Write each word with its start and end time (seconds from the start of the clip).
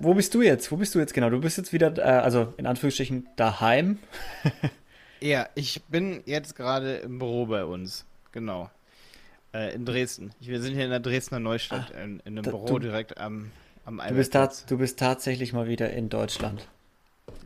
wo 0.00 0.14
bist 0.14 0.34
du 0.34 0.42
jetzt? 0.42 0.72
Wo 0.72 0.76
bist 0.76 0.94
du 0.94 0.98
jetzt 0.98 1.14
genau? 1.14 1.30
Du 1.30 1.40
bist 1.40 1.56
jetzt 1.56 1.72
wieder, 1.72 1.96
äh, 1.98 2.02
also 2.02 2.52
in 2.56 2.66
Anführungsstrichen, 2.66 3.28
daheim. 3.36 3.98
ja, 5.20 5.48
ich 5.54 5.82
bin 5.84 6.22
jetzt 6.26 6.56
gerade 6.56 6.96
im 6.96 7.18
Büro 7.18 7.46
bei 7.46 7.64
uns. 7.64 8.04
Genau. 8.32 8.70
Äh, 9.52 9.74
in 9.74 9.84
Dresden. 9.84 10.30
Wir 10.40 10.60
sind 10.60 10.74
hier 10.74 10.84
in 10.84 10.90
der 10.90 11.00
Dresdner 11.00 11.40
Neustadt, 11.40 11.92
ah, 11.94 12.02
in, 12.02 12.20
in, 12.20 12.38
einem 12.38 12.42
da, 12.42 12.50
Büro 12.50 12.66
du, 12.66 12.78
direkt 12.78 13.18
am, 13.18 13.50
am 13.84 14.00
du 14.06 14.14
bist, 14.14 14.34
du 14.68 14.78
bist 14.78 14.98
tatsächlich 14.98 15.52
mal 15.52 15.68
wieder 15.68 15.90
in 15.90 16.08
Deutschland. 16.08 16.68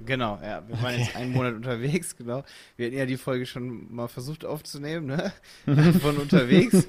Genau, 0.04 0.38
ja. 0.42 0.62
Wir 0.66 0.82
waren 0.82 0.98
jetzt 0.98 1.16
einen 1.16 1.32
Monat 1.32 1.54
unterwegs, 1.54 2.16
genau. 2.16 2.44
Wir 2.76 2.86
hatten 2.86 2.96
ja 2.96 3.06
die 3.06 3.16
Folge 3.16 3.46
schon 3.46 3.94
mal 3.94 4.08
versucht 4.08 4.44
aufzunehmen, 4.44 5.06
ne? 5.06 5.32
Von 6.00 6.18
unterwegs. 6.18 6.86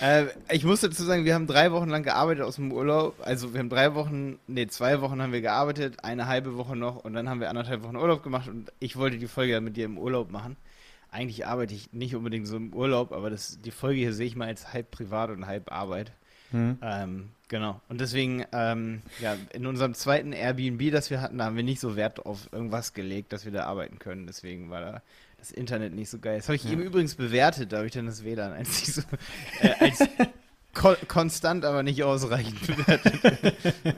Äh, 0.00 0.26
ich 0.50 0.64
muss 0.64 0.80
dazu 0.80 1.02
sagen, 1.04 1.24
wir 1.24 1.34
haben 1.34 1.46
drei 1.46 1.72
Wochen 1.72 1.88
lang 1.88 2.02
gearbeitet 2.02 2.44
aus 2.44 2.56
dem 2.56 2.72
Urlaub. 2.72 3.16
Also 3.22 3.52
wir 3.52 3.60
haben 3.60 3.68
drei 3.68 3.94
Wochen, 3.94 4.38
nee, 4.46 4.66
zwei 4.66 5.00
Wochen 5.00 5.22
haben 5.22 5.32
wir 5.32 5.40
gearbeitet, 5.40 6.04
eine 6.04 6.26
halbe 6.26 6.56
Woche 6.56 6.76
noch 6.76 7.04
und 7.04 7.14
dann 7.14 7.28
haben 7.28 7.40
wir 7.40 7.48
anderthalb 7.48 7.82
Wochen 7.82 7.96
Urlaub 7.96 8.22
gemacht 8.22 8.48
und 8.48 8.72
ich 8.78 8.96
wollte 8.96 9.18
die 9.18 9.26
Folge 9.26 9.52
ja 9.52 9.60
mit 9.60 9.76
dir 9.76 9.84
im 9.84 9.98
Urlaub 9.98 10.30
machen. 10.30 10.56
Eigentlich 11.10 11.46
arbeite 11.46 11.74
ich 11.74 11.92
nicht 11.92 12.14
unbedingt 12.14 12.46
so 12.46 12.56
im 12.56 12.74
Urlaub, 12.74 13.12
aber 13.12 13.30
das, 13.30 13.60
die 13.60 13.70
Folge 13.70 14.00
hier 14.00 14.12
sehe 14.12 14.26
ich 14.26 14.36
mal 14.36 14.48
als 14.48 14.72
halb 14.72 14.90
privat 14.90 15.30
und 15.30 15.46
halb 15.46 15.72
Arbeit. 15.72 16.12
Mhm. 16.52 16.78
Ähm, 16.82 17.28
genau. 17.48 17.80
Und 17.88 18.00
deswegen, 18.00 18.44
ähm, 18.52 19.02
ja, 19.20 19.36
in 19.52 19.66
unserem 19.66 19.94
zweiten 19.94 20.32
Airbnb, 20.32 20.90
das 20.92 21.10
wir 21.10 21.20
hatten, 21.20 21.38
da 21.38 21.44
haben 21.46 21.56
wir 21.56 21.62
nicht 21.62 21.80
so 21.80 21.96
Wert 21.96 22.26
auf 22.26 22.52
irgendwas 22.52 22.92
gelegt, 22.92 23.32
dass 23.32 23.44
wir 23.44 23.52
da 23.52 23.64
arbeiten 23.64 23.98
können. 23.98 24.26
Deswegen 24.26 24.68
war 24.70 24.80
da 24.80 25.02
das 25.46 25.56
Internet 25.56 25.94
nicht 25.94 26.10
so 26.10 26.18
geil. 26.18 26.38
Das 26.38 26.48
habe 26.48 26.56
ich 26.56 26.64
ja. 26.64 26.72
eben 26.72 26.82
übrigens 26.82 27.14
bewertet, 27.14 27.72
da 27.72 27.78
habe 27.78 27.86
ich 27.86 27.92
dann 27.92 28.06
das 28.06 28.24
WLAN 28.24 28.52
als, 28.52 28.94
so, 28.94 29.02
äh, 29.60 29.70
als 29.80 29.98
ko 30.74 30.94
konstant, 31.08 31.64
aber 31.64 31.82
nicht 31.82 32.02
ausreichend 32.02 32.66
bewertet. 32.66 33.14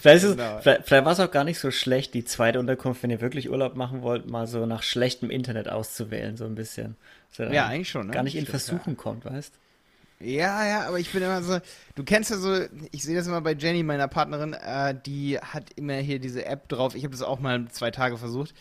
vielleicht, 0.00 0.24
genau. 0.24 0.58
vielleicht, 0.60 0.86
vielleicht 0.86 1.04
war 1.04 1.12
es 1.12 1.20
auch 1.20 1.30
gar 1.30 1.44
nicht 1.44 1.58
so 1.58 1.70
schlecht, 1.70 2.14
die 2.14 2.24
zweite 2.24 2.58
Unterkunft, 2.58 3.02
wenn 3.02 3.10
ihr 3.10 3.20
wirklich 3.20 3.50
Urlaub 3.50 3.76
machen 3.76 4.02
wollt, 4.02 4.28
mal 4.28 4.46
so 4.46 4.66
nach 4.66 4.82
schlechtem 4.82 5.30
Internet 5.30 5.68
auszuwählen, 5.68 6.36
so 6.36 6.44
ein 6.44 6.54
bisschen. 6.54 6.96
ja, 7.36 7.66
eigentlich 7.66 7.90
schon. 7.90 8.06
Ne? 8.06 8.12
Gar 8.12 8.22
nicht 8.22 8.36
in 8.36 8.46
Versuchen 8.46 8.94
ja. 8.94 8.96
kommt, 8.96 9.24
weißt 9.24 9.52
ja, 10.20 10.66
ja, 10.66 10.88
aber 10.88 10.98
ich 10.98 11.12
bin 11.12 11.22
immer 11.22 11.42
so, 11.42 11.60
du 11.94 12.02
kennst 12.02 12.30
ja 12.30 12.38
so, 12.38 12.52
ich 12.90 13.04
sehe 13.04 13.14
das 13.14 13.28
immer 13.28 13.40
bei 13.40 13.52
Jenny, 13.52 13.84
meiner 13.84 14.08
Partnerin, 14.08 14.52
äh, 14.52 14.92
die 15.06 15.38
hat 15.38 15.70
immer 15.76 15.94
hier 15.94 16.18
diese 16.18 16.44
App 16.44 16.68
drauf, 16.68 16.96
ich 16.96 17.04
habe 17.04 17.12
das 17.12 17.22
auch 17.22 17.38
mal 17.38 17.68
zwei 17.68 17.92
Tage 17.92 18.18
versucht, 18.18 18.52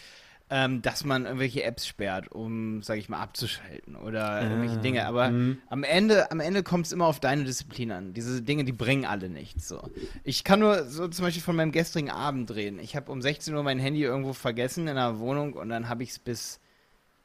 ähm, 0.49 0.81
dass 0.81 1.03
man 1.03 1.25
irgendwelche 1.25 1.63
Apps 1.63 1.85
sperrt, 1.85 2.31
um, 2.31 2.81
sag 2.81 2.97
ich 2.97 3.09
mal, 3.09 3.19
abzuschalten 3.19 3.95
oder 3.95 4.29
ah, 4.29 4.41
irgendwelche 4.41 4.77
Dinge. 4.77 5.05
Aber 5.05 5.29
mh. 5.29 5.57
am 5.69 5.83
Ende, 5.83 6.31
am 6.31 6.39
Ende 6.39 6.63
kommt 6.63 6.85
es 6.85 6.93
immer 6.93 7.05
auf 7.05 7.19
deine 7.19 7.43
Disziplin 7.43 7.91
an. 7.91 8.13
Diese 8.13 8.41
Dinge, 8.41 8.63
die 8.63 8.71
bringen 8.71 9.05
alle 9.05 9.29
nichts. 9.29 9.67
So. 9.67 9.81
Ich 10.23 10.45
kann 10.45 10.59
nur 10.59 10.85
so 10.85 11.07
zum 11.09 11.25
Beispiel 11.25 11.43
von 11.43 11.55
meinem 11.57 11.73
gestrigen 11.73 12.09
Abend 12.09 12.55
reden. 12.55 12.79
Ich 12.79 12.95
habe 12.95 13.11
um 13.11 13.21
16 13.21 13.53
Uhr 13.53 13.63
mein 13.63 13.79
Handy 13.79 14.03
irgendwo 14.03 14.31
vergessen 14.31 14.87
in 14.87 14.95
der 14.95 15.19
Wohnung 15.19 15.53
und 15.53 15.67
dann 15.67 15.89
habe 15.89 16.03
ich 16.03 16.11
es 16.11 16.19
bis 16.19 16.59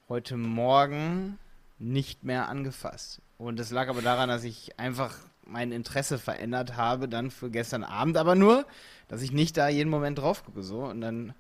heute 0.09 0.37
Morgen 0.37 1.39
nicht 1.79 2.25
mehr 2.25 2.49
angefasst. 2.49 3.21
Und 3.39 3.59
das 3.59 3.71
lag 3.71 3.89
aber 3.89 4.03
daran, 4.03 4.29
dass 4.29 4.43
ich 4.43 4.79
einfach 4.81 5.17
mein 5.45 5.71
Interesse 5.71 6.19
verändert 6.19 6.77
habe, 6.77 7.09
dann 7.09 7.31
für 7.31 7.51
gestern 7.51 7.85
Abend, 7.85 8.17
aber 8.17 8.35
nur, 8.35 8.65
dass 9.09 9.23
ich 9.23 9.33
nicht 9.33 9.57
da 9.57 9.69
jeden 9.69 9.91
Moment 9.91 10.19
drauf 10.19 10.45
gucke. 10.45 10.63
So. 10.63 10.85
Und 10.85 11.01
dann 11.01 11.35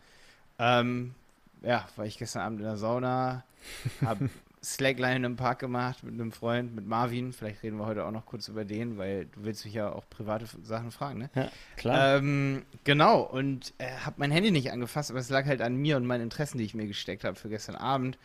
ähm, 0.58 1.14
ja, 1.62 1.86
war 1.96 2.06
ich 2.06 2.18
gestern 2.18 2.42
Abend 2.42 2.60
in 2.60 2.66
der 2.66 2.76
Sauna, 2.76 3.44
habe 4.04 4.28
Slackline 4.64 5.26
im 5.26 5.36
Park 5.36 5.58
gemacht 5.58 6.04
mit 6.04 6.14
einem 6.14 6.30
Freund, 6.30 6.74
mit 6.74 6.86
Marvin. 6.86 7.32
Vielleicht 7.32 7.62
reden 7.62 7.78
wir 7.78 7.86
heute 7.86 8.04
auch 8.04 8.12
noch 8.12 8.26
kurz 8.26 8.46
über 8.46 8.64
den, 8.64 8.96
weil 8.96 9.26
du 9.26 9.44
willst 9.44 9.64
mich 9.64 9.74
ja 9.74 9.90
auch 9.90 10.08
private 10.08 10.46
Sachen 10.62 10.92
fragen, 10.92 11.18
ne? 11.18 11.30
Ja, 11.34 11.50
klar. 11.76 12.18
Ähm, 12.18 12.62
genau, 12.84 13.22
und 13.22 13.74
äh, 13.78 13.90
habe 14.04 14.16
mein 14.18 14.30
Handy 14.30 14.52
nicht 14.52 14.70
angefasst, 14.70 15.10
aber 15.10 15.18
es 15.18 15.30
lag 15.30 15.46
halt 15.46 15.62
an 15.62 15.76
mir 15.76 15.96
und 15.96 16.06
meinen 16.06 16.22
Interessen, 16.22 16.58
die 16.58 16.64
ich 16.64 16.74
mir 16.74 16.86
gesteckt 16.86 17.24
habe 17.24 17.36
für 17.36 17.48
gestern 17.48 17.74
Abend. 17.74 18.18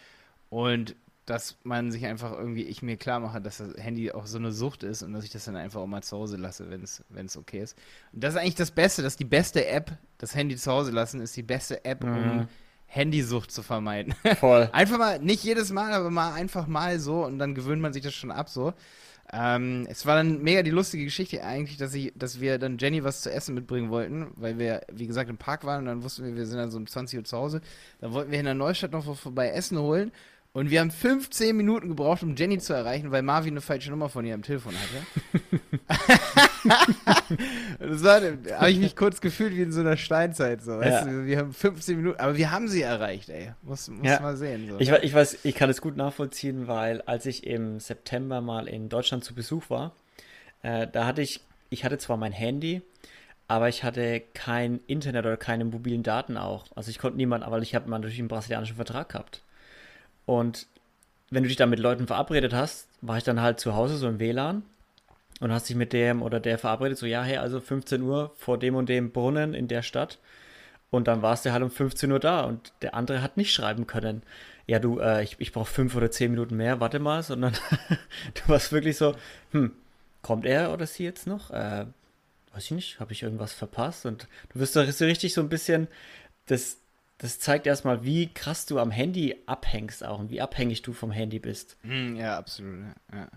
Und 0.50 0.96
dass 1.26 1.58
man 1.64 1.92
sich 1.92 2.06
einfach 2.06 2.32
irgendwie, 2.32 2.64
ich 2.64 2.82
mir 2.82 2.96
klar 2.96 3.20
mache, 3.20 3.42
dass 3.42 3.58
das 3.58 3.76
Handy 3.76 4.12
auch 4.12 4.28
so 4.28 4.38
eine 4.38 4.54
Sucht 4.54 4.84
ist 4.84 5.04
und 5.04 5.12
dass 5.12 5.26
ich 5.26 5.30
das 5.30 5.44
dann 5.44 5.58
einfach 5.58 5.82
auch 5.82 5.88
mal 5.88 6.02
zu 6.02 6.16
Hause 6.16 6.38
lasse, 6.38 6.70
wenn 6.70 7.26
es 7.26 7.38
okay 7.38 7.62
ist. 7.62 7.78
Und 8.14 8.24
das 8.24 8.36
ist 8.36 8.40
eigentlich 8.40 8.56
das 8.56 8.72
Beste, 8.72 9.02
dass 9.02 9.18
die 9.18 9.26
beste 9.26 9.68
App, 9.68 9.92
das 10.20 10.36
Handy 10.36 10.56
zu 10.56 10.72
Hause 10.72 10.92
lassen, 10.92 11.20
ist 11.20 11.36
die 11.36 11.44
beste 11.44 11.84
App, 11.84 12.04
mhm. 12.04 12.14
um 12.14 12.48
Handysucht 12.88 13.52
zu 13.52 13.62
vermeiden. 13.62 14.16
Voll. 14.40 14.70
einfach 14.72 14.98
mal, 14.98 15.20
nicht 15.20 15.44
jedes 15.44 15.72
Mal, 15.72 15.94
aber 15.94 16.10
mal 16.10 16.34
einfach 16.34 16.68
mal 16.68 17.00
so 17.00 17.26
und 17.26 17.38
dann 17.38 17.54
gewöhnt 17.54 17.82
man 17.82 17.94
sich 17.94 18.02
das 18.02 18.14
schon 18.14 18.32
ab 18.32 18.50
so. 18.50 18.74
Ähm, 19.32 19.86
es 19.90 20.06
war 20.06 20.16
dann 20.16 20.42
mega 20.42 20.64
die 20.64 20.72
lustige 20.72 21.04
Geschichte 21.04 21.44
eigentlich, 21.44 21.78
dass 21.78 21.94
ich, 21.94 22.14
dass 22.16 22.40
wir 22.40 22.58
dann 22.58 22.78
Jenny 22.78 23.04
was 23.04 23.22
zu 23.22 23.32
essen 23.32 23.56
mitbringen 23.56 23.90
wollten, 23.90 24.28
weil 24.36 24.58
wir, 24.58 24.84
wie 24.90 25.06
gesagt, 25.06 25.30
im 25.30 25.38
Park 25.38 25.66
waren 25.66 25.80
und 25.80 25.86
dann 25.88 26.04
wussten 26.04 26.24
wir, 26.24 26.36
wir 26.36 26.46
sind 26.46 26.58
dann 26.58 26.72
so 26.72 26.78
um 26.78 26.88
20 26.88 27.20
Uhr 27.20 27.26
zu 27.26 27.38
Hause. 27.38 27.62
Dann 28.00 28.14
wollten 28.14 28.32
wir 28.32 28.40
in 28.40 28.46
der 28.46 28.54
Neustadt 28.54 28.94
noch 28.94 29.18
vorbei 29.18 29.50
Essen 29.50 29.78
holen 29.78 30.14
und 30.58 30.72
wir 30.72 30.80
haben 30.80 30.90
15 30.90 31.56
Minuten 31.56 31.90
gebraucht, 31.90 32.24
um 32.24 32.36
Jenny 32.36 32.58
zu 32.58 32.74
erreichen, 32.74 33.12
weil 33.12 33.22
Marvin 33.22 33.54
eine 33.54 33.62
falsche 33.62 33.92
Nummer 33.92 34.10
von 34.10 34.26
ihr 34.26 34.34
am 34.34 34.42
Telefon 34.42 34.74
hatte. 34.74 35.62
das 37.80 38.04
war, 38.04 38.22
da 38.22 38.62
habe 38.62 38.72
ich 38.72 38.80
mich 38.80 38.96
kurz 38.96 39.22
gefühlt 39.22 39.56
wie 39.56 39.62
in 39.62 39.72
so 39.72 39.82
einer 39.82 39.98
Steinzeit. 39.98 40.64
So, 40.64 40.82
ja. 40.82 41.06
wir 41.28 41.38
haben 41.38 41.54
15 41.54 41.98
Minuten, 41.98 42.20
aber 42.20 42.38
wir 42.38 42.50
haben 42.50 42.68
sie 42.70 42.82
erreicht, 42.82 43.30
ey. 43.30 43.52
Muss, 43.62 43.88
muss 43.88 44.08
ja. 44.08 44.20
mal 44.20 44.36
sehen. 44.36 44.68
So. 44.68 44.80
Ich, 44.80 44.90
ich 44.90 45.14
weiß, 45.14 45.38
ich 45.44 45.54
kann 45.54 45.70
es 45.70 45.80
gut 45.80 45.96
nachvollziehen, 45.96 46.68
weil 46.68 47.04
als 47.04 47.28
ich 47.28 47.46
im 47.46 47.80
September 47.80 48.42
mal 48.42 48.68
in 48.68 48.90
Deutschland 48.90 49.24
zu 49.24 49.36
Besuch 49.36 49.70
war, 49.70 49.92
äh, 50.64 50.88
da 50.92 51.06
hatte 51.06 51.22
ich, 51.22 51.42
ich 51.70 51.86
hatte 51.86 52.00
zwar 52.00 52.18
mein 52.18 52.32
Handy, 52.32 52.82
aber 53.48 53.70
ich 53.70 53.84
hatte 53.84 54.24
kein 54.34 54.80
Internet 54.88 55.24
oder 55.24 55.38
keine 55.38 55.66
mobilen 55.66 56.02
Daten 56.02 56.36
auch. 56.36 56.66
Also 56.74 56.90
ich 56.90 56.98
konnte 56.98 57.18
niemanden, 57.18 57.52
weil 57.52 57.62
ich 57.62 57.76
habe 57.76 57.88
natürlich 57.92 58.18
einen 58.18 58.28
brasilianischen 58.28 58.76
Vertrag 58.76 59.10
gehabt. 59.10 59.44
Und 60.28 60.68
wenn 61.32 61.44
du 61.44 61.48
dich 61.48 61.58
dann 61.58 61.72
mit 61.72 61.80
Leuten 61.80 62.06
verabredet 62.06 62.54
hast, 62.54 62.88
war 63.02 63.18
ich 63.18 63.24
dann 63.24 63.42
halt 63.42 63.60
zu 63.60 63.74
Hause 63.74 63.98
so 63.98 64.08
im 64.08 64.20
WLAN 64.20 64.62
und 65.40 65.52
hast 65.52 65.70
dich 65.70 65.76
mit 65.76 65.94
dem 65.94 66.22
oder 66.22 66.40
der 66.40 66.60
verabredet, 66.60 66.98
so 66.98 67.06
ja, 67.06 67.24
hey, 67.24 67.38
also 67.38 67.60
15 67.60 68.02
Uhr 68.04 68.34
vor 68.38 68.60
dem 68.60 68.76
und 68.76 68.90
dem 68.90 69.12
Brunnen 69.12 69.54
in 69.54 69.68
der 69.68 69.82
Stadt. 69.82 70.20
Und 70.90 71.08
dann 71.08 71.22
warst 71.22 71.46
du 71.46 71.52
halt 71.52 71.64
um 71.64 71.72
15 71.72 72.12
Uhr 72.12 72.20
da 72.20 72.42
und 72.42 72.74
der 72.82 72.94
andere 72.94 73.22
hat 73.22 73.38
nicht 73.38 73.54
schreiben 73.54 73.88
können. 73.88 74.22
Ja, 74.68 74.80
du, 74.80 75.00
äh, 75.00 75.24
ich, 75.24 75.38
ich 75.40 75.54
brauche 75.54 75.72
fünf 75.72 75.96
oder 75.96 76.12
zehn 76.12 76.32
Minuten 76.32 76.58
mehr, 76.58 76.80
warte 76.82 77.00
mal, 77.00 77.24
sondern 77.24 77.54
du 78.34 78.42
warst 78.48 78.72
wirklich 78.74 78.98
so, 78.98 79.16
hm, 79.52 79.72
kommt 80.22 80.46
er 80.46 80.74
oder 80.74 80.86
sie 80.88 81.06
jetzt 81.06 81.26
noch? 81.26 81.52
Äh, 81.52 81.86
weiß 82.54 82.66
ich 82.66 82.72
nicht, 82.72 83.00
habe 83.00 83.14
ich 83.14 83.24
irgendwas 83.24 83.54
verpasst? 83.54 84.06
Und 84.06 84.28
du 84.54 84.60
wirst 84.60 84.76
doch 84.76 84.86
so 84.90 85.06
richtig 85.06 85.34
so 85.34 85.42
ein 85.42 85.50
bisschen 85.50 85.88
das, 86.48 86.80
das 87.20 87.40
zeigt 87.40 87.66
erstmal, 87.66 88.04
wie 88.04 88.32
krass 88.32 88.68
du 88.68 88.78
am 88.78 88.92
Handy 88.92 89.36
abhängst 89.48 90.06
auch 90.06 90.20
und 90.20 90.30
wie 90.30 90.40
abhängig 90.40 90.84
du 90.84 90.94
vom 90.94 91.12
Handy 91.12 91.40
bist. 91.40 91.76
Hm, 91.82 92.16
ja, 92.16 92.38
absolut. 92.38 92.86
Ja. 93.12 93.28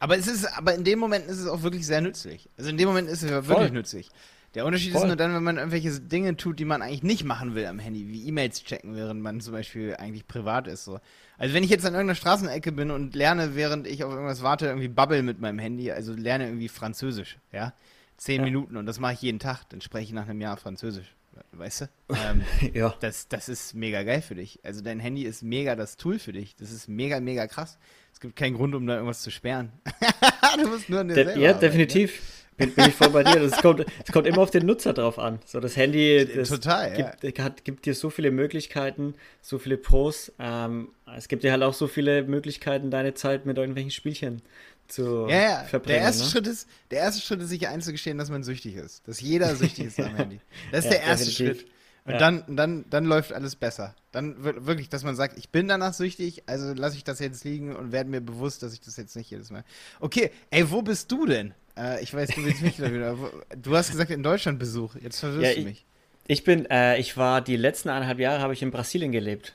Aber 0.00 0.18
es 0.18 0.26
ist, 0.26 0.44
aber 0.58 0.74
in 0.74 0.82
dem 0.82 0.98
Moment 0.98 1.26
ist 1.26 1.38
es 1.38 1.46
auch 1.46 1.62
wirklich 1.62 1.86
sehr 1.86 2.00
nützlich. 2.00 2.48
Also 2.58 2.70
in 2.70 2.76
dem 2.76 2.88
Moment 2.88 3.08
ist 3.08 3.22
es 3.22 3.30
wirklich 3.30 3.46
Voll. 3.46 3.70
nützlich. 3.70 4.10
Der 4.54 4.66
Unterschied 4.66 4.92
Voll. 4.92 5.02
ist 5.02 5.06
nur 5.06 5.16
dann, 5.16 5.34
wenn 5.34 5.44
man 5.44 5.58
irgendwelche 5.58 6.00
Dinge 6.00 6.36
tut, 6.36 6.58
die 6.58 6.64
man 6.64 6.82
eigentlich 6.82 7.04
nicht 7.04 7.22
machen 7.22 7.54
will 7.54 7.66
am 7.66 7.78
Handy, 7.78 8.08
wie 8.08 8.26
E-Mails 8.26 8.64
checken, 8.64 8.96
während 8.96 9.22
man 9.22 9.40
zum 9.40 9.52
Beispiel 9.52 9.94
eigentlich 9.94 10.26
privat 10.26 10.66
ist. 10.66 10.84
So. 10.84 10.98
Also 11.36 11.54
wenn 11.54 11.62
ich 11.62 11.70
jetzt 11.70 11.86
an 11.86 11.92
irgendeiner 11.92 12.16
Straßenecke 12.16 12.72
bin 12.72 12.90
und 12.90 13.14
lerne, 13.14 13.54
während 13.54 13.86
ich 13.86 14.02
auf 14.02 14.12
irgendwas 14.12 14.42
warte, 14.42 14.66
irgendwie 14.66 14.88
Bubble 14.88 15.22
mit 15.22 15.38
meinem 15.38 15.60
Handy, 15.60 15.92
also 15.92 16.12
lerne 16.12 16.46
irgendwie 16.46 16.68
Französisch, 16.68 17.38
ja, 17.52 17.72
zehn 18.16 18.40
ja. 18.40 18.44
Minuten 18.46 18.76
und 18.76 18.86
das 18.86 18.98
mache 18.98 19.12
ich 19.12 19.22
jeden 19.22 19.38
Tag, 19.38 19.68
dann 19.68 19.80
spreche 19.80 20.06
ich 20.06 20.12
nach 20.12 20.26
einem 20.26 20.40
Jahr 20.40 20.56
Französisch 20.56 21.14
weißt 21.52 21.82
du? 21.82 21.86
Ähm, 22.24 22.42
ja. 22.72 22.94
Das, 23.00 23.28
das 23.28 23.48
ist 23.48 23.74
mega 23.74 24.02
geil 24.02 24.22
für 24.22 24.34
dich. 24.34 24.60
Also 24.62 24.80
dein 24.80 24.98
Handy 24.98 25.24
ist 25.24 25.42
mega 25.42 25.76
das 25.76 25.96
Tool 25.96 26.18
für 26.18 26.32
dich. 26.32 26.56
Das 26.56 26.72
ist 26.72 26.88
mega, 26.88 27.20
mega 27.20 27.46
krass. 27.46 27.78
Es 28.12 28.20
gibt 28.20 28.34
keinen 28.34 28.56
Grund, 28.56 28.74
um 28.74 28.86
da 28.86 28.94
irgendwas 28.94 29.20
zu 29.20 29.30
sperren. 29.30 29.72
du 30.62 30.68
musst 30.68 30.88
nur 30.88 31.00
an 31.00 31.08
dir 31.08 31.14
De 31.14 31.24
selber 31.24 31.40
Ja, 31.40 31.50
arbeiten, 31.50 31.60
definitiv. 31.60 32.18
Ne? 32.18 32.66
Bin, 32.66 32.74
bin, 32.74 32.88
ich 32.88 32.94
voll 32.94 33.10
bei 33.10 33.22
dir. 33.22 33.40
Es 33.40 33.52
kommt, 33.62 33.84
kommt 34.10 34.26
immer 34.26 34.38
auf 34.38 34.50
den 34.50 34.66
Nutzer 34.66 34.92
drauf 34.92 35.18
an. 35.18 35.38
So, 35.44 35.60
das 35.60 35.76
Handy 35.76 36.26
das 36.34 36.48
Total, 36.48 36.92
gibt, 36.92 37.38
ja. 37.38 37.44
hat, 37.44 37.64
gibt 37.64 37.86
dir 37.86 37.94
so 37.94 38.10
viele 38.10 38.32
Möglichkeiten, 38.32 39.14
so 39.42 39.58
viele 39.58 39.76
Pros. 39.76 40.32
Ähm, 40.40 40.88
es 41.16 41.28
gibt 41.28 41.44
dir 41.44 41.52
halt 41.52 41.62
auch 41.62 41.74
so 41.74 41.86
viele 41.86 42.24
Möglichkeiten, 42.24 42.90
deine 42.90 43.14
Zeit 43.14 43.46
mit 43.46 43.58
irgendwelchen 43.58 43.92
Spielchen 43.92 44.42
zu 44.88 45.26
ja, 45.28 45.64
ja. 45.70 45.78
Der 45.78 45.98
erste, 45.98 46.24
ne? 46.24 46.30
Schritt 46.30 46.46
ist, 46.46 46.68
der 46.90 47.00
erste 47.00 47.22
Schritt 47.22 47.42
ist, 47.42 47.50
sich 47.50 47.68
einzugestehen, 47.68 48.18
dass 48.18 48.30
man 48.30 48.42
süchtig 48.42 48.74
ist. 48.76 49.06
Dass 49.06 49.20
jeder 49.20 49.54
süchtig 49.54 49.86
ist 49.86 50.00
am 50.00 50.14
Handy. 50.16 50.40
Das 50.72 50.84
ist 50.84 50.92
ja, 50.92 50.98
der 50.98 51.02
erste 51.06 51.26
definitiv. 51.26 51.60
Schritt. 51.60 51.72
Und 52.04 52.14
ja. 52.14 52.18
dann, 52.20 52.44
dann, 52.48 52.84
dann 52.88 53.04
läuft 53.04 53.34
alles 53.34 53.54
besser. 53.54 53.94
Dann 54.12 54.42
wird 54.42 54.64
wirklich, 54.64 54.88
dass 54.88 55.04
man 55.04 55.14
sagt, 55.14 55.36
ich 55.36 55.50
bin 55.50 55.68
danach 55.68 55.92
süchtig, 55.92 56.42
also 56.46 56.72
lasse 56.72 56.96
ich 56.96 57.04
das 57.04 57.18
jetzt 57.18 57.44
liegen 57.44 57.76
und 57.76 57.92
werde 57.92 58.08
mir 58.08 58.22
bewusst, 58.22 58.62
dass 58.62 58.72
ich 58.72 58.80
das 58.80 58.96
jetzt 58.96 59.14
nicht 59.14 59.30
jedes 59.30 59.50
Mal. 59.50 59.62
Okay, 60.00 60.30
ey, 60.48 60.70
wo 60.70 60.80
bist 60.80 61.12
du 61.12 61.26
denn? 61.26 61.52
Äh, 61.76 62.02
ich 62.02 62.14
weiß, 62.14 62.30
du 62.30 62.44
willst 62.46 62.62
mich 62.62 62.80
wieder. 62.80 63.14
Du 63.60 63.76
hast 63.76 63.90
gesagt, 63.90 64.10
in 64.10 64.22
Deutschland 64.22 64.58
Besuch. 64.58 64.96
Jetzt 64.96 65.20
verwirrst 65.20 65.56
ja, 65.56 65.62
du 65.62 65.68
mich. 65.68 65.84
Ich, 66.26 66.38
ich 66.38 66.44
bin, 66.44 66.64
äh, 66.70 66.98
ich 66.98 67.18
war 67.18 67.42
die 67.42 67.56
letzten 67.56 67.90
eineinhalb 67.90 68.20
Jahre 68.20 68.40
habe 68.40 68.54
ich 68.54 68.62
in 68.62 68.70
Brasilien 68.70 69.12
gelebt. 69.12 69.54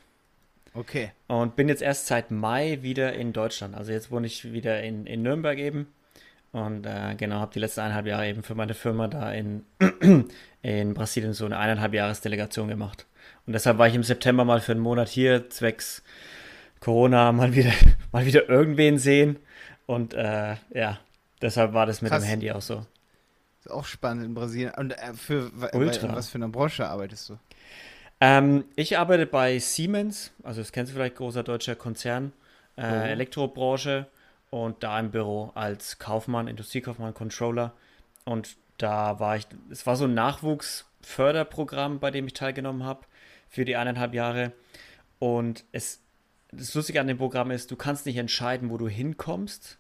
Okay. 0.73 1.11
Und 1.27 1.55
bin 1.55 1.69
jetzt 1.69 1.81
erst 1.81 2.07
seit 2.07 2.31
Mai 2.31 2.79
wieder 2.81 3.13
in 3.13 3.33
Deutschland. 3.33 3.75
Also 3.75 3.91
jetzt 3.91 4.11
wohne 4.11 4.27
ich 4.27 4.51
wieder 4.51 4.81
in, 4.81 5.05
in 5.05 5.21
Nürnberg 5.21 5.57
eben. 5.57 5.87
Und 6.51 6.85
äh, 6.85 7.15
genau, 7.15 7.37
habe 7.37 7.53
die 7.53 7.59
letzten 7.59 7.81
eineinhalb 7.81 8.05
Jahre 8.05 8.27
eben 8.27 8.43
für 8.43 8.55
meine 8.55 8.73
Firma 8.73 9.07
da 9.07 9.31
in, 9.31 9.65
in 10.61 10.93
Brasilien 10.93 11.33
so 11.33 11.45
eine 11.45 11.57
eineinhalb 11.57 11.93
Jahresdelegation 11.93 12.67
gemacht. 12.67 13.07
Und 13.45 13.53
deshalb 13.53 13.77
war 13.77 13.87
ich 13.87 13.95
im 13.95 14.03
September 14.03 14.45
mal 14.45 14.61
für 14.61 14.71
einen 14.71 14.81
Monat 14.81 15.09
hier, 15.09 15.49
zwecks 15.49 16.03
Corona, 16.79 17.31
mal 17.31 17.55
wieder, 17.55 17.73
mal 18.11 18.25
wieder 18.25 18.47
irgendwen 18.49 18.97
sehen. 18.99 19.39
Und 19.85 20.13
äh, 20.13 20.55
ja, 20.73 20.99
deshalb 21.41 21.73
war 21.73 21.85
das 21.85 22.01
mit 22.01 22.11
Krass. 22.11 22.23
dem 22.23 22.29
Handy 22.29 22.51
auch 22.51 22.61
so. 22.61 22.85
Ist 23.59 23.71
auch 23.71 23.85
spannend 23.85 24.25
in 24.25 24.33
Brasilien. 24.33 24.73
Und 24.77 24.91
äh, 24.91 25.13
für 25.13 25.51
Ultra. 25.73 26.15
was 26.15 26.29
für 26.29 26.35
eine 26.35 26.49
Branche 26.49 26.87
arbeitest 26.87 27.29
du? 27.29 27.37
Ähm, 28.19 28.65
ich 28.75 28.97
arbeite 28.97 29.25
bei 29.25 29.59
Siemens, 29.59 30.31
also 30.43 30.61
das 30.61 30.71
kennst 30.71 30.91
du 30.91 30.95
vielleicht, 30.95 31.15
großer 31.15 31.43
deutscher 31.43 31.75
Konzern, 31.75 32.33
äh, 32.75 32.83
oh. 32.83 32.85
Elektrobranche 32.85 34.07
und 34.49 34.83
da 34.83 34.99
im 34.99 35.11
Büro 35.11 35.51
als 35.55 35.99
Kaufmann, 35.99 36.47
Industriekaufmann, 36.47 37.13
Controller. 37.13 37.73
Und 38.25 38.55
da 38.77 39.19
war 39.19 39.37
ich, 39.37 39.47
es 39.69 39.85
war 39.85 39.95
so 39.95 40.05
ein 40.05 40.13
Nachwuchsförderprogramm, 40.13 41.99
bei 41.99 42.11
dem 42.11 42.27
ich 42.27 42.33
teilgenommen 42.33 42.83
habe 42.83 43.05
für 43.49 43.65
die 43.65 43.75
eineinhalb 43.75 44.13
Jahre. 44.13 44.51
Und 45.19 45.65
es, 45.71 46.01
das 46.51 46.73
Lustige 46.75 47.01
an 47.01 47.07
dem 47.07 47.17
Programm 47.17 47.51
ist, 47.51 47.71
du 47.71 47.75
kannst 47.75 48.05
nicht 48.05 48.17
entscheiden, 48.17 48.69
wo 48.69 48.77
du 48.77 48.87
hinkommst. 48.87 49.77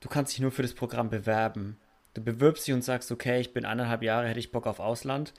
Du 0.00 0.08
kannst 0.08 0.32
dich 0.32 0.40
nur 0.40 0.50
für 0.50 0.62
das 0.62 0.74
Programm 0.74 1.10
bewerben. 1.10 1.78
Du 2.14 2.22
bewirbst 2.22 2.66
dich 2.66 2.74
und 2.74 2.82
sagst, 2.82 3.12
okay, 3.12 3.40
ich 3.40 3.52
bin 3.52 3.64
eineinhalb 3.64 4.02
Jahre, 4.02 4.28
hätte 4.28 4.40
ich 4.40 4.52
Bock 4.52 4.66
auf 4.66 4.80
Ausland 4.80 5.32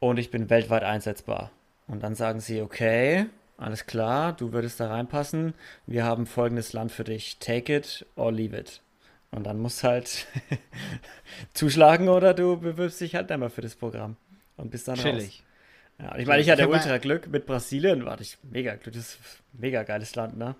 und 0.00 0.18
ich 0.18 0.30
bin 0.30 0.50
weltweit 0.50 0.82
einsetzbar. 0.82 1.52
Und 1.86 2.02
dann 2.02 2.14
sagen 2.14 2.40
sie, 2.40 2.60
okay, 2.60 3.26
alles 3.56 3.86
klar, 3.86 4.32
du 4.32 4.52
würdest 4.52 4.80
da 4.80 4.88
reinpassen. 4.88 5.54
Wir 5.86 6.04
haben 6.04 6.26
folgendes 6.26 6.72
Land 6.72 6.92
für 6.92 7.04
dich. 7.04 7.38
Take 7.38 7.76
it 7.76 8.06
or 8.16 8.32
leave 8.32 8.56
it. 8.56 8.80
Und 9.30 9.44
dann 9.44 9.58
musst 9.58 9.84
halt 9.84 10.26
zuschlagen 11.54 12.08
oder 12.08 12.34
du 12.34 12.58
bewirbst 12.58 13.00
dich 13.00 13.14
halt 13.14 13.30
einmal 13.30 13.50
für 13.50 13.60
das 13.60 13.76
Programm 13.76 14.16
und 14.56 14.70
bist 14.70 14.88
dann 14.88 14.96
Chillig. 14.96 15.44
raus. 15.98 16.12
Ja, 16.12 16.18
ich 16.18 16.26
meine, 16.26 16.40
ich 16.40 16.50
hatte 16.50 16.68
ultra 16.68 16.96
Glück 16.98 17.28
mit 17.28 17.46
Brasilien, 17.46 18.06
war 18.06 18.20
ich 18.20 18.38
mega 18.42 18.74
Glück, 18.74 18.94
das 18.94 19.10
ist 19.10 19.18
ein 19.52 19.60
mega 19.60 19.82
geiles 19.82 20.14
Land, 20.14 20.38
ne? 20.38 20.56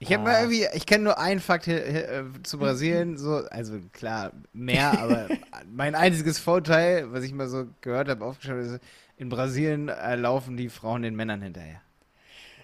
Ich 0.00 0.12
habe 0.12 0.22
ah. 0.22 0.32
mal 0.32 0.40
irgendwie, 0.40 0.66
ich 0.74 0.86
kenne 0.86 1.04
nur 1.04 1.18
einen 1.18 1.40
Fakt 1.40 1.66
äh, 1.66 2.22
zu 2.42 2.58
Brasilien, 2.58 3.18
so, 3.18 3.44
also 3.50 3.78
klar, 3.92 4.32
mehr, 4.52 4.92
aber 5.00 5.28
mein 5.70 5.94
einziges 5.94 6.38
Vorteil, 6.38 7.12
was 7.12 7.24
ich 7.24 7.32
mal 7.32 7.48
so 7.48 7.66
gehört 7.80 8.08
habe, 8.08 8.24
aufgeschaut 8.24 8.58
ist, 8.58 8.80
in 9.16 9.28
Brasilien 9.28 9.88
äh, 9.88 10.14
laufen 10.14 10.56
die 10.56 10.68
Frauen 10.68 11.02
den 11.02 11.16
Männern 11.16 11.42
hinterher. 11.42 11.80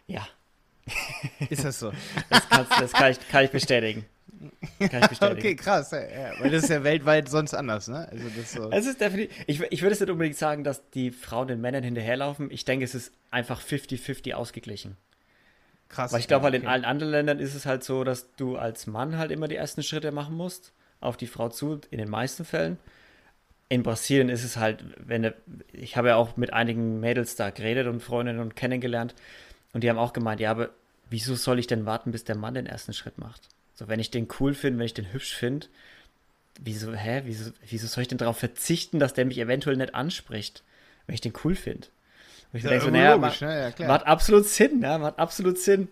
Ja. 0.06 0.26
Ist 1.50 1.64
das 1.64 1.78
so? 1.78 1.92
Das, 2.31 2.69
das 2.69 2.92
kann, 2.92 3.10
ich, 3.10 3.28
kann 3.28 3.44
ich 3.44 3.50
bestätigen. 3.50 4.04
Kann 4.78 5.02
ich 5.02 5.08
bestätigen. 5.08 5.38
okay, 5.38 5.56
krass. 5.56 5.90
Ja, 5.90 6.38
weil 6.38 6.50
das 6.50 6.64
ist 6.64 6.70
ja 6.70 6.84
weltweit 6.84 7.28
sonst 7.28 7.54
anders, 7.54 7.88
ne? 7.88 8.08
Also 8.10 8.25
das 8.37 8.52
so. 8.52 8.70
Es 8.70 8.87
ist 8.87 9.00
definitiv. 9.00 9.34
Ich, 9.46 9.60
ich 9.60 9.82
würde 9.82 9.94
es 9.94 10.00
nicht 10.00 10.10
unbedingt 10.10 10.37
sagen, 10.37 10.62
dass 10.62 10.88
die 10.90 11.10
Frauen 11.10 11.48
den 11.48 11.60
Männern 11.60 11.82
hinterherlaufen. 11.82 12.50
Ich 12.50 12.64
denke, 12.64 12.84
es 12.84 12.94
ist 12.94 13.12
einfach 13.30 13.60
50-50 13.60 14.34
ausgeglichen. 14.34 14.96
Krass. 15.94 16.12
Weil 16.12 16.20
ich 16.20 16.26
glaube, 16.26 16.44
halt 16.44 16.55
in 16.56 16.67
allen 16.67 16.85
anderen 16.85 17.12
Ländern 17.12 17.38
ist 17.38 17.55
es 17.55 17.67
halt 17.67 17.85
so, 17.85 18.02
dass 18.02 18.35
du 18.35 18.56
als 18.56 18.88
Mann 18.88 19.17
halt 19.17 19.31
immer 19.31 19.46
die 19.46 19.55
ersten 19.55 19.85
Schritte 19.85 20.11
machen 20.11 20.37
musst, 20.37 20.73
auf 21.00 21.17
die 21.17 21.29
Frau 21.29 21.49
zu, 21.50 21.81
in 21.91 21.99
den 21.99 22.11
meisten 22.11 22.44
Fällen. 22.44 22.79
In 23.69 23.85
Brasilien 23.85 24.29
ist 24.29 24.43
es 24.43 24.56
halt, 24.56 24.85
wenn 24.99 25.32
ich 25.73 25.96
habe 25.96 26.08
ja 26.08 26.17
auch 26.17 26.37
mit 26.37 26.52
einigen 26.52 26.99
Mädels 26.99 27.37
da 27.37 27.50
geredet 27.50 27.87
und 27.87 28.00
Freundinnen 28.02 28.41
und 28.41 28.56
kennengelernt 28.56 29.14
und 29.73 29.85
die 29.85 29.91
haben 29.91 29.99
auch 29.99 30.12
gemeint, 30.12 30.41
ja, 30.41 30.50
aber 30.50 30.70
wieso 31.11 31.37
soll 31.37 31.61
ich 31.61 31.69
denn 31.69 31.87
warten, 31.87 32.11
bis 32.11 32.25
der 32.25 32.37
Mann 32.37 32.55
den 32.55 32.67
ersten 32.67 32.93
Schritt 32.93 33.19
macht? 33.19 33.49
So, 33.75 33.87
wenn 33.87 34.00
ich 34.00 34.11
den 34.11 34.26
cool 34.40 34.52
finde, 34.55 34.81
wenn 34.81 34.87
ich 34.87 34.94
den 34.94 35.12
hübsch 35.12 35.35
finde, 35.35 35.69
wieso, 36.61 36.93
hä, 36.93 37.23
wieso, 37.25 37.52
wieso 37.69 37.87
soll 37.87 38.02
ich 38.02 38.08
denn 38.08 38.19
darauf 38.19 38.38
verzichten, 38.38 38.99
dass 38.99 39.14
der 39.14 39.26
mich 39.26 39.38
eventuell 39.38 39.76
nicht 39.76 39.94
anspricht, 39.94 40.64
wenn 41.06 41.14
ich 41.14 41.20
den 41.20 41.35
cool 41.44 41.55
finde? 41.55 41.87
Und 42.54 42.58
ich 42.58 42.64
ja, 42.64 42.70
denke 42.70 42.84
so, 42.84 42.90
naja, 42.92 43.14
logisch, 43.14 43.40
macht, 43.40 43.40
ne? 43.40 43.74
ja, 43.76 43.88
macht 43.88 44.06
absolut 44.06 44.46
Sinn, 44.46 44.80
ja, 44.80 44.96
macht 44.96 45.18
absolut 45.18 45.58
Sinn. 45.58 45.88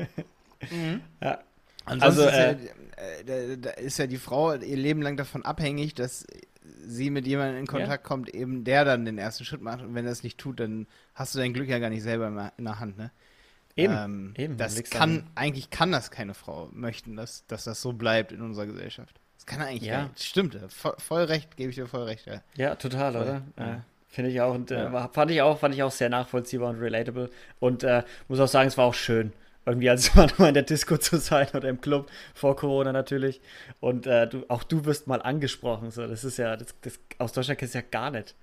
mhm. 0.70 1.02
ja. 1.22 1.40
Ansonsten 1.84 2.22
also, 2.22 2.24
ist, 2.24 2.32
ja, 2.32 3.26
äh, 3.26 3.52
äh, 3.52 3.58
da, 3.58 3.70
ist 3.72 3.98
ja 3.98 4.06
die 4.06 4.16
Frau 4.16 4.54
ihr 4.54 4.76
Leben 4.78 5.02
lang 5.02 5.18
davon 5.18 5.44
abhängig, 5.44 5.92
dass 5.92 6.26
sie 6.86 7.10
mit 7.10 7.26
jemandem 7.26 7.58
in 7.58 7.66
Kontakt 7.66 8.02
ja. 8.02 8.08
kommt, 8.08 8.30
eben 8.30 8.64
der 8.64 8.86
dann 8.86 9.04
den 9.04 9.18
ersten 9.18 9.44
Schritt 9.44 9.60
macht. 9.60 9.82
Und 9.82 9.94
wenn 9.94 10.06
er 10.06 10.12
es 10.12 10.22
nicht 10.22 10.38
tut, 10.38 10.58
dann 10.58 10.86
hast 11.14 11.34
du 11.34 11.38
dein 11.38 11.52
Glück 11.52 11.68
ja 11.68 11.78
gar 11.78 11.90
nicht 11.90 12.02
selber 12.02 12.50
in 12.56 12.64
der 12.64 12.80
Hand, 12.80 12.96
ne? 12.96 13.10
Eben, 13.76 13.94
ähm, 13.94 14.34
eben. 14.38 14.56
Das 14.56 14.82
kann, 14.84 15.18
an. 15.18 15.30
eigentlich 15.34 15.68
kann 15.68 15.92
das 15.92 16.10
keine 16.10 16.32
Frau 16.32 16.70
möchten, 16.72 17.14
dass, 17.14 17.46
dass 17.46 17.64
das 17.64 17.82
so 17.82 17.92
bleibt 17.92 18.32
in 18.32 18.40
unserer 18.40 18.64
Gesellschaft. 18.64 19.20
Das 19.36 19.44
kann 19.44 19.60
eigentlich 19.60 19.82
ja. 19.82 20.04
Nicht. 20.04 20.22
Stimmt, 20.22 20.56
voll, 20.68 20.94
voll, 20.96 21.24
recht, 21.24 21.58
gebe 21.58 21.68
ich 21.68 21.76
dir 21.76 21.86
voll 21.86 22.04
recht, 22.04 22.24
ja. 22.24 22.40
Ja, 22.56 22.74
total, 22.76 23.12
voll, 23.12 23.22
oder? 23.22 23.42
Ja. 23.58 23.84
Finde 24.14 24.30
ich 24.30 24.40
auch 24.40 24.54
und 24.54 24.70
äh, 24.70 24.88
fand 25.12 25.32
ich 25.32 25.42
auch, 25.42 25.58
fand 25.58 25.74
ich 25.74 25.82
auch 25.82 25.90
sehr 25.90 26.08
nachvollziehbar 26.08 26.70
und 26.70 26.78
relatable. 26.78 27.30
Und 27.58 27.82
äh, 27.82 28.04
muss 28.28 28.38
auch 28.38 28.46
sagen, 28.46 28.68
es 28.68 28.78
war 28.78 28.84
auch 28.84 28.94
schön, 28.94 29.32
irgendwie 29.66 29.90
als 29.90 30.14
manchmal 30.14 30.48
in 30.50 30.54
der 30.54 30.62
Disco 30.62 30.96
zu 30.98 31.16
sein 31.16 31.48
oder 31.52 31.68
im 31.68 31.80
Club 31.80 32.08
vor 32.32 32.54
Corona 32.54 32.92
natürlich. 32.92 33.40
Und 33.80 34.06
äh, 34.06 34.28
du, 34.28 34.44
auch 34.46 34.62
du 34.62 34.84
wirst 34.84 35.08
mal 35.08 35.20
angesprochen. 35.20 35.90
So, 35.90 36.06
das 36.06 36.22
ist 36.22 36.36
ja, 36.36 36.56
das, 36.56 36.68
das 36.82 37.00
aus 37.18 37.32
Deutschland 37.32 37.58
kennst 37.58 37.74
du 37.74 37.78
ja 37.80 37.84
gar 37.90 38.12
nicht. 38.12 38.36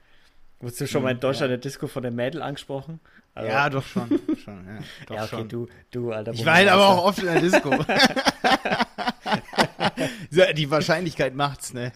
Wurdest 0.60 0.82
du 0.82 0.88
schon 0.88 1.04
mal 1.04 1.12
in 1.12 1.16
hm, 1.16 1.22
Deutschland 1.22 1.52
ja. 1.52 1.56
in 1.56 1.62
der 1.62 1.70
Disco 1.70 1.88
von 1.88 2.04
der 2.04 2.12
Mädel 2.12 2.42
angesprochen? 2.42 3.00
Also, 3.34 3.50
ja, 3.50 3.70
doch 3.70 3.86
schon. 3.86 4.10
schon 4.44 4.66
ja, 4.68 4.80
doch 5.08 5.16
ja, 5.16 5.24
okay, 5.24 5.30
schon. 5.38 5.48
du, 5.48 5.68
du, 5.92 6.12
Alter. 6.12 6.34
Ich 6.34 6.46
war 6.46 6.56
halt 6.56 6.68
aber 6.68 6.86
auch 6.86 7.06
oft 7.06 7.20
in 7.20 7.28
der 7.28 7.40
Disco. 7.40 7.70
die 10.56 10.70
Wahrscheinlichkeit 10.70 11.36
macht's, 11.36 11.74
ne? 11.74 11.92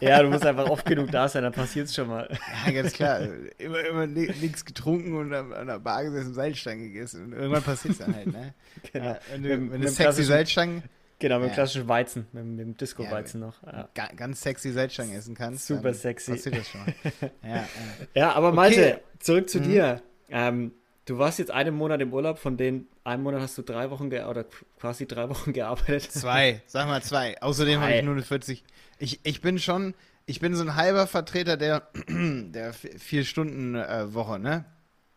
ja, 0.00 0.22
du 0.22 0.30
musst 0.30 0.44
einfach 0.44 0.68
oft 0.68 0.86
genug 0.86 1.10
da 1.10 1.28
sein, 1.28 1.42
dann 1.42 1.52
passiert's 1.52 1.94
schon 1.94 2.08
mal. 2.08 2.28
Ja, 2.66 2.72
ganz 2.72 2.92
klar. 2.92 3.20
Immer, 3.58 3.80
immer 3.84 4.06
nichts 4.06 4.64
getrunken 4.64 5.16
und 5.16 5.32
an 5.32 5.66
der 5.66 5.78
Bar 5.78 6.04
gesessen, 6.04 6.34
Seilstangen 6.34 6.92
gegessen. 6.92 7.26
Und 7.26 7.32
irgendwann 7.32 7.62
passiert's 7.62 7.98
dann 7.98 8.14
halt, 8.14 8.26
ne? 8.26 8.54
Genau. 8.92 9.06
Ja, 9.06 9.18
wenn 9.30 9.42
du, 9.42 9.56
mit, 9.56 9.72
wenn 9.72 9.80
du 9.80 9.88
sexy 9.88 10.22
Seilstangen. 10.22 10.82
Genau, 11.18 11.38
mit 11.38 11.48
dem 11.48 11.54
klassischen 11.54 11.88
Weizen, 11.88 12.26
mit, 12.32 12.44
mit 12.44 12.60
dem 12.60 12.76
Disco-Weizen 12.76 13.40
ja, 13.40 13.46
noch. 13.46 13.62
Ja. 13.62 13.88
Ganz 14.14 14.42
sexy 14.42 14.70
Seilstangen 14.70 15.16
essen 15.16 15.34
kannst. 15.34 15.66
Super 15.66 15.94
sexy. 15.94 16.32
Passiert 16.32 16.58
das 16.58 16.68
schon. 16.68 16.80
ja, 17.42 17.66
ja. 18.14 18.32
aber 18.32 18.52
Malte, 18.52 18.94
okay. 18.94 19.02
zurück 19.18 19.48
zu 19.48 19.60
mhm. 19.60 19.62
dir. 19.64 20.02
Ähm, 20.28 20.72
Du 21.06 21.18
warst 21.18 21.38
jetzt 21.38 21.52
einen 21.52 21.74
Monat 21.76 22.00
im 22.00 22.12
Urlaub, 22.12 22.38
von 22.38 22.56
denen 22.56 22.88
einen 23.04 23.22
Monat 23.22 23.40
hast 23.40 23.56
du 23.56 23.62
drei 23.62 23.90
Wochen 23.90 24.08
oder 24.08 24.44
quasi 24.78 25.06
drei 25.06 25.28
Wochen 25.30 25.52
gearbeitet. 25.52 26.10
Zwei, 26.10 26.62
sag 26.66 26.88
mal 26.88 27.02
zwei. 27.02 27.40
Außerdem 27.40 27.80
habe 27.80 27.94
ich 27.94 28.02
nur 28.02 28.14
eine 28.14 28.24
40. 28.24 28.64
Ich, 28.98 29.20
ich 29.22 29.40
bin 29.40 29.60
schon, 29.60 29.94
ich 30.26 30.40
bin 30.40 30.56
so 30.56 30.64
ein 30.64 30.74
halber 30.74 31.06
Vertreter 31.06 31.56
der, 31.56 31.88
der 32.08 32.72
vier 32.72 33.24
Stunden 33.24 33.76
äh, 33.76 34.06
ne? 34.38 34.64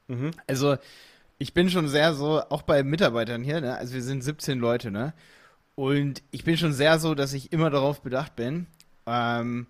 Mhm. 0.08 0.32
Also 0.46 0.78
ich 1.40 1.56
bin 1.56 1.72
schon 1.72 1.88
sehr 1.88 2.14
so, 2.14 2.40
auch 2.50 2.62
bei 2.62 2.84
Mitarbeitern 2.84 3.44
hier, 3.44 3.60
ne? 3.60 3.76
Also 3.76 3.96
wir 3.96 4.04
sind 4.04 4.24
17 4.24 4.60
Leute, 4.60 4.92
ne? 4.92 5.14
Und 5.74 6.22
ich 6.30 6.44
bin 6.44 6.56
schon 6.56 6.74
sehr 6.74 7.00
so, 7.00 7.16
dass 7.16 7.34
ich 7.34 7.52
immer 7.52 7.72
darauf 7.72 8.02
bedacht 8.02 8.36
bin, 8.36 8.68
ähm, 9.08 9.66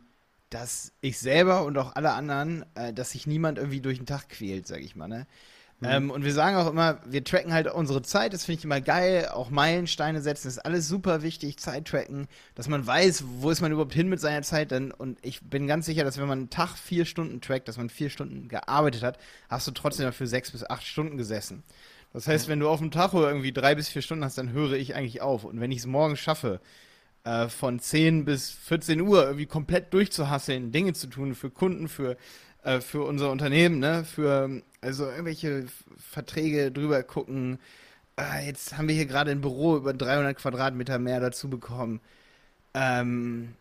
dass 0.50 0.92
ich 1.00 1.18
selber 1.18 1.64
und 1.64 1.78
auch 1.78 1.96
alle 1.96 2.12
anderen, 2.12 2.66
äh, 2.76 2.92
dass 2.92 3.12
sich 3.12 3.26
niemand 3.26 3.58
irgendwie 3.58 3.80
durch 3.80 4.00
den 4.00 4.08
Tag 4.08 4.28
quält, 4.28 4.68
sag 4.68 4.82
ich 4.82 4.98
mal, 4.98 5.08
ne? 5.08 5.26
Mhm. 5.82 5.88
Ähm, 5.88 6.12
und 6.12 6.26
wir 6.26 6.34
sagen 6.34 6.58
auch 6.58 6.70
immer, 6.70 7.00
wir 7.06 7.24
tracken 7.24 7.54
halt 7.54 7.68
unsere 7.68 8.02
Zeit, 8.02 8.34
das 8.34 8.46
finde 8.46 8.60
ich 8.60 8.66
immer 8.66 8.82
geil, 8.82 9.30
auch 9.34 9.50
Meilensteine 9.50 10.22
setzen, 10.22 10.48
das 10.48 10.58
ist 10.58 10.66
alles 10.66 10.88
super 10.88 11.22
wichtig, 11.22 11.58
Zeit 11.58 11.86
tracken, 11.86 12.28
dass 12.56 12.68
man 12.68 12.86
weiß, 12.86 13.24
wo 13.38 13.50
ist 13.50 13.62
man 13.62 13.72
überhaupt 13.72 13.94
hin 13.94 14.10
mit 14.10 14.20
seiner 14.20 14.42
Zeit, 14.42 14.72
denn, 14.72 14.92
und 14.92 15.18
ich 15.22 15.42
bin 15.42 15.68
ganz 15.68 15.86
sicher, 15.86 16.04
dass 16.04 16.18
wenn 16.18 16.28
man 16.28 16.40
einen 16.40 16.50
Tag 16.50 16.76
vier 16.76 17.06
Stunden 17.06 17.40
trackt, 17.40 17.68
dass 17.68 17.78
man 17.78 17.90
vier 17.90 18.10
Stunden 18.10 18.50
gearbeitet 18.50 19.04
hat, 19.04 19.20
hast 19.50 19.68
du 19.68 19.72
trotzdem 19.72 20.06
dafür 20.06 20.28
sechs 20.28 20.52
bis 20.52 20.70
acht 20.70 20.86
Stunden 20.86 21.18
gesessen. 21.18 21.64
Das 22.12 22.28
heißt, 22.28 22.48
wenn 22.48 22.60
du 22.60 22.68
auf 22.68 22.80
dem 22.80 22.92
Tacho 22.92 23.24
irgendwie 23.24 23.52
drei 23.52 23.76
bis 23.76 23.88
vier 23.88 24.02
Stunden 24.02 24.26
hast, 24.26 24.38
dann 24.38 24.52
höre 24.52 24.74
ich 24.74 24.96
eigentlich 24.96 25.22
auf. 25.22 25.44
Und 25.44 25.60
wenn 25.60 25.72
ich 25.72 25.80
es 25.80 25.86
morgen 25.86 26.18
schaffe, 26.18 26.60
äh, 27.24 27.50
von 27.50 27.80
10 27.80 28.26
bis 28.26 28.50
14 28.50 29.02
Uhr 29.02 29.24
irgendwie 29.24 29.46
komplett 29.46 29.94
durchzuhasseln, 29.94 30.72
Dinge 30.72 30.94
zu 30.94 31.08
tun 31.08 31.36
für 31.36 31.50
Kunden, 31.52 31.88
für 31.88 32.18
äh, 32.64 32.82
für 32.82 33.04
unser 33.04 33.32
Unternehmen, 33.32 33.80
ne? 33.80 34.04
Für 34.06 34.62
also 34.82 35.06
irgendwelche 35.06 35.66
Verträge 35.98 36.72
drüber 36.72 37.04
gucken. 37.04 37.60
Äh, 38.18 38.48
jetzt 38.48 38.78
haben 38.78 38.88
wir 38.88 38.96
hier 38.96 39.06
gerade 39.06 39.32
ein 39.32 39.42
Büro 39.42 39.78
über 39.78 39.94
300 39.94 40.38
Quadratmeter 40.38 41.00
mehr 41.00 41.20
dazu 41.20 41.50
bekommen. 41.50 42.00
Ähm, 42.74 43.56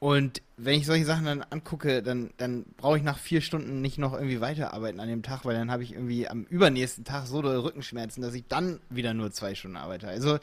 und 0.00 0.42
wenn 0.56 0.78
ich 0.78 0.86
solche 0.86 1.04
Sachen 1.04 1.24
dann 1.24 1.42
angucke, 1.42 2.02
dann, 2.02 2.30
dann 2.36 2.64
brauche 2.76 2.98
ich 2.98 3.02
nach 3.02 3.18
vier 3.18 3.40
Stunden 3.40 3.80
nicht 3.80 3.98
noch 3.98 4.12
irgendwie 4.12 4.40
weiterarbeiten 4.40 5.00
an 5.00 5.08
dem 5.08 5.22
Tag, 5.22 5.44
weil 5.44 5.56
dann 5.56 5.72
habe 5.72 5.82
ich 5.82 5.92
irgendwie 5.92 6.28
am 6.28 6.44
übernächsten 6.44 7.04
Tag 7.04 7.26
so 7.26 7.42
doll 7.42 7.58
Rückenschmerzen, 7.58 8.22
dass 8.22 8.34
ich 8.34 8.44
dann 8.48 8.80
wieder 8.90 9.12
nur 9.12 9.32
zwei 9.32 9.56
Stunden 9.56 9.76
arbeite. 9.76 10.06
Also 10.06 10.34
ja. 10.34 10.40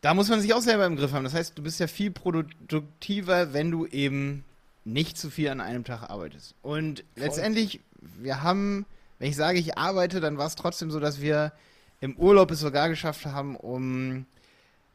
da 0.00 0.14
muss 0.14 0.30
man 0.30 0.40
sich 0.40 0.54
auch 0.54 0.62
selber 0.62 0.86
im 0.86 0.96
Griff 0.96 1.12
haben. 1.12 1.24
Das 1.24 1.34
heißt, 1.34 1.58
du 1.58 1.62
bist 1.62 1.80
ja 1.80 1.86
viel 1.86 2.10
produktiver, 2.10 3.52
wenn 3.52 3.70
du 3.70 3.86
eben 3.86 4.44
nicht 4.86 5.18
zu 5.18 5.30
viel 5.30 5.48
an 5.48 5.60
einem 5.60 5.84
Tag 5.84 6.08
arbeitest. 6.08 6.54
Und 6.62 7.00
Voll. 7.00 7.24
letztendlich, 7.24 7.80
wir 8.00 8.42
haben, 8.42 8.86
wenn 9.18 9.28
ich 9.28 9.36
sage, 9.36 9.58
ich 9.58 9.76
arbeite, 9.76 10.20
dann 10.20 10.38
war 10.38 10.46
es 10.46 10.54
trotzdem 10.54 10.90
so, 10.90 11.00
dass 11.00 11.20
wir 11.20 11.52
im 12.00 12.16
Urlaub 12.16 12.50
es 12.50 12.60
sogar 12.60 12.88
geschafft 12.88 13.26
haben, 13.26 13.56
um 13.56 14.26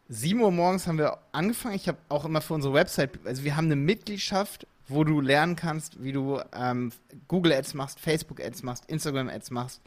7 0.08 0.40
Uhr 0.42 0.52
morgens 0.52 0.88
haben 0.88 0.98
wir 0.98 1.18
angefangen. 1.32 1.76
Ich 1.76 1.88
habe 1.88 1.98
auch 2.10 2.26
immer 2.26 2.42
für 2.42 2.54
unsere 2.54 2.74
Website, 2.74 3.20
also 3.26 3.44
wir 3.44 3.56
haben 3.56 3.66
eine 3.66 3.76
Mitgliedschaft, 3.76 4.66
wo 4.88 5.04
du 5.04 5.22
lernen 5.22 5.56
kannst, 5.56 6.04
wie 6.04 6.12
du 6.12 6.40
ähm, 6.54 6.92
Google 7.28 7.54
Ads 7.54 7.74
machst, 7.74 8.00
Facebook 8.00 8.42
Ads 8.42 8.64
machst, 8.64 8.86
Instagram 8.88 9.30
Ads 9.30 9.52
machst. 9.52 9.82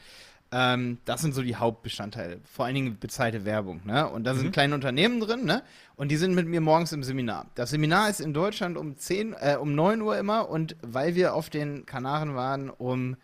Ähm, 0.57 0.99
das 1.05 1.21
sind 1.21 1.35
so 1.35 1.43
die 1.43 1.57
Hauptbestandteile. 1.57 2.41
Vor 2.45 2.65
allen 2.65 2.77
Dingen 2.77 2.99
bezahlte 3.01 3.45
Werbung. 3.45 3.81
Ne? 3.85 4.09
Und 4.09 4.23
da 4.23 4.35
sind 4.35 4.47
Mhm. 4.47 4.53
kleine 4.53 4.75
Unternehmen 4.77 5.19
drin, 5.19 5.45
ne? 5.45 5.65
Und 5.97 6.11
die 6.13 6.17
sind 6.17 6.33
mit 6.35 6.47
mir 6.47 6.61
morgens 6.61 6.93
im 6.93 7.03
Seminar. 7.03 7.47
Das 7.57 7.71
Seminar 7.71 8.09
ist 8.09 8.21
in 8.21 8.33
Deutschland 8.35 8.77
um 8.77 8.97
10, 8.97 9.33
äh, 9.41 9.57
um 9.61 9.75
9 9.75 10.01
Uhr 10.01 10.17
immer 10.17 10.49
und 10.49 10.77
weil 10.81 11.17
wir 11.17 11.35
auf 11.35 11.51
den 11.51 11.87
Kanaren 11.87 12.37
waren, 12.37 12.71
um 12.71 13.17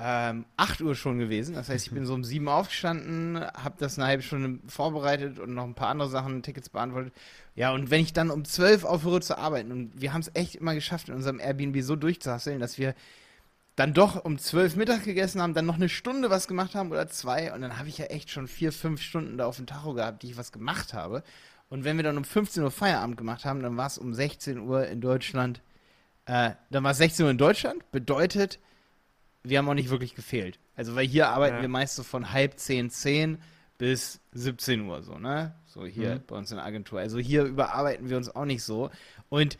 ähm, 0.00 0.46
8 0.56 0.80
Uhr 0.80 0.94
schon 0.96 1.18
gewesen. 1.18 1.54
Das 1.54 1.68
heißt, 1.68 1.86
ich 1.86 1.92
bin 1.92 2.06
so 2.06 2.14
um 2.14 2.24
7 2.24 2.48
aufgestanden, 2.48 3.40
habe 3.40 3.74
das 3.78 3.96
eine 3.98 4.06
halbe 4.08 4.22
Stunde 4.24 4.58
vorbereitet 4.68 5.38
und 5.38 5.54
noch 5.54 5.64
ein 5.64 5.74
paar 5.74 5.88
andere 5.90 6.08
Sachen, 6.08 6.42
Tickets 6.42 6.68
beantwortet. 6.70 7.12
Ja, 7.54 7.72
und 7.72 7.90
wenn 7.90 8.00
ich 8.00 8.12
dann 8.12 8.30
um 8.30 8.44
12 8.44 8.84
aufhöre 8.84 9.20
zu 9.20 9.38
arbeiten, 9.38 9.70
und 9.72 9.92
wir 10.00 10.12
haben 10.12 10.20
es 10.22 10.30
echt 10.34 10.56
immer 10.56 10.74
geschafft, 10.74 11.08
in 11.08 11.14
unserem 11.14 11.38
Airbnb 11.40 11.82
so 11.82 11.94
durchzuhasseln, 11.96 12.60
dass 12.60 12.78
wir 12.78 12.94
dann 13.78 13.94
doch 13.94 14.24
um 14.24 14.38
12 14.38 14.74
Mittag 14.76 15.04
gegessen 15.04 15.40
haben, 15.40 15.54
dann 15.54 15.66
noch 15.66 15.76
eine 15.76 15.88
Stunde 15.88 16.30
was 16.30 16.48
gemacht 16.48 16.74
haben 16.74 16.90
oder 16.90 17.06
zwei 17.08 17.52
und 17.52 17.60
dann 17.60 17.78
habe 17.78 17.88
ich 17.88 17.98
ja 17.98 18.06
echt 18.06 18.28
schon 18.30 18.48
vier, 18.48 18.72
fünf 18.72 19.00
Stunden 19.00 19.38
da 19.38 19.46
auf 19.46 19.56
dem 19.56 19.66
Tacho 19.66 19.94
gehabt, 19.94 20.22
die 20.22 20.30
ich 20.30 20.36
was 20.36 20.50
gemacht 20.52 20.94
habe. 20.94 21.22
Und 21.68 21.84
wenn 21.84 21.96
wir 21.96 22.02
dann 22.02 22.16
um 22.16 22.24
15 22.24 22.62
Uhr 22.62 22.70
Feierabend 22.70 23.16
gemacht 23.16 23.44
haben, 23.44 23.62
dann 23.62 23.76
war 23.76 23.86
es 23.86 23.98
um 23.98 24.14
16 24.14 24.58
Uhr 24.58 24.86
in 24.88 25.00
Deutschland. 25.00 25.60
Äh, 26.26 26.52
dann 26.70 26.82
war 26.82 26.90
es 26.90 26.98
16 26.98 27.24
Uhr 27.26 27.30
in 27.30 27.38
Deutschland, 27.38 27.88
bedeutet, 27.92 28.58
wir 29.44 29.58
haben 29.58 29.68
auch 29.68 29.74
nicht 29.74 29.90
wirklich 29.90 30.14
gefehlt. 30.14 30.58
Also, 30.74 30.94
weil 30.96 31.06
hier 31.06 31.28
arbeiten 31.28 31.56
Ja. 31.56 31.62
wir 31.62 31.68
meist 31.68 31.94
so 31.96 32.02
von 32.02 32.32
halb 32.32 32.58
zehn, 32.58 32.90
zehn 32.90 33.38
bis 33.78 34.20
17 34.32 34.80
Uhr 34.88 35.02
so, 35.02 35.18
ne? 35.18 35.54
So 35.66 35.86
hier 35.86 36.16
Mhm. 36.16 36.22
bei 36.26 36.36
uns 36.36 36.50
in 36.50 36.56
der 36.56 36.66
Agentur. 36.66 36.98
Also 36.98 37.18
hier 37.18 37.44
überarbeiten 37.44 38.08
wir 38.10 38.16
uns 38.16 38.34
auch 38.34 38.44
nicht 38.44 38.64
so. 38.64 38.90
Und 39.28 39.56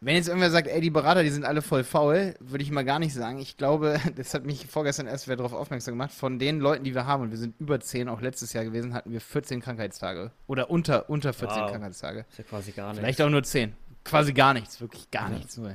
wenn 0.00 0.14
jetzt 0.14 0.28
irgendwer 0.28 0.50
sagt, 0.50 0.68
ey, 0.68 0.80
die 0.80 0.90
Berater, 0.90 1.22
die 1.24 1.30
sind 1.30 1.44
alle 1.44 1.60
voll 1.60 1.82
faul, 1.82 2.34
würde 2.40 2.62
ich 2.62 2.70
mal 2.70 2.84
gar 2.84 2.98
nicht 3.00 3.12
sagen. 3.14 3.38
Ich 3.38 3.56
glaube, 3.56 3.98
das 4.16 4.32
hat 4.34 4.44
mich 4.44 4.66
vorgestern 4.66 5.06
erst 5.06 5.26
wer 5.28 5.36
darauf 5.36 5.52
aufmerksam 5.52 5.94
gemacht, 5.94 6.12
von 6.12 6.38
den 6.38 6.60
Leuten, 6.60 6.84
die 6.84 6.94
wir 6.94 7.06
haben, 7.06 7.24
und 7.24 7.30
wir 7.30 7.38
sind 7.38 7.54
über 7.60 7.80
10, 7.80 8.08
auch 8.08 8.20
letztes 8.20 8.52
Jahr 8.52 8.64
gewesen, 8.64 8.94
hatten 8.94 9.10
wir 9.12 9.20
14 9.20 9.60
Krankheitstage. 9.60 10.30
Oder 10.46 10.70
unter, 10.70 11.10
unter 11.10 11.32
14 11.32 11.62
Wow. 11.62 11.70
Krankheitstage. 11.70 12.24
Ist 12.30 12.38
ja 12.38 12.44
quasi 12.44 12.72
gar 12.72 12.90
nicht. 12.92 13.00
Vielleicht 13.00 13.20
auch 13.22 13.30
nur 13.30 13.42
10. 13.42 13.74
Quasi 14.04 14.32
gar 14.32 14.54
nichts, 14.54 14.80
wirklich 14.80 15.10
gar 15.10 15.30
Ja. 15.30 15.36
nichts. 15.36 15.56
Nur. 15.56 15.70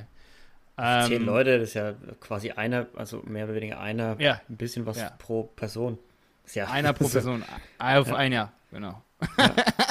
Zehn 1.06 1.12
Ähm, 1.12 1.24
Leute, 1.26 1.58
das 1.60 1.68
ist 1.68 1.74
ja 1.74 1.92
quasi 2.18 2.50
einer, 2.50 2.86
also 2.96 3.22
mehr 3.26 3.44
oder 3.44 3.54
weniger 3.54 3.78
einer, 3.78 4.16
Ja. 4.20 4.40
ein 4.48 4.56
bisschen 4.56 4.86
was 4.86 4.98
Ja. 4.98 5.10
pro 5.18 5.44
Person. 5.44 5.98
Ist 6.44 6.56
ja, 6.56 6.66
Einer 6.68 6.92
pro 6.92 7.06
Person. 7.08 7.44
Auf 7.78 8.08
Ja. 8.08 8.16
ein 8.16 8.32
Jahr, 8.32 8.52
genau. 8.72 9.00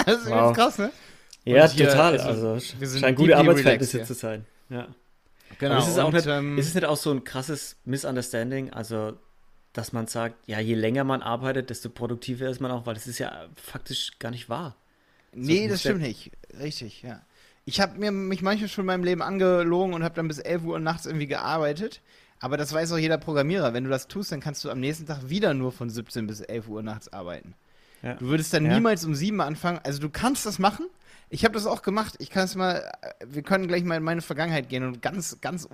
das 0.06 0.24
ist 0.24 0.30
Wow. 0.30 0.54
krass, 0.54 0.78
ne? 0.80 0.92
Ja, 1.46 1.68
hier, 1.68 1.90
total. 1.90 2.18
also, 2.20 2.50
Also, 2.50 2.80
wir 2.80 2.88
sind 2.88 3.02
scheinen 3.02 3.16
gute 3.16 3.38
Arbeitsverhältnisse 3.38 4.04
zu 4.04 4.14
sein. 4.14 4.46
Ja. 4.70 4.88
Genau. 5.60 5.76
Aber 5.76 5.84
ist 5.84 5.90
es, 5.90 6.00
auch 6.00 6.08
und, 6.08 6.14
nicht, 6.16 6.26
ähm, 6.28 6.58
ist 6.58 6.68
es 6.68 6.74
nicht 6.74 6.86
auch 6.86 6.98
so 6.98 7.12
ein 7.12 7.24
krasses 7.24 7.78
Misunderstanding? 7.86 8.72
Also, 8.72 9.14
dass 9.74 9.92
man 9.94 10.08
sagt, 10.08 10.36
ja, 10.48 10.60
je 10.60 10.76
länger 10.76 11.04
man 11.04 11.22
arbeitet, 11.22 11.70
desto 11.70 11.90
produktiver 11.90 12.48
ist 12.50 12.60
man 12.62 12.72
auch, 12.72 12.86
weil 12.86 12.94
das 12.94 13.08
ist 13.08 13.20
ja 13.20 13.48
faktisch 13.56 14.12
gar 14.20 14.32
nicht 14.32 14.50
wahr. 14.50 14.76
Nee, 15.34 15.64
muss 15.64 15.72
das 15.72 15.80
stimmt 15.82 16.02
nicht. 16.02 16.32
Richtig, 16.60 17.02
ja. 17.04 17.22
Ich 17.66 17.80
habe 17.80 17.98
mir 17.98 18.12
mich 18.12 18.42
manchmal 18.42 18.68
schon 18.70 18.84
in 18.84 18.88
meinem 18.88 19.04
Leben 19.04 19.22
angelogen 19.22 19.94
und 19.94 20.04
habe 20.04 20.16
dann 20.16 20.28
bis 20.28 20.40
11 20.40 20.64
Uhr 20.64 20.80
nachts 20.80 21.06
irgendwie 21.06 21.28
gearbeitet. 21.28 22.02
Aber 22.40 22.58
das 22.58 22.74
weiß 22.74 22.92
auch 22.92 22.98
jeder 22.98 23.18
Programmierer. 23.18 23.74
Wenn 23.74 23.86
du 23.86 23.90
das 23.90 24.08
tust, 24.08 24.32
dann 24.32 24.42
kannst 24.42 24.64
du 24.66 24.70
am 24.70 24.80
nächsten 24.80 25.06
Tag 25.06 25.30
wieder 25.30 25.54
nur 25.54 25.72
von 25.72 25.90
17 25.90 26.28
bis 26.28 26.42
11 26.42 26.68
Uhr 26.68 26.84
nachts 26.84 27.12
arbeiten. 27.14 27.56
Ja. 28.02 28.16
Du 28.16 28.26
würdest 28.28 28.54
dann 28.54 28.66
Ja. 28.66 28.74
niemals 28.74 29.06
um 29.06 29.16
7 29.16 29.40
anfangen. 29.40 29.80
Also 29.84 30.02
du 30.02 30.10
kannst 30.10 30.46
das 30.46 30.60
machen. 30.60 30.88
Ich 31.34 31.44
habe 31.44 31.56
das 31.56 31.66
auch 31.66 31.82
gemacht. 31.82 32.14
Ich 32.20 32.30
kann 32.30 32.44
es 32.44 32.54
mal, 32.54 32.92
äh, 33.02 33.26
wir 33.26 33.42
können 33.42 33.68
gleich 33.68 33.84
mal 33.84 33.98
in 33.98 34.04
meine 34.04 34.22
Vergangenheit 34.22 34.70
gehen 34.70 34.84
und 34.84 35.02
ganz, 35.02 35.42
ganz 35.42 35.68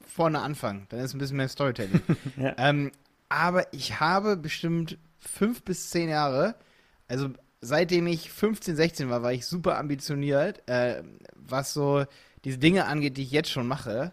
vorne 0.00 0.40
anfangen. 0.40 0.86
Dann 0.88 1.00
ist 1.00 1.12
ein 1.12 1.18
bisschen 1.18 1.36
mehr 1.36 1.48
Storytelling. 1.48 2.00
Ja. 2.38 2.54
ähm, 2.56 2.90
aber 3.28 3.70
ich 3.74 4.00
habe 4.00 4.36
bestimmt 4.38 4.96
fünf 5.18 5.62
bis 5.62 5.90
zehn 5.90 6.08
Jahre, 6.08 6.54
also 7.06 7.28
seitdem 7.60 8.06
ich 8.06 8.30
15, 8.30 8.76
16 8.76 9.10
war, 9.10 9.22
war 9.22 9.32
ich 9.32 9.46
super 9.46 9.78
ambitioniert, 9.78 10.66
äh, 10.68 11.02
was 11.34 11.74
so 11.74 12.06
diese 12.44 12.58
Dinge 12.58 12.86
angeht, 12.86 13.18
die 13.18 13.22
ich 13.22 13.30
jetzt 13.30 13.50
schon 13.50 13.66
mache. 13.66 14.12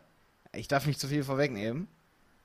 Ich 0.53 0.67
darf 0.67 0.85
nicht 0.85 0.99
zu 0.99 1.07
viel 1.07 1.23
vorwegnehmen. 1.23 1.87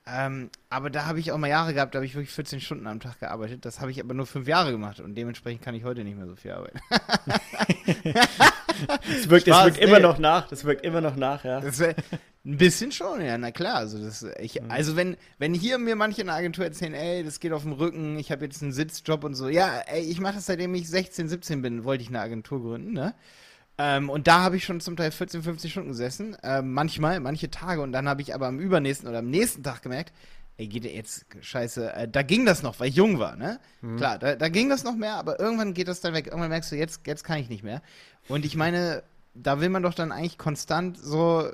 Ähm, 0.05 0.49
aber 0.69 0.89
da 0.89 1.05
habe 1.05 1.19
ich 1.19 1.33
auch 1.33 1.37
mal 1.37 1.49
Jahre 1.49 1.73
gehabt, 1.73 1.93
da 1.93 1.97
habe 1.97 2.05
ich 2.05 2.15
wirklich 2.15 2.33
14 2.33 2.61
Stunden 2.61 2.87
am 2.87 3.01
Tag 3.01 3.19
gearbeitet. 3.19 3.65
Das 3.65 3.81
habe 3.81 3.91
ich 3.91 3.99
aber 4.01 4.13
nur 4.13 4.25
fünf 4.25 4.47
Jahre 4.47 4.71
gemacht 4.71 5.01
und 5.01 5.15
dementsprechend 5.15 5.61
kann 5.61 5.75
ich 5.75 5.83
heute 5.83 6.05
nicht 6.05 6.15
mehr 6.15 6.27
so 6.27 6.35
viel 6.37 6.51
arbeiten. 6.51 6.79
Es 9.09 9.29
wirkt, 9.29 9.47
Spaß, 9.47 9.59
es 9.59 9.65
wirkt 9.65 9.77
immer 9.79 9.99
noch 9.99 10.17
nach. 10.19 10.47
Das 10.47 10.63
wirkt 10.65 10.85
immer 10.85 11.01
noch 11.01 11.15
nach, 11.15 11.43
ja. 11.43 11.59
Das 11.61 11.79
wär, 11.79 11.95
ein 12.45 12.57
bisschen 12.57 12.91
schon, 12.91 13.21
ja, 13.21 13.37
na 13.37 13.51
klar. 13.51 13.75
Also, 13.77 13.97
das, 13.97 14.25
ich, 14.39 14.61
Mhm. 14.61 14.71
also 14.71 14.95
wenn, 14.95 15.17
wenn 15.39 15.53
hier 15.53 15.77
mir 15.77 15.95
manche 15.95 16.21
in 16.21 16.27
der 16.27 16.35
Agentur 16.35 16.65
erzählen, 16.65 16.93
ey, 16.93 17.23
das 17.23 17.39
geht 17.39 17.51
auf 17.53 17.63
den 17.63 17.73
Rücken, 17.73 18.17
ich 18.19 18.31
habe 18.31 18.45
jetzt 18.45 18.61
einen 18.61 18.71
Sitzjob 18.73 19.23
und 19.23 19.33
so. 19.35 19.49
Ja, 19.49 19.81
ey, 19.87 20.01
ich 20.03 20.19
mache 20.19 20.35
das 20.35 20.45
seitdem 20.45 20.73
ich 20.75 20.89
16, 20.89 21.27
17 21.27 21.61
bin, 21.61 21.83
wollte 21.83 22.03
ich 22.03 22.09
eine 22.09 22.19
Agentur 22.21 22.61
gründen, 22.61 22.93
ne? 22.93 23.13
Ähm, 23.79 24.09
und 24.09 24.27
da 24.27 24.39
habe 24.41 24.57
ich 24.57 24.63
schon 24.63 24.79
zum 24.79 24.95
Teil 24.97 25.11
14, 25.11 25.43
15 25.43 25.69
Stunden 25.69 25.89
gesessen. 25.89 26.35
Ähm, 26.41 26.73
manchmal, 26.73 27.19
manche 27.19 27.51
Tage. 27.51 27.81
Und 27.81 27.91
dann 27.91 28.09
habe 28.09 28.23
ich 28.23 28.33
aber 28.33 28.47
am 28.47 28.59
übernächsten 28.59 29.07
oder 29.07 29.19
am 29.19 29.29
nächsten 29.29 29.61
Tag 29.61 29.83
gemerkt, 29.83 30.13
ey, 30.57 30.67
geht 30.67 30.85
jetzt 30.85 31.25
scheiße. 31.39 31.93
Äh, 31.93 32.07
da 32.07 32.23
ging 32.23 32.45
das 32.45 32.63
noch, 32.63 32.79
weil 32.79 32.89
ich 32.89 32.95
jung 32.95 33.19
war, 33.19 33.35
ne? 33.35 33.59
Klar, 33.97 34.19
da, 34.19 34.35
da 34.35 34.49
ging 34.49 34.69
das 34.69 34.83
noch 34.83 34.95
mehr, 34.95 35.15
aber 35.15 35.39
irgendwann 35.39 35.73
geht 35.73 35.87
das 35.87 36.01
dann 36.01 36.13
weg. 36.13 36.27
Irgendwann 36.27 36.49
merkst 36.49 36.71
du, 36.71 36.75
jetzt, 36.75 37.05
jetzt 37.05 37.23
kann 37.23 37.39
ich 37.39 37.49
nicht 37.49 37.63
mehr. 37.63 37.81
Und 38.27 38.45
ich 38.45 38.55
meine, 38.55 39.03
da 39.33 39.59
will 39.61 39.69
man 39.69 39.83
doch 39.83 39.93
dann 39.93 40.11
eigentlich 40.11 40.37
konstant 40.37 40.97
so 40.97 41.45
äh, 41.45 41.53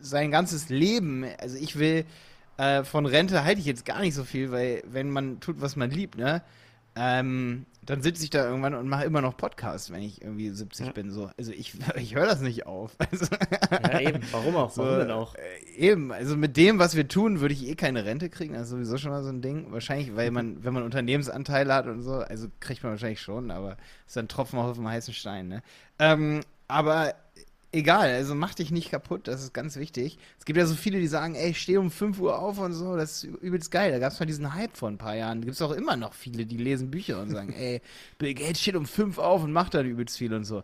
sein 0.00 0.30
ganzes 0.30 0.68
Leben, 0.68 1.24
also 1.40 1.56
ich 1.56 1.78
will 1.78 2.04
äh, 2.58 2.84
von 2.84 3.06
Rente 3.06 3.44
halte 3.44 3.60
ich 3.60 3.66
jetzt 3.66 3.84
gar 3.84 4.00
nicht 4.00 4.14
so 4.14 4.24
viel, 4.24 4.50
weil 4.52 4.82
wenn 4.86 5.10
man 5.10 5.40
tut, 5.40 5.60
was 5.60 5.76
man 5.76 5.90
liebt, 5.90 6.18
ne, 6.18 6.42
ähm, 6.96 7.66
dann 7.88 8.02
sitze 8.02 8.22
ich 8.22 8.28
da 8.28 8.46
irgendwann 8.46 8.74
und 8.74 8.86
mache 8.86 9.04
immer 9.04 9.22
noch 9.22 9.34
Podcasts, 9.34 9.90
wenn 9.90 10.02
ich 10.02 10.20
irgendwie 10.20 10.50
70 10.50 10.86
Ja. 10.88 10.92
bin. 10.92 11.10
So. 11.10 11.30
Also 11.38 11.52
ich, 11.52 11.72
ich 11.96 12.14
höre 12.14 12.26
das 12.26 12.40
nicht 12.40 12.66
auf. 12.66 12.92
Also, 13.10 13.26
Ja, 13.82 14.00
eben. 14.00 14.20
Warum 14.30 14.56
auch? 14.56 14.70
so, 14.70 14.82
Warum 14.82 14.98
denn 14.98 15.10
auch? 15.10 15.34
Äh, 15.34 15.40
eben, 15.78 16.12
also 16.12 16.36
mit 16.36 16.58
dem, 16.58 16.78
was 16.78 16.94
wir 16.96 17.08
tun, 17.08 17.40
würde 17.40 17.54
ich 17.54 17.66
eh 17.66 17.74
keine 17.76 18.04
Rente 18.04 18.28
kriegen. 18.28 18.52
Das 18.52 18.64
ist 18.64 18.70
sowieso 18.70 18.98
schon 18.98 19.10
mal 19.10 19.22
so 19.22 19.30
ein 19.30 19.40
Ding. 19.40 19.72
Wahrscheinlich, 19.72 20.14
weil 20.16 20.30
man, 20.30 20.62
wenn 20.64 20.74
man 20.74 20.82
Unternehmensanteile 20.82 21.72
hat 21.72 21.86
und 21.86 22.02
so, 22.02 22.16
also 22.16 22.48
kriegt 22.60 22.82
man 22.82 22.92
wahrscheinlich 22.92 23.22
schon, 23.22 23.50
aber 23.50 23.78
ist 24.06 24.16
dann 24.16 24.26
ein 24.26 24.28
Tropfen 24.28 24.58
auf 24.58 24.76
dem 24.76 24.86
heißen 24.86 25.14
Stein, 25.14 25.48
ne? 25.48 25.62
Ähm, 25.98 26.40
aber 26.68 27.14
egal, 27.72 28.10
also 28.10 28.34
mach 28.34 28.54
dich 28.54 28.70
nicht 28.70 28.90
kaputt, 28.90 29.28
das 29.28 29.42
ist 29.42 29.52
ganz 29.52 29.76
wichtig. 29.76 30.18
Es 30.38 30.44
gibt 30.44 30.58
ja 30.58 30.66
so 30.66 30.74
viele, 30.74 30.98
die 30.98 31.06
sagen, 31.06 31.34
ey, 31.34 31.50
ich 31.50 31.60
stehe 31.60 31.80
um 31.80 31.90
5 31.90 32.18
Uhr 32.20 32.38
auf 32.38 32.58
und 32.58 32.72
so, 32.72 32.96
das 32.96 33.24
ist 33.24 33.24
übelst 33.24 33.70
geil. 33.70 33.90
Da 33.90 33.98
gab 33.98 34.12
es 34.12 34.20
mal 34.20 34.26
diesen 34.26 34.54
Hype 34.54 34.76
vor 34.76 34.88
ein 34.88 34.98
paar 34.98 35.16
Jahren. 35.16 35.40
Gibt 35.40 35.54
es 35.54 35.62
auch 35.62 35.72
immer 35.72 35.96
noch 35.96 36.14
viele, 36.14 36.46
die 36.46 36.56
lesen 36.56 36.90
Bücher 36.90 37.20
und 37.20 37.30
sagen, 37.30 37.52
ey, 37.52 37.80
Bill 38.18 38.34
Gates 38.34 38.60
steht 38.60 38.76
um 38.76 38.86
5 38.86 39.18
auf 39.18 39.42
und 39.42 39.52
macht 39.52 39.74
dann 39.74 39.86
übelst 39.86 40.16
viel 40.16 40.32
und 40.32 40.44
so. 40.44 40.62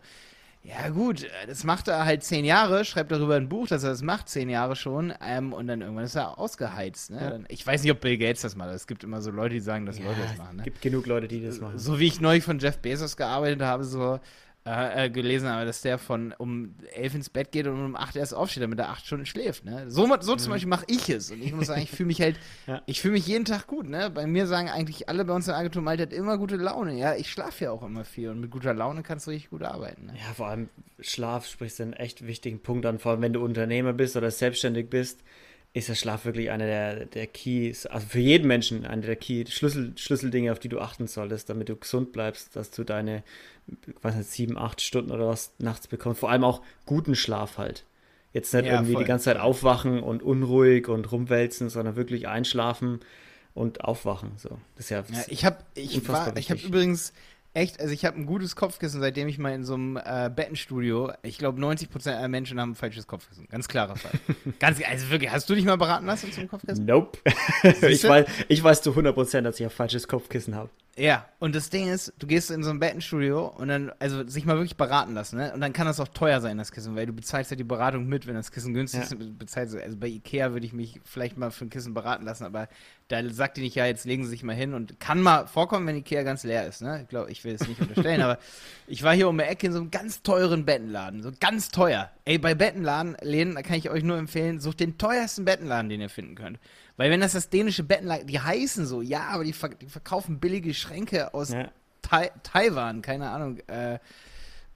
Ja, 0.63 0.89
gut, 0.89 1.27
das 1.47 1.63
macht 1.65 1.89
er 1.89 2.07
halt 2.07 2.25
zehn 2.25 2.43
Jahre, 2.43 2.87
schreibt 2.87 3.13
darüber 3.13 3.37
ein 3.37 3.51
Buch, 3.51 3.69
dass 3.69 3.85
er 3.85 3.91
das 3.91 4.01
macht, 4.01 4.31
zehn 4.31 4.49
Jahre 4.49 4.77
schon, 4.77 5.13
ähm, 5.21 5.53
und 5.53 5.67
dann 5.67 5.83
irgendwann 5.83 6.07
ist 6.07 6.15
er 6.15 6.39
ausgeheizt. 6.39 7.11
Ne? 7.11 7.21
Ja. 7.21 7.45
Ich 7.49 7.67
weiß 7.67 7.83
nicht, 7.83 7.93
ob 7.93 8.01
Bill 8.01 8.17
Gates 8.17 8.41
das 8.41 8.57
macht. 8.57 8.71
Es 8.71 8.87
gibt 8.87 9.05
immer 9.05 9.21
so 9.21 9.31
Leute, 9.31 9.53
die 9.53 9.61
sagen, 9.61 9.85
dass 9.85 9.99
Leute 9.99 10.23
das 10.23 10.39
machen. 10.39 10.57
Ne? 10.57 10.63
gibt 10.63 10.81
genug 10.81 11.05
Leute, 11.05 11.29
die 11.29 11.45
das 11.45 11.61
machen. 11.61 11.79
So 11.79 12.01
wie 12.01 12.07
ich 12.07 12.19
neulich 12.23 12.45
von 12.45 12.61
Jeff 12.61 12.79
Bezos 12.79 13.19
gearbeitet 13.19 13.61
habe, 13.61 13.85
so 13.85 14.21
äh, 14.67 15.05
äh, 15.07 15.11
gelesen 15.11 15.49
habe, 15.49 15.67
dass 15.67 15.83
der 15.83 15.99
von 15.99 16.33
um 16.39 16.75
elf 16.95 17.15
ins 17.15 17.29
Bett 17.29 17.53
geht 17.53 17.67
und 17.67 17.85
um 17.85 17.97
acht 17.97 18.17
erst 18.17 18.33
aufsteht, 18.33 18.63
damit 18.63 18.79
er 18.79 18.89
acht 18.89 19.05
Stunden 19.05 19.27
schläft. 19.27 19.67
Ne? 19.67 19.91
So, 19.91 20.09
so 20.21 20.37
zum 20.37 20.53
Beispiel 20.53 20.71
mache 20.71 20.87
ich 20.89 21.11
es. 21.11 21.31
Und 21.31 21.43
ich 21.43 21.53
muss 21.53 21.67
sagen, 21.67 21.83
ich 21.83 21.91
fühle 21.91 22.07
mich 22.07 22.21
halt, 22.23 22.39
Ja. 22.67 22.81
ich 22.87 23.01
fühle 23.03 23.13
mich 23.15 23.27
jeden 23.27 23.45
Tag 23.45 23.67
gut. 23.67 23.87
Ne? 23.89 24.09
Bei 24.11 24.27
mir 24.27 24.47
sagen 24.47 24.71
eigentlich 24.71 25.09
alle 25.11 25.25
bei 25.27 25.35
uns 25.35 25.47
in 25.47 25.51
der 25.53 25.59
Agentur, 25.59 25.83
Malte 25.83 26.05
hat 26.05 26.13
immer 26.15 26.39
gute 26.39 26.57
Laune. 26.57 26.97
Ja, 26.99 27.15
ich 27.15 27.31
schlafe 27.31 27.65
ja 27.65 27.71
auch 27.73 27.83
immer 27.83 28.05
viel 28.05 28.31
und 28.31 28.41
mit 28.41 28.51
guter 28.51 28.73
Laune 28.73 29.03
kannst 29.03 29.27
du 29.27 29.33
richtig 29.33 29.51
gut 29.51 29.63
arbeiten. 29.63 30.07
Ne? 30.07 30.15
Ja, 30.17 30.33
vor 30.35 30.47
allem 30.47 30.71
Schlaf 30.99 31.47
sprichst 31.47 31.79
du 31.81 31.83
einen 31.83 31.93
echt 31.93 32.27
wichtigen 32.27 32.61
Punkt 32.61 32.87
an. 32.87 32.99
Vor 32.99 33.13
allem, 33.13 33.21
wenn 33.21 33.35
du 33.35 33.45
Unternehmer 33.45 33.93
bist 33.93 34.17
oder 34.17 34.31
selbstständig 34.31 34.89
bist, 34.89 35.21
ist 35.75 35.89
der 35.89 35.97
Schlaf 35.97 36.25
wirklich 36.25 36.51
einer 36.51 36.67
der, 36.67 37.05
der 37.05 37.27
Keys, 37.27 37.85
also 37.87 38.07
für 38.07 38.21
jeden 38.21 38.47
Menschen 38.47 38.87
einer 38.87 39.03
der 39.03 39.17
Key 39.17 39.45
Schlüssel, 39.49 39.93
Schlüsseldinge, 39.97 40.53
auf 40.53 40.61
die 40.61 40.69
du 40.69 40.79
achten 40.79 41.09
solltest, 41.09 41.51
damit 41.51 41.69
du 41.69 41.75
gesund 41.77 42.13
bleibst, 42.13 42.55
dass 42.55 42.71
du 42.71 42.85
deine, 42.85 43.25
was 44.01 44.15
nicht, 44.15 44.31
sieben, 44.31 44.57
acht 44.57 44.81
Stunden 44.81 45.11
oder 45.11 45.27
was 45.27 45.53
nachts 45.59 45.89
bekommst. 45.89 46.21
Vor 46.21 46.31
allem 46.31 46.45
auch 46.45 46.63
guten 46.87 47.17
Schlaf 47.17 47.59
halt. 47.59 47.85
Jetzt 48.33 48.55
nicht 48.55 48.67
Ja, 48.67 48.75
irgendwie 48.75 48.93
voll. 48.93 49.03
die 49.03 49.09
ganze 49.09 49.25
Zeit 49.27 49.37
aufwachen 49.37 50.01
und 50.01 50.23
unruhig 50.23 50.89
und 50.89 51.11
rumwälzen, 51.11 51.69
sondern 51.69 51.97
wirklich 51.97 52.29
einschlafen 52.29 53.01
und 53.53 53.83
aufwachen. 53.85 54.33
So. 54.37 54.51
Das 54.77 54.87
ist 54.87 54.91
ja, 54.91 55.05
Ja, 55.11 55.25
ich 55.27 55.45
habe 55.45 55.59
ich 55.75 56.09
war, 56.09 56.37
ich 56.37 56.51
habe 56.53 56.61
übrigens 56.61 57.13
echt, 57.55 57.81
also 57.81 57.93
ich 57.93 58.05
habe 58.05 58.19
ein 58.19 58.27
gutes 58.27 58.57
Kopfkissen, 58.57 59.01
seitdem 59.01 59.29
ich 59.29 59.39
mal 59.39 59.55
in 59.55 59.65
so 59.65 59.75
einem 59.75 59.97
äh, 59.97 60.31
Bettenstudio, 60.35 61.13
ich 61.23 61.39
glaube 61.39 61.61
90% 61.61 62.15
aller 62.15 62.29
Menschen 62.29 62.61
haben 62.61 62.73
ein 62.73 62.75
falsches 62.75 63.07
Kopfkissen. 63.07 63.47
Ganz 63.49 63.69
klarer 63.69 63.97
Fall. 63.97 64.13
Ganz, 64.61 64.81
also 64.87 65.11
wirklich, 65.11 65.31
hast 65.31 65.49
du 65.49 65.55
dich 65.55 65.65
mal 65.65 65.79
beraten 65.79 66.07
lassen 66.07 66.31
zum 66.33 66.49
Kopfkissen? 66.49 66.85
Nope. 66.85 67.19
ich, 67.89 68.05
weiß, 68.05 68.27
ich 68.49 68.63
weiß 68.63 68.83
zu 68.83 68.91
100%, 68.91 69.41
dass 69.43 69.59
ich 69.59 69.65
ein 69.67 69.71
falsches 69.71 70.07
Kopfkissen 70.09 70.55
habe. 70.55 70.69
Ja, 70.97 71.27
und 71.41 71.57
das 71.57 71.71
Ding 71.71 71.89
ist, 71.89 72.13
du 72.21 72.27
gehst 72.29 72.53
in 72.53 72.63
so 72.63 72.71
ein 72.71 72.79
Bettenstudio 72.79 73.49
und 73.49 73.67
dann, 73.67 73.91
also 73.99 74.27
sich 74.29 74.45
mal 74.45 74.55
wirklich 74.57 74.77
beraten 74.77 75.15
lassen, 75.15 75.39
ne? 75.39 75.53
Und 75.53 75.61
dann 75.61 75.73
kann 75.73 75.89
das 75.89 75.99
auch 75.99 76.07
teuer 76.07 76.41
sein, 76.41 76.57
das 76.57 76.71
Kissen, 76.71 76.95
weil 76.95 77.07
du 77.07 77.13
bezahlst 77.13 77.51
ja 77.51 77.57
die 77.57 77.65
Beratung 77.65 78.07
mit, 78.07 78.29
wenn 78.29 78.35
das 78.35 78.53
Kissen 78.53 78.75
günstig 78.75 79.01
Ja. 79.01 79.07
ist, 79.07 79.39
bezahlst 79.39 79.75
also 79.75 79.97
bei 79.97 80.07
Ikea 80.07 80.53
würde 80.53 80.67
ich 80.67 80.73
mich 80.73 81.01
vielleicht 81.05 81.37
mal 81.37 81.51
für 81.51 81.65
ein 81.65 81.71
Kissen 81.71 81.95
beraten 81.95 82.25
lassen, 82.25 82.45
aber 82.45 82.69
da 83.09 83.29
sagt 83.29 83.59
die 83.59 83.61
nicht, 83.61 83.75
ja, 83.75 83.85
jetzt 83.85 84.07
legen 84.07 84.25
sie 84.25 84.31
sich 84.31 84.43
mal 84.43 84.55
hin 84.55 84.73
und 84.73 84.99
kann 84.99 85.21
mal 85.21 85.47
vorkommen, 85.47 85.87
wenn 85.87 85.97
Ikea 85.97 86.23
ganz 86.23 86.43
leer 86.43 86.67
ist, 86.67 86.81
ne? 86.81 87.01
Ich 87.03 87.09
glaube, 87.09 87.31
ich 87.31 87.45
will 87.45 87.55
es 87.55 87.69
nicht 87.69 87.81
unterstellen, 87.81 88.23
aber 88.23 88.39
ich 88.87 89.03
war 89.03 89.15
hier 89.15 89.29
um 89.29 89.37
die 89.37 89.45
Ecke 89.45 89.67
in 89.67 89.73
so 89.73 89.81
einem 89.81 89.91
ganz 89.91 90.23
teuren 90.23 90.65
Bettenladen, 90.65 91.23
so 91.23 91.31
ganz 91.39 91.69
teuer. 91.69 92.11
Ey, 92.25 92.39
bei 92.39 92.55
Bettenladen, 92.55 93.17
Läden, 93.21 93.55
da 93.57 93.63
kann 93.63 93.77
ich 93.77 93.91
euch 93.91 94.03
nur 94.03 94.17
empfehlen, 94.17 94.59
sucht 94.59 94.81
den 94.81 94.97
teuersten 94.97 95.45
Bettenladen, 95.45 95.91
den 95.91 96.01
ihr 96.01 96.09
finden 96.09 96.35
könnt. 96.35 96.59
Weil 96.97 97.11
wenn 97.11 97.21
das 97.21 97.33
das 97.33 97.51
dänische 97.51 97.83
Bettenladen, 97.83 98.27
die 98.27 98.41
heißen 98.41 98.87
so, 98.87 99.03
ja, 99.03 99.29
aber 99.29 99.45
die, 99.45 99.55
die 99.81 99.89
verkaufen 99.89 100.41
billige 100.41 100.73
Schränke 100.73 101.35
aus 101.35 101.51
Ja. 101.51 101.71
Tai 102.01 102.31
Taiwan, 102.43 103.01
keine 103.01 103.31
Ahnung, 103.31 103.59
äh, 103.67 103.99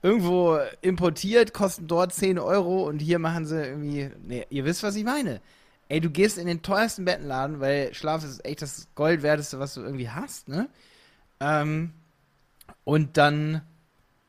irgendwo 0.01 0.57
importiert, 0.81 1.53
kosten 1.53 1.87
dort 1.87 2.13
10 2.13 2.39
Euro 2.39 2.87
und 2.87 2.99
hier 2.99 3.19
machen 3.19 3.45
sie 3.45 3.61
irgendwie, 3.61 4.09
nee, 4.23 4.45
ihr 4.49 4.65
wisst, 4.65 4.83
was 4.83 4.95
ich 4.95 5.03
meine. 5.03 5.41
Ey, 5.89 5.99
du 5.99 6.11
gehst 6.11 6.37
in 6.37 6.45
den 6.47 6.61
teuersten 6.61 7.03
Bettenladen, 7.03 7.59
weil 7.59 7.93
Schlaf 7.95 8.23
ist 8.23 8.45
echt 8.45 8.61
das 8.61 8.87
Goldwerteste, 8.93 9.59
was 9.59 9.73
du 9.73 9.81
irgendwie 9.81 10.09
hast, 10.09 10.47
ne? 10.47 10.69
Ähm, 11.39 11.93
und 12.83 13.17
dann, 13.17 13.61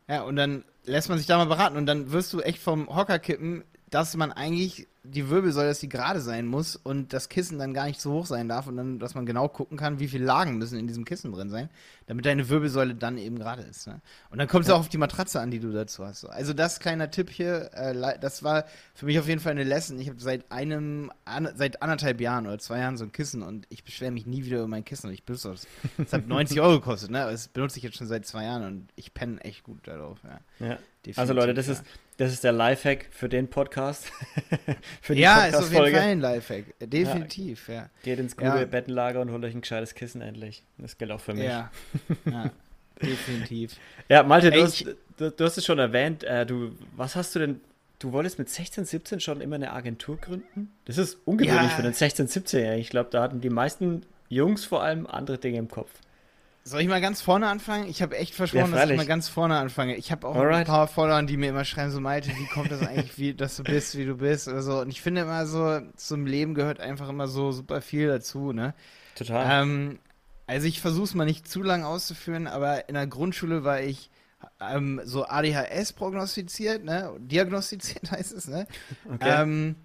ja, 0.08 0.22
und 0.22 0.36
dann 0.36 0.64
lässt 0.84 1.10
man 1.10 1.18
sich 1.18 1.26
da 1.26 1.36
mal 1.36 1.44
beraten 1.44 1.76
und 1.76 1.84
dann 1.84 2.12
wirst 2.12 2.32
du 2.32 2.40
echt 2.40 2.60
vom 2.60 2.88
Hocker 2.94 3.18
kippen, 3.18 3.62
dass 3.90 4.16
man 4.16 4.32
eigentlich 4.32 4.88
die 5.10 5.28
Wirbelsäule, 5.28 5.68
dass 5.68 5.80
die 5.80 5.88
gerade 5.88 6.20
sein 6.20 6.46
muss 6.46 6.76
und 6.76 7.12
das 7.12 7.28
Kissen 7.28 7.58
dann 7.58 7.74
gar 7.74 7.86
nicht 7.86 8.00
zu 8.00 8.12
hoch 8.12 8.26
sein 8.26 8.48
darf 8.48 8.66
und 8.66 8.76
dann, 8.76 8.98
dass 8.98 9.14
man 9.14 9.26
genau 9.26 9.48
gucken 9.48 9.76
kann, 9.76 9.98
wie 10.00 10.08
viele 10.08 10.24
Lagen 10.24 10.58
müssen 10.58 10.78
in 10.78 10.86
diesem 10.86 11.04
Kissen 11.04 11.32
drin 11.32 11.50
sein, 11.50 11.68
damit 12.06 12.26
deine 12.26 12.48
Wirbelsäule 12.48 12.94
dann 12.94 13.18
eben 13.18 13.38
gerade 13.38 13.62
ist. 13.62 13.86
Ne? 13.86 14.00
Und 14.30 14.38
dann 14.38 14.48
kommt 14.48 14.62
es 14.64 14.68
Ja. 14.68 14.74
auch 14.76 14.80
auf 14.80 14.88
die 14.88 14.98
Matratze 14.98 15.40
an, 15.40 15.50
die 15.50 15.60
du 15.60 15.72
dazu 15.72 16.04
hast. 16.06 16.20
So. 16.20 16.28
Also 16.28 16.52
das 16.52 16.80
kleiner 16.80 17.10
Tipp 17.10 17.30
hier, 17.30 17.70
äh, 17.74 18.18
das 18.20 18.42
war 18.42 18.64
für 18.94 19.06
mich 19.06 19.18
auf 19.18 19.28
jeden 19.28 19.40
Fall 19.40 19.52
eine 19.52 19.64
Lesson. 19.64 19.98
Ich 20.00 20.08
habe 20.08 20.20
seit 20.20 20.50
einem, 20.52 21.10
an, 21.24 21.48
seit 21.56 21.82
anderthalb 21.82 22.20
Jahren 22.20 22.46
oder 22.46 22.58
zwei 22.58 22.78
Jahren 22.78 22.96
so 22.96 23.04
ein 23.04 23.12
Kissen 23.12 23.42
und 23.42 23.66
ich 23.68 23.84
beschwere 23.84 24.10
mich 24.10 24.26
nie 24.26 24.44
wieder 24.44 24.58
über 24.58 24.68
mein 24.68 24.84
Kissen 24.84 25.08
und 25.08 25.12
ich 25.14 25.24
benutze 25.24 25.50
das. 25.50 25.66
Es 25.98 26.12
hat 26.12 26.26
90 26.28 26.60
Euro 26.60 26.80
gekostet, 26.80 27.10
ne? 27.10 27.22
Aber 27.22 27.32
das 27.32 27.48
benutze 27.48 27.78
ich 27.78 27.82
jetzt 27.84 27.96
schon 27.96 28.06
seit 28.06 28.26
zwei 28.26 28.44
Jahren 28.44 28.64
und 28.64 28.88
ich 28.96 29.12
penne 29.14 29.40
echt 29.42 29.64
gut 29.64 29.86
darauf. 29.86 30.18
Ja. 30.24 30.66
Ja. 30.68 30.78
Definitiv, 31.06 31.18
Also 31.18 31.32
Leute, 31.32 31.54
das 31.54 31.66
ja. 31.66 31.72
ist, 31.74 31.84
das 32.18 32.32
ist 32.32 32.44
der 32.44 32.52
Lifehack 32.52 33.06
für 33.10 33.28
den 33.28 33.48
Podcast. 33.48 34.12
für 35.00 35.14
die 35.14 35.22
Ja, 35.22 35.46
ist 35.46 35.54
auf 35.54 35.72
jeden. 35.72 35.92
Fall 35.92 35.94
ein 35.94 36.20
Lifehack. 36.20 36.64
Ja. 36.80 36.86
Definitiv, 36.86 37.68
ja. 37.68 37.88
Geht 38.02 38.18
ins 38.18 38.36
gute 38.36 38.48
Ja. 38.48 38.64
Bettenlager 38.66 39.20
und 39.20 39.30
holt 39.32 39.42
euch 39.44 39.54
ein 39.54 39.62
gescheites 39.62 39.94
Kissen 39.94 40.20
endlich. 40.20 40.62
Das 40.76 40.98
gilt 40.98 41.10
auch 41.10 41.20
für 41.20 41.32
mich. 41.34 41.44
Ja. 41.44 41.70
ja. 42.26 42.50
Definitiv. 43.00 43.76
Ja, 44.10 44.24
Malte, 44.24 44.50
du, 44.50 44.60
hast, 44.62 44.84
du, 45.18 45.30
du 45.30 45.44
hast 45.44 45.56
es 45.56 45.64
schon 45.64 45.78
erwähnt. 45.78 46.24
Äh, 46.24 46.44
du, 46.44 46.72
was 46.96 47.14
hast 47.16 47.34
du 47.34 47.38
denn? 47.38 47.60
Du 48.00 48.12
wolltest 48.12 48.38
mit 48.38 48.48
16, 48.50 48.84
17 48.86 49.20
schon 49.20 49.40
immer 49.40 49.54
eine 49.56 49.72
Agentur 49.72 50.16
gründen? 50.16 50.70
Das 50.86 50.98
ist 50.98 51.18
ungewöhnlich 51.26 51.62
Ja. 51.70 51.76
für 51.76 51.82
einen 51.82 51.92
16, 51.94 52.26
17-Jährigen. 52.28 52.80
Ich 52.80 52.90
glaube, 52.90 53.08
da 53.10 53.22
hatten 53.22 53.40
die 53.40 53.50
meisten 53.50 54.02
Jungs 54.28 54.64
vor 54.64 54.82
allem 54.82 55.06
andere 55.06 55.38
Dinge 55.38 55.58
im 55.58 55.68
Kopf. 55.68 55.90
Soll 56.62 56.82
ich 56.82 56.88
mal 56.88 57.00
ganz 57.00 57.22
vorne 57.22 57.48
anfangen? 57.48 57.88
Ich 57.88 58.02
habe 58.02 58.16
echt 58.18 58.34
versprochen, 58.34 58.72
Ja, 58.72 58.82
dass 58.82 58.90
ich 58.90 58.96
mal 58.96 59.06
ganz 59.06 59.28
vorne 59.28 59.56
anfange. 59.56 59.96
Ich 59.96 60.12
habe 60.12 60.28
auch 60.28 60.34
ein 60.34 60.40
Alright. 60.40 60.66
paar 60.66 60.88
Follower, 60.88 61.22
die 61.22 61.36
mir 61.36 61.50
immer 61.50 61.64
schreiben, 61.64 61.90
so 61.90 62.00
Malte, 62.00 62.30
wie 62.36 62.46
kommt 62.46 62.70
das 62.70 62.82
eigentlich, 62.86 63.16
wie, 63.18 63.34
dass 63.34 63.56
du 63.56 63.62
bist, 63.62 63.96
wie 63.96 64.04
du 64.04 64.16
bist 64.16 64.46
oder 64.46 64.62
so. 64.62 64.80
Und 64.80 64.90
ich 64.90 65.00
finde 65.00 65.22
immer 65.22 65.46
so, 65.46 65.80
zum 65.96 66.26
Leben 66.26 66.54
gehört 66.54 66.78
einfach 66.80 67.08
immer 67.08 67.28
so 67.28 67.50
super 67.52 67.80
viel 67.80 68.08
dazu, 68.08 68.52
ne? 68.52 68.74
Total. 69.14 69.62
Ähm, 69.62 69.98
also 70.46 70.66
ich 70.66 70.80
versuche 70.80 71.04
es 71.04 71.14
mal 71.14 71.24
nicht 71.24 71.48
zu 71.48 71.62
lang 71.62 71.82
auszuführen, 71.82 72.46
aber 72.46 72.88
in 72.88 72.94
der 72.94 73.06
Grundschule 73.06 73.64
war 73.64 73.80
ich 73.80 74.10
ähm, 74.60 75.00
so 75.04 75.24
ADHS 75.26 75.94
prognostiziert, 75.94 76.84
ne? 76.84 77.12
Diagnostiziert 77.20 78.10
heißt 78.10 78.32
es, 78.32 78.48
ne? 78.48 78.66
okay. 79.10 79.42
Ähm, 79.42 79.76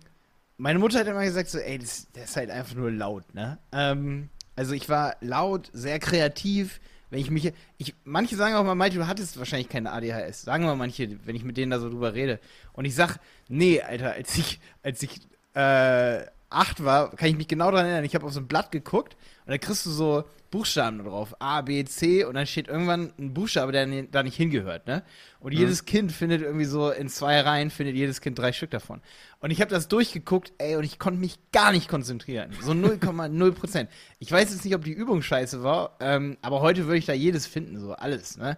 meine 0.58 0.80
Mutter 0.80 1.00
hat 1.00 1.08
immer 1.08 1.24
gesagt 1.24 1.50
so, 1.50 1.58
ey, 1.60 1.78
das, 1.78 2.12
der 2.14 2.26
ist 2.26 2.36
halt 2.36 2.50
einfach 2.50 2.76
nur 2.76 2.92
laut, 2.92 3.34
ne? 3.34 3.60
Ähm, 3.72 4.30
also 4.56 4.74
ich 4.74 4.90
war 4.90 5.16
laut, 5.22 5.70
sehr 5.74 6.00
kreativ. 6.00 6.80
Wenn 7.10 7.20
ich 7.20 7.30
mich, 7.30 7.54
ich, 7.78 7.94
manche 8.04 8.36
sagen 8.36 8.56
auch 8.56 8.64
mal, 8.64 8.76
Malte, 8.76 8.98
du 8.98 9.08
hattest 9.08 9.38
wahrscheinlich 9.38 9.70
keine 9.70 9.92
ADHS. 9.92 10.42
Sagen 10.42 10.66
mal 10.66 10.76
manche, 10.76 11.18
wenn 11.26 11.36
ich 11.36 11.44
mit 11.44 11.58
denen 11.58 11.72
da 11.72 11.80
so 11.80 11.90
drüber 11.90 12.14
rede. 12.14 12.40
Und 12.74 12.86
ich 12.86 12.96
sag, 12.96 13.20
nee, 13.48 13.82
Alter, 13.82 14.14
als 14.14 14.38
ich, 14.38 14.60
als 14.82 15.04
ich 15.04 15.22
äh, 15.54 16.26
acht 16.50 16.84
war, 16.84 17.12
kann 17.12 17.28
ich 17.30 17.36
mich 17.38 17.48
genau 17.48 17.72
daran 17.72 17.86
erinnern. 17.88 18.06
Ich 18.06 18.16
habe 18.16 18.26
auf 18.26 18.34
so 18.34 18.40
ein 18.40 18.48
Blatt 18.48 18.72
geguckt 18.72 19.16
und 19.46 19.52
da 19.52 19.58
kriegst 19.58 19.86
du 19.86 19.90
so 19.90 20.24
Buchstaben 20.52 21.04
drauf. 21.04 21.36
A, 21.40 21.62
B, 21.62 21.84
C 21.84 22.24
und 22.24 22.36
dann 22.36 22.48
steht 22.48 22.68
irgendwann 22.68 23.12
ein 23.20 23.34
Buchstabe, 23.34 23.72
der 23.72 23.86
da 24.04 24.24
nicht 24.24 24.38
hingehört, 24.38 24.88
ne? 24.88 25.04
Und 25.40 25.54
Mhm. 25.54 25.60
jedes 25.60 25.86
Kind 25.86 26.12
findet 26.12 26.42
irgendwie 26.42 26.66
so 26.66 26.92
in 26.92 27.10
zwei 27.10 27.42
Reihen, 27.42 27.70
findet 27.72 27.96
jedes 27.96 28.22
Kind 28.22 28.40
drei 28.40 28.54
Stück 28.54 28.72
davon. 28.72 29.02
Und 29.40 29.52
ich 29.52 29.60
habe 29.60 29.70
das 29.70 29.88
durchgeguckt, 29.90 30.54
ey, 30.58 30.76
und 30.78 30.84
ich 30.86 30.98
konnte 30.98 31.20
mich 31.20 31.38
gar 31.52 31.72
nicht 31.74 31.90
konzentrieren. 31.90 32.52
So 32.62 32.72
0,0 32.72 33.52
Prozent. 33.52 33.90
Ich 34.20 34.32
weiß 34.32 34.52
jetzt 34.52 34.64
nicht, 34.64 34.76
ob 34.76 34.84
die 34.84 34.94
Übung 34.94 35.22
scheiße 35.22 35.62
war, 35.64 35.98
ähm, 36.00 36.38
aber 36.42 36.62
heute 36.62 36.86
würde 36.86 36.98
ich 37.00 37.06
da 37.06 37.14
jedes 37.14 37.48
finden, 37.48 37.78
so 37.80 37.94
alles, 37.94 38.38
ne? 38.38 38.58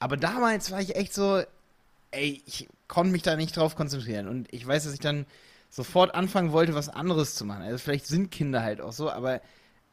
Aber 0.00 0.16
damals 0.16 0.70
war 0.70 0.80
ich 0.82 0.96
echt 0.96 1.14
so, 1.14 1.42
ey, 2.10 2.42
ich 2.46 2.68
konnte 2.88 3.10
mich 3.12 3.22
da 3.22 3.36
nicht 3.36 3.56
drauf 3.56 3.74
konzentrieren. 3.74 4.28
Und 4.28 4.52
ich 4.52 4.66
weiß, 4.66 4.84
dass 4.84 4.92
ich 4.92 5.00
dann 5.00 5.24
sofort 5.68 6.14
anfangen 6.14 6.52
wollte, 6.52 6.74
was 6.74 6.88
anderes 6.88 7.34
zu 7.34 7.44
machen. 7.44 7.62
Also 7.62 7.78
vielleicht 7.78 8.06
sind 8.06 8.30
Kinder 8.30 8.62
halt 8.62 8.80
auch 8.80 8.92
so, 8.92 9.10
aber 9.10 9.40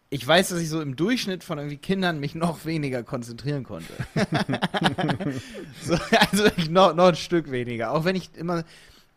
ich 0.10 0.26
weiß, 0.26 0.50
dass 0.50 0.60
ich 0.62 0.70
so 0.70 0.82
im 0.82 0.96
Durchschnitt 0.96 1.44
von 1.44 1.58
irgendwie 1.58 1.78
Kindern 1.78 2.20
mich 2.20 2.36
noch 2.36 2.66
weniger 2.66 3.04
konzentrieren 3.04 3.64
konnte. 3.64 3.94
so, 5.82 5.98
also 6.32 6.44
noch, 6.70 6.96
noch 6.96 7.08
ein 7.08 7.16
Stück 7.16 7.52
weniger. 7.52 7.92
Auch 7.92 8.06
wenn 8.06 8.16
ich 8.16 8.30
immer, 8.36 8.64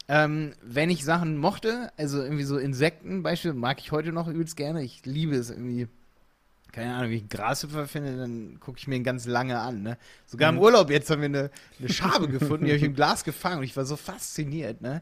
ähm, 0.08 0.54
wenn 0.62 0.90
ich 0.90 1.04
Sachen 1.04 1.36
mochte, 1.36 1.92
also 1.96 2.22
irgendwie 2.22 2.44
so 2.44 2.58
Insekten 2.58 3.22
beispielsweise, 3.22 3.60
mag 3.60 3.78
ich 3.80 3.92
heute 3.92 4.12
noch 4.12 4.28
übelst 4.28 4.56
gerne. 4.56 4.82
Ich 4.82 5.04
liebe 5.04 5.36
es 5.36 5.50
irgendwie. 5.50 5.88
Keine 6.72 6.94
Ahnung, 6.94 7.10
wie 7.10 7.16
ich 7.16 7.22
einen 7.22 7.30
Grashüpfer 7.30 7.86
finde, 7.88 8.16
dann 8.18 8.60
gucke 8.60 8.78
ich 8.78 8.86
mir 8.86 8.96
ihn 8.96 9.04
ganz 9.04 9.26
lange 9.26 9.58
an. 9.58 9.82
Ne? 9.82 9.98
Sogar 10.26 10.50
im 10.50 10.56
Mhm. 10.56 10.62
Urlaub 10.62 10.90
jetzt 10.90 11.10
haben 11.10 11.20
wir 11.22 11.26
eine, 11.26 11.50
eine 11.78 11.88
Schabe 11.88 12.28
gefunden, 12.28 12.66
die 12.66 12.70
habe 12.72 12.78
ich 12.78 12.84
im 12.84 12.94
Glas 12.94 13.24
gefangen 13.24 13.58
und 13.58 13.64
ich 13.64 13.76
war 13.76 13.86
so 13.86 13.96
fasziniert. 13.96 14.82
Ne? 14.82 15.00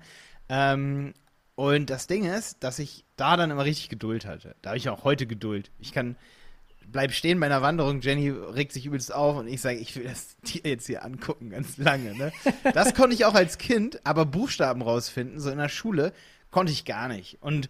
Ähm, 0.48 1.12
und 1.56 1.90
das 1.90 2.06
Ding 2.06 2.24
ist, 2.24 2.62
dass 2.62 2.78
ich 2.78 3.04
da 3.16 3.36
dann 3.36 3.50
immer 3.50 3.64
richtig 3.64 3.88
Geduld 3.88 4.24
hatte. 4.26 4.54
Da 4.62 4.70
habe 4.70 4.78
ich 4.78 4.88
auch 4.88 5.02
heute 5.04 5.26
Geduld. 5.26 5.70
Ich 5.80 5.92
kann, 5.92 6.14
bleib 6.86 7.12
stehen 7.12 7.40
bei 7.40 7.46
einer 7.46 7.62
Wanderung, 7.62 8.00
Jenny 8.02 8.28
regt 8.30 8.72
sich 8.72 8.86
übelst 8.86 9.12
auf 9.12 9.36
und 9.36 9.48
ich 9.48 9.60
sage, 9.60 9.78
ich 9.78 9.96
will 9.96 10.04
das 10.04 10.36
Tier 10.44 10.60
jetzt 10.64 10.86
hier 10.86 11.04
angucken, 11.04 11.50
ganz 11.50 11.76
lange. 11.78 12.16
Ne? 12.16 12.30
Das 12.74 12.94
konnte 12.94 13.14
ich 13.14 13.24
auch 13.24 13.34
als 13.34 13.58
Kind, 13.58 14.00
aber 14.04 14.24
Buchstaben 14.26 14.82
rausfinden, 14.82 15.40
so 15.40 15.50
in 15.50 15.58
der 15.58 15.68
Schule, 15.68 16.12
konnte 16.50 16.72
ich 16.72 16.84
gar 16.84 17.08
nicht. 17.08 17.38
Und 17.42 17.68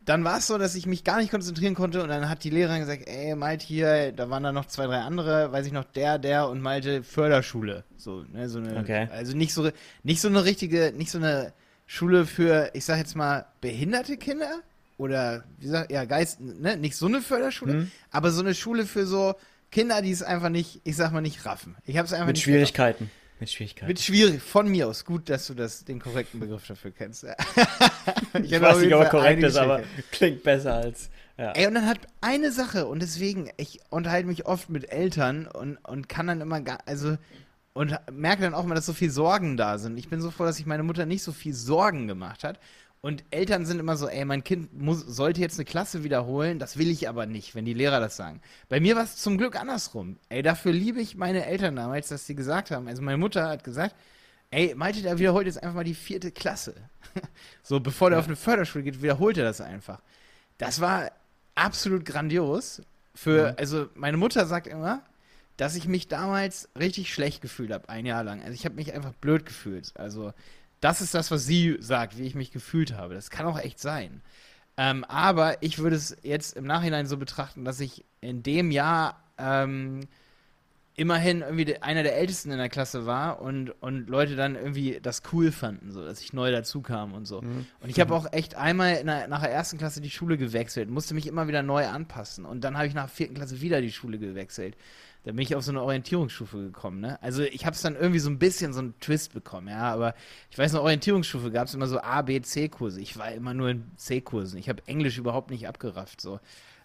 dann 0.00 0.22
war 0.22 0.38
es 0.38 0.46
so, 0.46 0.58
dass 0.58 0.74
ich 0.74 0.86
mich 0.86 1.02
gar 1.02 1.18
nicht 1.18 1.30
konzentrieren 1.30 1.74
konnte 1.74 2.02
und 2.02 2.10
dann 2.10 2.28
hat 2.28 2.44
die 2.44 2.50
Lehrerin 2.50 2.80
gesagt, 2.80 3.08
ey, 3.08 3.34
Malte 3.34 3.66
hier, 3.66 4.12
da 4.12 4.28
waren 4.28 4.42
da 4.42 4.52
noch 4.52 4.66
zwei, 4.66 4.86
drei 4.86 4.98
andere, 4.98 5.50
weiß 5.50 5.66
ich 5.66 5.72
noch, 5.72 5.84
der, 5.84 6.18
der 6.18 6.48
und 6.48 6.60
Malte 6.60 7.02
Förderschule. 7.02 7.84
So, 7.96 8.22
ne, 8.30 8.48
so 8.48 8.58
eine, 8.58 8.78
Okay. 8.78 9.08
also 9.10 9.34
nicht 9.36 9.54
so, 9.54 9.70
nicht 10.02 10.20
so 10.20 10.28
eine 10.28 10.44
richtige, 10.44 10.92
nicht 10.94 11.10
so 11.10 11.18
eine 11.18 11.54
Schule 11.86 12.26
für, 12.26 12.70
ich 12.74 12.84
sag 12.84 12.98
jetzt 12.98 13.14
mal, 13.16 13.46
behinderte 13.60 14.16
Kinder 14.16 14.60
oder, 14.96 15.44
wie 15.58 15.68
sag, 15.68 15.90
ja, 15.90 16.04
Geist, 16.04 16.40
ne, 16.40 16.76
nicht 16.76 16.96
so 16.96 17.06
eine 17.06 17.20
Förderschule, 17.20 17.74
Mhm. 17.74 17.90
aber 18.10 18.30
so 18.30 18.40
eine 18.42 18.54
Schule 18.54 18.86
für 18.86 19.06
so 19.06 19.34
Kinder, 19.70 20.02
die 20.02 20.10
es 20.12 20.22
einfach 20.22 20.48
nicht, 20.50 20.80
ich 20.84 20.96
sag 20.96 21.12
mal, 21.12 21.20
nicht 21.20 21.44
raffen. 21.46 21.76
Ich 21.84 21.98
hab's 21.98 22.12
einfach 22.12 22.26
Mit 22.26 22.36
nicht 22.36 22.44
Schwierigkeiten. 22.44 23.10
Mit 23.40 23.50
Schwierigkeiten. 23.50 23.88
mit 23.88 24.00
schwierig, 24.00 24.40
von 24.40 24.68
mir 24.68 24.86
aus. 24.88 25.04
Gut, 25.04 25.28
dass 25.28 25.48
du 25.48 25.54
das, 25.54 25.84
den 25.84 25.98
korrekten 26.00 26.38
Begriff 26.38 26.64
dafür 26.66 26.92
kennst. 26.92 27.24
ich 27.24 27.34
hatte 27.34 28.62
weiß 28.62 28.78
nicht, 28.78 28.94
ob 28.94 29.02
er 29.02 29.08
korrekt 29.10 29.42
ist, 29.42 29.56
aber 29.56 29.82
klingt 30.12 30.42
besser 30.44 30.74
als. 30.74 31.10
Ja. 31.36 31.50
Ey, 31.52 31.66
und 31.66 31.74
dann 31.74 31.86
hat 31.86 31.98
eine 32.20 32.52
Sache, 32.52 32.86
und 32.86 33.02
deswegen, 33.02 33.50
ich 33.56 33.80
unterhalte 33.90 34.28
mich 34.28 34.46
oft 34.46 34.70
mit 34.70 34.92
Eltern 34.92 35.48
und, 35.48 35.78
und 35.78 36.08
kann 36.08 36.28
dann 36.28 36.40
immer 36.40 36.60
gar, 36.60 36.78
also, 36.86 37.16
und 37.74 37.98
merke 38.10 38.42
dann 38.42 38.54
auch 38.54 38.64
mal, 38.64 38.74
dass 38.74 38.86
so 38.86 38.92
viel 38.92 39.10
Sorgen 39.10 39.56
da 39.56 39.78
sind. 39.78 39.98
Ich 39.98 40.08
bin 40.08 40.20
so 40.20 40.30
froh, 40.30 40.44
dass 40.44 40.56
sich 40.56 40.66
meine 40.66 40.82
Mutter 40.84 41.06
nicht 41.06 41.22
so 41.22 41.32
viel 41.32 41.52
Sorgen 41.54 42.06
gemacht 42.08 42.44
hat. 42.44 42.58
Und 43.00 43.22
Eltern 43.30 43.66
sind 43.66 43.80
immer 43.80 43.98
so, 43.98 44.08
ey, 44.08 44.24
mein 44.24 44.44
Kind 44.44 44.80
muss, 44.80 45.00
sollte 45.00 45.42
jetzt 45.42 45.58
eine 45.58 45.66
Klasse 45.66 46.04
wiederholen, 46.04 46.58
das 46.58 46.78
will 46.78 46.88
ich 46.88 47.06
aber 47.06 47.26
nicht, 47.26 47.54
wenn 47.54 47.66
die 47.66 47.74
Lehrer 47.74 48.00
das 48.00 48.16
sagen. 48.16 48.40
Bei 48.70 48.80
mir 48.80 48.96
war 48.96 49.04
es 49.04 49.16
zum 49.16 49.36
Glück 49.36 49.60
andersrum. 49.60 50.16
Ey, 50.30 50.42
dafür 50.42 50.72
liebe 50.72 51.00
ich 51.00 51.14
meine 51.14 51.44
Eltern 51.44 51.76
damals, 51.76 52.08
dass 52.08 52.26
sie 52.26 52.34
gesagt 52.34 52.70
haben. 52.70 52.88
Also 52.88 53.02
meine 53.02 53.18
Mutter 53.18 53.46
hat 53.46 53.62
gesagt, 53.62 53.94
ey, 54.50 54.74
Malte, 54.74 55.02
der 55.02 55.18
wiederholt 55.18 55.46
jetzt 55.46 55.62
einfach 55.62 55.74
mal 55.74 55.84
die 55.84 55.92
vierte 55.94 56.30
Klasse. 56.30 56.74
so, 57.62 57.78
bevor 57.80 58.08
der 58.08 58.20
auf 58.20 58.26
eine 58.26 58.36
Förderschule 58.36 58.84
geht, 58.84 59.02
wiederholt 59.02 59.36
er 59.36 59.44
das 59.44 59.60
einfach. 59.60 60.00
Das 60.56 60.80
war 60.80 61.10
absolut 61.56 62.06
grandios. 62.06 62.80
Für, 63.14 63.50
Mhm. 63.50 63.56
also 63.58 63.86
meine 63.96 64.16
Mutter 64.16 64.46
sagt 64.46 64.66
immer, 64.66 65.02
dass 65.56 65.76
ich 65.76 65.86
mich 65.86 66.08
damals 66.08 66.68
richtig 66.78 67.12
schlecht 67.12 67.40
gefühlt 67.40 67.72
habe, 67.72 67.88
ein 67.88 68.06
Jahr 68.06 68.24
lang. 68.24 68.42
Also 68.42 68.52
ich 68.52 68.64
habe 68.64 68.74
mich 68.74 68.92
einfach 68.92 69.14
blöd 69.14 69.46
gefühlt. 69.46 69.92
Also 69.96 70.32
das 70.80 71.00
ist 71.00 71.14
das, 71.14 71.30
was 71.30 71.46
sie 71.46 71.76
sagt, 71.80 72.18
wie 72.18 72.26
ich 72.26 72.34
mich 72.34 72.50
gefühlt 72.50 72.94
habe. 72.94 73.14
Das 73.14 73.30
kann 73.30 73.46
auch 73.46 73.58
echt 73.58 73.78
sein. 73.78 74.20
Ähm, 74.76 75.04
aber 75.04 75.62
ich 75.62 75.78
würde 75.78 75.96
es 75.96 76.16
jetzt 76.22 76.56
im 76.56 76.64
Nachhinein 76.64 77.06
so 77.06 77.16
betrachten, 77.16 77.64
dass 77.64 77.78
ich 77.80 78.04
in 78.20 78.42
dem 78.42 78.70
Jahr 78.70 79.22
ähm, 79.38 80.00
immerhin 80.96 81.42
irgendwie 81.42 81.76
einer 81.80 82.02
der 82.02 82.16
Ältesten 82.16 82.50
in 82.50 82.58
der 82.58 82.68
Klasse 82.68 83.06
war 83.06 83.40
und, 83.40 83.70
und 83.82 84.08
Leute 84.08 84.36
dann 84.36 84.54
irgendwie 84.54 85.00
das 85.02 85.22
cool 85.32 85.50
fanden, 85.50 85.90
so 85.90 86.04
dass 86.04 86.20
ich 86.20 86.32
neu 86.32 86.52
dazu 86.52 86.82
kam 86.82 87.14
und 87.14 87.24
so. 87.24 87.42
Mhm. 87.42 87.66
Und 87.80 87.88
ich 87.90 87.98
habe 88.00 88.14
auch 88.14 88.32
echt 88.32 88.54
einmal 88.54 89.02
der, 89.02 89.28
nach 89.28 89.40
der 89.40 89.50
ersten 89.50 89.78
Klasse 89.78 90.00
die 90.00 90.10
Schule 90.10 90.36
gewechselt, 90.38 90.90
musste 90.90 91.14
mich 91.14 91.26
immer 91.26 91.48
wieder 91.48 91.62
neu 91.62 91.86
anpassen. 91.86 92.44
Und 92.44 92.62
dann 92.62 92.76
habe 92.76 92.86
ich 92.86 92.94
nach 92.94 93.06
der 93.06 93.14
vierten 93.14 93.34
Klasse 93.34 93.60
wieder 93.60 93.80
die 93.80 93.92
Schule 93.92 94.18
gewechselt. 94.18 94.76
Da 95.24 95.32
bin 95.32 95.40
ich 95.40 95.54
auf 95.54 95.64
so 95.64 95.72
eine 95.72 95.82
Orientierungsstufe 95.82 96.58
gekommen, 96.58 97.00
ne? 97.00 97.18
Also 97.22 97.42
ich 97.42 97.64
habe 97.64 97.74
es 97.74 97.80
dann 97.80 97.96
irgendwie 97.96 98.18
so 98.18 98.28
ein 98.28 98.38
bisschen 98.38 98.74
so 98.74 98.80
einen 98.80 98.98
Twist 99.00 99.32
bekommen, 99.32 99.68
ja. 99.68 99.92
Aber 99.92 100.14
ich 100.50 100.58
weiß 100.58 100.74
noch, 100.74 100.82
Orientierungsstufe 100.82 101.50
gab 101.50 101.66
es 101.66 101.74
immer 101.74 101.86
so 101.86 101.98
A, 102.00 102.20
B, 102.22 102.40
C-Kurse. 102.40 103.00
Ich 103.00 103.16
war 103.16 103.32
immer 103.32 103.54
nur 103.54 103.70
in 103.70 103.90
C-Kursen. 103.96 104.58
Ich 104.58 104.68
habe 104.68 104.82
Englisch 104.86 105.16
überhaupt 105.16 105.50
nicht 105.50 105.66
abgerafft, 105.66 106.20
so. 106.20 106.40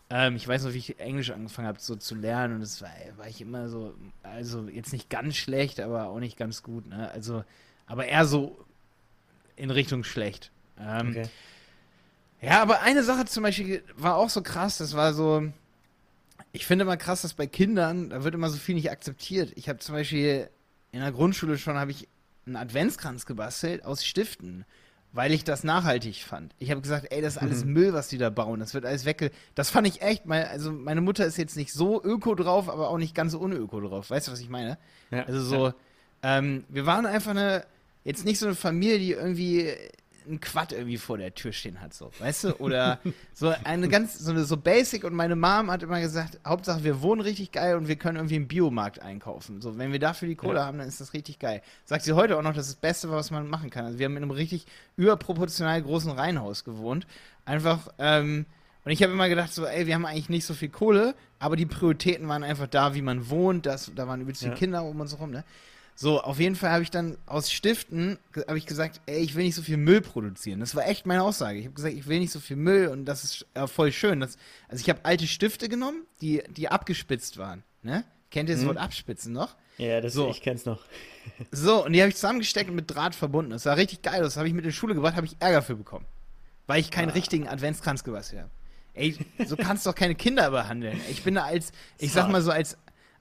Ähm, 0.09 0.35
ich 0.35 0.47
weiß 0.47 0.63
noch, 0.63 0.73
wie 0.73 0.77
ich 0.79 0.99
Englisch 0.99 1.31
angefangen 1.31 1.67
habe 1.67 1.79
so 1.79 1.95
zu 1.95 2.15
lernen 2.15 2.55
und 2.55 2.61
das 2.61 2.81
war, 2.81 2.89
war 3.17 3.27
ich 3.27 3.41
immer 3.41 3.69
so, 3.69 3.93
also 4.23 4.67
jetzt 4.67 4.91
nicht 4.91 5.09
ganz 5.09 5.35
schlecht, 5.35 5.79
aber 5.79 6.07
auch 6.07 6.19
nicht 6.19 6.37
ganz 6.37 6.63
gut, 6.63 6.87
ne? 6.87 7.11
Also, 7.11 7.43
aber 7.85 8.05
eher 8.05 8.25
so 8.25 8.65
in 9.55 9.69
Richtung 9.69 10.03
schlecht. 10.03 10.51
Ähm, 10.79 11.09
okay. 11.09 11.29
Ja, 12.41 12.61
aber 12.61 12.81
eine 12.81 13.03
Sache 13.03 13.25
zum 13.25 13.43
Beispiel 13.43 13.83
war 13.97 14.15
auch 14.15 14.29
so 14.29 14.41
krass, 14.41 14.77
das 14.77 14.95
war 14.95 15.13
so, 15.13 15.51
ich 16.51 16.65
finde 16.65 16.83
immer 16.83 16.97
krass, 16.97 17.21
dass 17.21 17.33
bei 17.33 17.47
Kindern, 17.47 18.09
da 18.09 18.23
wird 18.23 18.35
immer 18.35 18.49
so 18.49 18.57
viel 18.57 18.75
nicht 18.75 18.91
akzeptiert. 18.91 19.51
Ich 19.55 19.69
habe 19.69 19.79
zum 19.79 19.95
Beispiel 19.95 20.49
in 20.91 21.01
der 21.01 21.11
Grundschule 21.11 21.57
schon, 21.57 21.77
habe 21.77 21.91
ich 21.91 22.07
einen 22.45 22.55
Adventskranz 22.55 23.25
gebastelt 23.25 23.85
aus 23.85 24.05
Stiften 24.05 24.65
weil 25.11 25.31
ich 25.33 25.43
das 25.43 25.63
nachhaltig 25.63 26.23
fand. 26.23 26.53
Ich 26.59 26.71
habe 26.71 26.81
gesagt, 26.81 27.07
ey, 27.09 27.21
das 27.21 27.35
ist 27.35 27.41
alles 27.41 27.65
mhm. 27.65 27.73
Müll, 27.73 27.93
was 27.93 28.07
die 28.09 28.17
da 28.17 28.29
bauen. 28.29 28.59
Das 28.59 28.73
wird 28.73 28.85
alles 28.85 29.05
wegge... 29.05 29.31
Das 29.55 29.69
fand 29.69 29.87
ich 29.87 30.01
echt, 30.01 30.25
mein, 30.25 30.45
also 30.45 30.71
meine 30.71 31.01
Mutter 31.01 31.25
ist 31.25 31.37
jetzt 31.37 31.57
nicht 31.57 31.73
so 31.73 32.03
öko 32.03 32.35
drauf, 32.35 32.69
aber 32.69 32.89
auch 32.89 32.97
nicht 32.97 33.15
ganz 33.15 33.31
so 33.31 33.39
unöko 33.39 33.81
drauf. 33.81 34.09
Weißt 34.09 34.27
du, 34.27 34.31
was 34.31 34.39
ich 34.39 34.49
meine? 34.49 34.77
Ja, 35.11 35.23
also 35.23 35.41
so, 35.41 35.67
ja. 35.67 35.73
ähm, 36.23 36.63
wir 36.69 36.85
waren 36.85 37.05
einfach 37.05 37.31
eine, 37.31 37.65
jetzt 38.03 38.25
nicht 38.25 38.39
so 38.39 38.45
eine 38.45 38.55
Familie, 38.55 38.99
die 38.99 39.11
irgendwie 39.11 39.73
ein 40.29 40.39
Quad 40.39 40.71
irgendwie 40.71 40.97
vor 40.97 41.17
der 41.17 41.33
Tür 41.33 41.51
stehen 41.51 41.81
hat, 41.81 41.93
so, 41.93 42.11
weißt 42.19 42.43
du? 42.45 42.55
Oder 42.59 42.99
so 43.33 43.53
eine 43.63 43.89
ganz, 43.89 44.17
so 44.17 44.31
eine 44.31 44.43
so 44.45 44.57
basic 44.57 45.03
und 45.03 45.13
meine 45.13 45.35
Mom 45.35 45.71
hat 45.71 45.83
immer 45.83 45.99
gesagt, 45.99 46.39
Hauptsache 46.45 46.83
wir 46.83 47.01
wohnen 47.01 47.21
richtig 47.21 47.51
geil 47.51 47.75
und 47.75 47.87
wir 47.87 47.95
können 47.95 48.17
irgendwie 48.17 48.35
im 48.35 48.47
Biomarkt 48.47 49.01
einkaufen. 49.01 49.61
So, 49.61 49.77
wenn 49.77 49.91
wir 49.91 49.99
dafür 49.99 50.27
die 50.27 50.35
Kohle 50.35 50.59
ja. 50.59 50.65
haben, 50.65 50.77
dann 50.77 50.87
ist 50.87 51.01
das 51.01 51.13
richtig 51.13 51.39
geil. 51.39 51.61
Sagt 51.85 52.03
sie 52.03 52.13
heute 52.13 52.37
auch 52.37 52.41
noch, 52.41 52.53
das 52.53 52.67
ist 52.67 52.75
das 52.75 52.81
Beste, 52.81 53.09
was 53.09 53.31
man 53.31 53.47
machen 53.49 53.69
kann. 53.69 53.85
Also 53.85 53.99
wir 53.99 54.05
haben 54.05 54.17
in 54.17 54.23
einem 54.23 54.31
richtig 54.31 54.65
überproportional 54.97 55.81
großen 55.81 56.11
Reihenhaus 56.11 56.63
gewohnt. 56.63 57.07
Einfach, 57.45 57.89
ähm, 57.97 58.45
und 58.85 58.91
ich 58.91 59.03
habe 59.03 59.13
immer 59.13 59.29
gedacht, 59.29 59.53
so, 59.53 59.65
ey, 59.65 59.87
wir 59.87 59.95
haben 59.95 60.05
eigentlich 60.05 60.29
nicht 60.29 60.45
so 60.45 60.53
viel 60.53 60.69
Kohle, 60.69 61.15
aber 61.39 61.55
die 61.55 61.65
Prioritäten 61.65 62.27
waren 62.27 62.43
einfach 62.43 62.67
da, 62.67 62.95
wie 62.95 63.01
man 63.01 63.29
wohnt, 63.29 63.65
das, 63.65 63.91
da 63.95 64.07
waren 64.07 64.21
übelst 64.21 64.41
viele 64.41 64.53
ja. 64.53 64.57
Kinder 64.57 64.83
um 64.83 64.99
uns 64.99 65.11
herum, 65.13 65.31
ne? 65.31 65.43
So, 66.01 66.21
auf 66.21 66.39
jeden 66.39 66.55
Fall 66.55 66.71
habe 66.71 66.81
ich 66.81 66.91
dann 66.91 67.17
aus 67.25 67.51
Stiften 67.51 68.19
habe 68.47 68.57
ich 68.57 68.65
gesagt, 68.65 69.01
ey, 69.05 69.19
ich 69.19 69.35
will 69.35 69.43
nicht 69.43 69.55
so 69.55 69.61
viel 69.61 69.75
Müll 69.75 69.99
produzieren. 69.99 70.61
Das 70.61 70.73
war 70.73 70.87
echt 70.87 71.05
meine 71.05 71.21
Aussage. 71.23 71.59
Ich 71.59 71.65
habe 71.65 71.75
gesagt, 71.75 71.93
ich 71.93 72.07
will 72.07 72.19
nicht 72.19 72.31
so 72.31 72.39
viel 72.39 72.55
Müll 72.55 72.87
und 72.87 73.03
das 73.03 73.25
ist 73.25 73.45
äh, 73.53 73.67
voll 73.67 73.91
schön. 73.91 74.21
Das, 74.21 74.37
also 74.69 74.81
ich 74.81 74.89
habe 74.89 75.03
alte 75.03 75.27
Stifte 75.27 75.67
genommen, 75.67 76.03
die, 76.21 76.41
die 76.55 76.69
abgespitzt 76.69 77.37
waren. 77.37 77.65
Ne? 77.83 78.05
Kennt 78.31 78.47
ihr 78.47 78.55
das 78.55 78.63
mhm. 78.63 78.69
Wort 78.69 78.77
abspitzen 78.77 79.33
noch? 79.33 79.57
Ja, 79.77 79.99
das 79.99 80.13
so. 80.13 80.29
ich 80.29 80.41
kenn's 80.41 80.63
noch. 80.63 80.79
so, 81.51 81.83
und 81.83 81.91
die 81.91 81.99
habe 81.99 82.07
ich 82.07 82.15
zusammengesteckt 82.15 82.69
und 82.69 82.77
mit 82.77 82.89
Draht 82.89 83.13
verbunden. 83.13 83.51
Das 83.51 83.65
war 83.65 83.75
richtig 83.75 84.01
geil. 84.01 84.21
Das 84.21 84.37
habe 84.37 84.47
ich 84.47 84.53
mit 84.53 84.63
in 84.63 84.69
die 84.69 84.75
Schule 84.75 84.95
gebracht, 84.95 85.17
habe 85.17 85.27
ich 85.27 85.35
Ärger 85.41 85.61
für 85.61 85.75
bekommen. 85.75 86.05
Weil 86.65 86.79
ich 86.79 86.91
keinen 86.91 87.09
ah. 87.09 87.13
richtigen 87.13 87.49
Adventskranz 87.49 88.05
gebastelt 88.05 88.43
habe. 88.43 88.51
Ey, 88.93 89.17
so 89.45 89.57
kannst 89.57 89.85
du 89.85 89.89
doch 89.89 89.95
keine 89.95 90.15
Kinder 90.15 90.49
behandeln. 90.49 90.97
Ich 91.11 91.23
bin 91.23 91.35
da 91.35 91.43
als, 91.43 91.73
ich 91.97 92.13
sag 92.13 92.29
mal 92.29 92.41
so, 92.41 92.51
als 92.51 92.77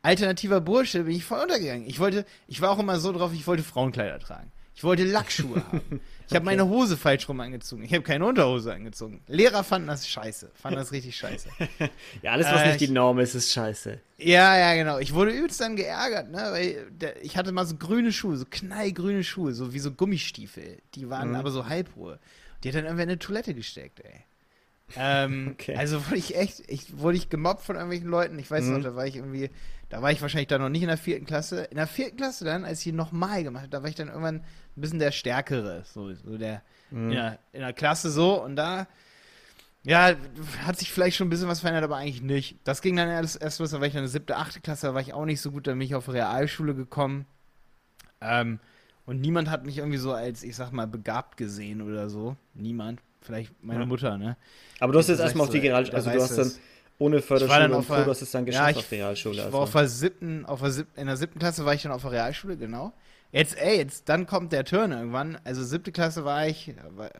alternativer 0.08 0.60
Bursche 0.60 1.04
bin 1.04 1.14
ich 1.14 1.24
voll 1.24 1.40
untergegangen. 1.40 1.86
Ich 1.86 2.00
wollte, 2.00 2.24
ich 2.46 2.60
war 2.60 2.70
auch 2.70 2.78
immer 2.78 2.98
so 2.98 3.12
drauf, 3.12 3.32
ich 3.34 3.46
wollte 3.46 3.62
Frauenkleider 3.62 4.18
tragen. 4.18 4.50
Ich 4.74 4.84
wollte 4.84 5.04
Lackschuhe 5.04 5.56
haben. 5.56 6.00
Ich 6.28 6.34
habe 6.34 6.46
okay. 6.46 6.56
meine 6.56 6.68
Hose 6.68 6.96
falsch 6.96 7.28
rum 7.28 7.40
angezogen. 7.40 7.82
Ich 7.82 7.92
habe 7.92 8.02
keine 8.02 8.24
Unterhose 8.24 8.72
angezogen. 8.72 9.20
Lehrer 9.26 9.64
fanden 9.64 9.88
das 9.88 10.08
scheiße. 10.08 10.52
Fanden 10.54 10.78
das 10.78 10.92
richtig 10.92 11.16
scheiße. 11.16 11.48
ja, 12.22 12.32
alles, 12.32 12.46
was 12.46 12.62
äh, 12.62 12.68
nicht 12.68 12.80
die 12.82 12.88
Norm 12.88 13.18
ist, 13.18 13.34
ist 13.34 13.52
scheiße. 13.52 13.98
Ja, 14.18 14.56
ja, 14.56 14.74
genau. 14.74 14.98
Ich 14.98 15.12
wurde 15.14 15.32
übelst 15.32 15.60
dann 15.60 15.74
geärgert, 15.74 16.30
ne? 16.30 16.38
Weil 16.52 16.86
der, 16.92 17.22
ich 17.24 17.36
hatte 17.36 17.50
mal 17.50 17.66
so 17.66 17.76
grüne 17.76 18.12
Schuhe, 18.12 18.36
so 18.36 18.44
knallgrüne 18.48 19.24
Schuhe, 19.24 19.52
so 19.52 19.72
wie 19.72 19.78
so 19.80 19.90
Gummistiefel. 19.90 20.78
Die 20.94 21.10
waren 21.10 21.30
mhm. 21.30 21.36
aber 21.36 21.50
so 21.50 21.66
halbhohe. 21.66 22.18
Die 22.62 22.68
hat 22.68 22.76
dann 22.76 22.84
irgendwer 22.84 23.04
in 23.04 23.10
eine 23.10 23.18
Toilette 23.18 23.54
gesteckt, 23.54 24.00
ey. 24.00 24.24
Ähm, 24.96 25.50
okay. 25.52 25.74
Also 25.76 26.06
wurde 26.06 26.18
ich 26.18 26.36
echt, 26.36 26.62
ich 26.68 26.98
wurde 26.98 27.16
ich 27.16 27.28
gemobbt 27.28 27.62
von 27.62 27.76
irgendwelchen 27.76 28.08
Leuten. 28.08 28.38
Ich 28.38 28.50
weiß 28.50 28.64
mhm. 28.64 28.74
noch, 28.74 28.82
da 28.82 28.94
war 28.94 29.06
ich 29.06 29.16
irgendwie 29.16 29.50
da 29.88 30.02
war 30.02 30.12
ich 30.12 30.20
wahrscheinlich 30.20 30.48
dann 30.48 30.60
noch 30.60 30.68
nicht 30.68 30.82
in 30.82 30.88
der 30.88 30.98
vierten 30.98 31.24
Klasse. 31.24 31.64
In 31.64 31.76
der 31.76 31.86
vierten 31.86 32.16
Klasse 32.16 32.44
dann, 32.44 32.64
als 32.64 32.80
ich 32.80 32.88
ihn 32.88 32.96
nochmal 32.96 33.42
gemacht 33.42 33.62
habe, 33.62 33.70
da 33.70 33.82
war 33.82 33.88
ich 33.88 33.94
dann 33.94 34.08
irgendwann 34.08 34.36
ein 34.36 34.44
bisschen 34.80 34.98
der 34.98 35.12
Stärkere. 35.12 35.82
So, 35.84 36.12
so 36.14 36.36
der, 36.36 36.62
mhm. 36.90 37.10
in, 37.10 37.16
der, 37.16 37.38
in 37.52 37.60
der 37.60 37.72
Klasse 37.72 38.10
so. 38.10 38.42
Und 38.42 38.56
da, 38.56 38.86
ja, 39.82 40.14
hat 40.66 40.78
sich 40.78 40.92
vielleicht 40.92 41.16
schon 41.16 41.28
ein 41.28 41.30
bisschen 41.30 41.48
was 41.48 41.60
verändert, 41.60 41.84
aber 41.84 41.96
eigentlich 41.96 42.20
nicht. 42.20 42.58
Das 42.64 42.82
ging 42.82 42.96
dann 42.96 43.08
erst, 43.08 43.40
erst 43.40 43.60
los, 43.60 43.70
da 43.70 43.80
war 43.80 43.86
ich 43.86 43.94
dann 43.94 44.00
in 44.00 44.04
der 44.04 44.12
siebte, 44.12 44.36
achte 44.36 44.60
Klasse, 44.60 44.88
da 44.88 44.94
war 44.94 45.00
ich 45.00 45.14
auch 45.14 45.24
nicht 45.24 45.40
so 45.40 45.50
gut, 45.50 45.66
da 45.66 45.72
bin 45.72 45.80
ich 45.80 45.94
auf 45.94 46.08
Realschule 46.10 46.74
gekommen. 46.74 47.24
Ähm, 48.20 48.60
und 49.06 49.22
niemand 49.22 49.48
hat 49.48 49.64
mich 49.64 49.78
irgendwie 49.78 49.96
so 49.96 50.12
als, 50.12 50.42
ich 50.42 50.54
sag 50.54 50.72
mal, 50.72 50.86
begabt 50.86 51.38
gesehen 51.38 51.80
oder 51.80 52.10
so. 52.10 52.36
Niemand. 52.52 53.00
Vielleicht 53.22 53.52
meine 53.64 53.80
ja. 53.80 53.86
Mutter, 53.86 54.18
ne? 54.18 54.36
Aber 54.80 54.92
du 54.92 54.98
hast 54.98 55.08
jetzt 55.08 55.20
erstmal 55.20 55.46
auf 55.46 55.52
die 55.52 55.58
Realschule, 55.58 55.96
also 55.96 56.10
du 56.10 56.20
hast 56.20 56.36
dann 56.36 56.52
ohne 56.98 57.22
Förderschule 57.22 57.76
und 57.76 57.86
Co., 57.86 58.04
das 58.04 58.22
ist 58.22 58.34
dann 58.34 58.44
geschafft 58.44 58.72
ja, 58.72 58.78
auf 58.78 58.88
der 58.88 58.98
Realschule. 58.98 59.34
Ich 59.36 59.40
also. 59.42 59.52
war 59.52 59.60
auf 59.62 59.72
der 59.72 59.88
siebten, 59.88 60.44
auf 60.46 60.60
der 60.60 60.70
siebten, 60.70 61.00
in 61.00 61.06
der 61.06 61.16
siebten 61.16 61.38
Klasse 61.38 61.64
war 61.64 61.74
ich 61.74 61.82
dann 61.82 61.92
auf 61.92 62.02
der 62.02 62.12
Realschule, 62.12 62.56
genau. 62.56 62.92
Jetzt, 63.30 63.58
ey, 63.58 63.76
jetzt, 63.76 64.08
dann 64.08 64.26
kommt 64.26 64.52
der 64.52 64.64
Turn 64.64 64.92
irgendwann. 64.92 65.38
Also 65.44 65.62
siebte 65.62 65.92
Klasse 65.92 66.24
war 66.24 66.46
ich 66.46 66.74
war 66.96 67.10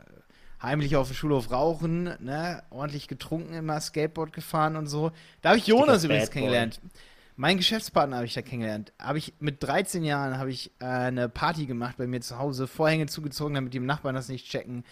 heimlich 0.60 0.96
auf 0.96 1.08
dem 1.08 1.14
Schulhof 1.14 1.50
rauchen, 1.50 2.14
ne, 2.18 2.62
ordentlich 2.70 3.08
getrunken 3.08 3.54
immer, 3.54 3.80
Skateboard 3.80 4.32
gefahren 4.32 4.76
und 4.76 4.86
so. 4.86 5.12
Da 5.42 5.50
habe 5.50 5.58
ich 5.58 5.66
Jonas 5.66 6.04
übrigens 6.04 6.30
kennengelernt. 6.30 6.80
Mein 7.36 7.56
Geschäftspartner 7.56 8.16
habe 8.16 8.26
ich 8.26 8.34
da 8.34 8.42
kennengelernt. 8.42 8.92
Habe 8.98 9.18
ich 9.18 9.34
mit 9.38 9.62
13 9.62 10.02
Jahren 10.02 10.38
habe 10.38 10.50
ich 10.50 10.72
äh, 10.80 10.86
eine 10.86 11.28
Party 11.28 11.66
gemacht 11.66 11.96
bei 11.96 12.08
mir 12.08 12.20
zu 12.20 12.38
Hause, 12.38 12.66
Vorhänge 12.66 13.06
zugezogen, 13.06 13.54
damit 13.54 13.74
die 13.74 13.78
Nachbarn 13.78 14.16
das 14.16 14.28
nicht 14.28 14.50
checken. 14.50 14.84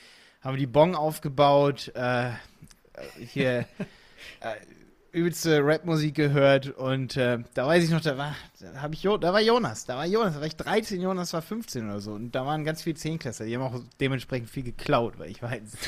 Haben 0.42 0.56
die 0.56 0.68
Bong 0.68 0.94
aufgebaut, 0.94 1.90
äh, 1.96 2.30
hier 3.18 3.66
äh, 4.40 4.54
übelste 5.16 5.64
Rapmusik 5.64 6.14
gehört 6.14 6.68
und 6.68 7.16
äh, 7.16 7.38
da 7.54 7.66
weiß 7.66 7.82
ich 7.82 7.90
noch, 7.90 8.02
da 8.02 8.18
war, 8.18 8.36
da 8.60 8.82
habe 8.82 8.94
ich, 8.94 9.02
jo 9.02 9.16
da 9.16 9.32
war 9.32 9.40
Jonas, 9.40 9.86
da 9.86 9.96
war 9.96 10.04
Jonas, 10.04 10.34
da 10.34 10.40
war 10.40 10.46
ich 10.46 10.56
13, 10.56 11.00
Jonas 11.00 11.32
war 11.32 11.40
15 11.40 11.88
oder 11.88 12.00
so 12.00 12.12
und 12.12 12.34
da 12.34 12.44
waren 12.44 12.64
ganz 12.64 12.82
viele 12.82 12.96
Zehnklässler, 12.96 13.46
die 13.46 13.56
haben 13.56 13.62
auch 13.62 13.80
dementsprechend 13.98 14.50
viel 14.50 14.62
geklaut, 14.62 15.18
weil 15.18 15.30
ich 15.30 15.42
war 15.42 15.54
jetzt 15.54 15.78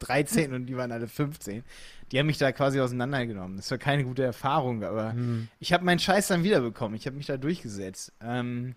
13 0.00 0.44
also 0.44 0.56
und 0.56 0.66
die 0.66 0.76
waren 0.76 0.90
alle 0.90 1.06
15. 1.06 1.62
Die 2.10 2.18
haben 2.18 2.26
mich 2.26 2.38
da 2.38 2.50
quasi 2.50 2.80
auseinandergenommen. 2.80 3.56
Das 3.56 3.70
war 3.70 3.78
keine 3.78 4.02
gute 4.02 4.24
Erfahrung, 4.24 4.82
aber 4.82 5.12
mhm. 5.12 5.46
ich 5.60 5.72
habe 5.72 5.84
meinen 5.84 6.00
Scheiß 6.00 6.26
dann 6.26 6.42
wiederbekommen. 6.42 6.96
Ich 6.96 7.06
habe 7.06 7.16
mich 7.16 7.26
da 7.26 7.36
durchgesetzt. 7.36 8.12
Ähm, 8.20 8.74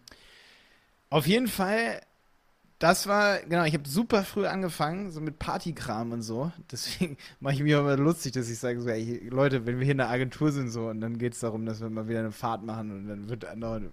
auf 1.10 1.26
jeden 1.26 1.48
Fall 1.48 2.02
das 2.84 3.08
war, 3.08 3.40
genau, 3.40 3.64
ich 3.64 3.74
habe 3.76 3.88
super 3.88 4.26
früh 4.26 4.46
angefangen, 4.46 5.10
so 5.10 5.22
mit 5.22 5.40
Partykram 5.40 6.12
und 6.12 6.22
so. 6.22 6.52
Deswegen 6.70 7.16
mache 7.40 7.54
ich 7.54 7.64
mich 7.64 7.74
auch 7.76 7.80
immer 7.80 7.96
lustig, 7.96 8.34
dass 8.34 8.50
ich 8.50 8.60
sage, 8.60 8.82
so, 8.82 8.90
ey, 8.90 9.26
Leute, 9.30 9.66
wenn 9.66 9.80
wir 9.80 9.86
hier 9.86 9.94
in 9.94 10.00
der 10.00 10.10
Agentur 10.10 10.52
sind 10.52 10.70
so 10.70 10.88
und 10.88 11.00
dann 11.00 11.18
geht 11.18 11.32
es 11.32 11.40
darum, 11.40 11.66
dass 11.66 11.80
wir 11.80 11.90
mal 11.90 12.10
wieder 12.10 12.20
eine 12.20 12.34
Fahrt 12.34 12.62
machen 12.62 12.92
und 12.92 13.08
dann 13.08 13.30
wird, 13.30 13.44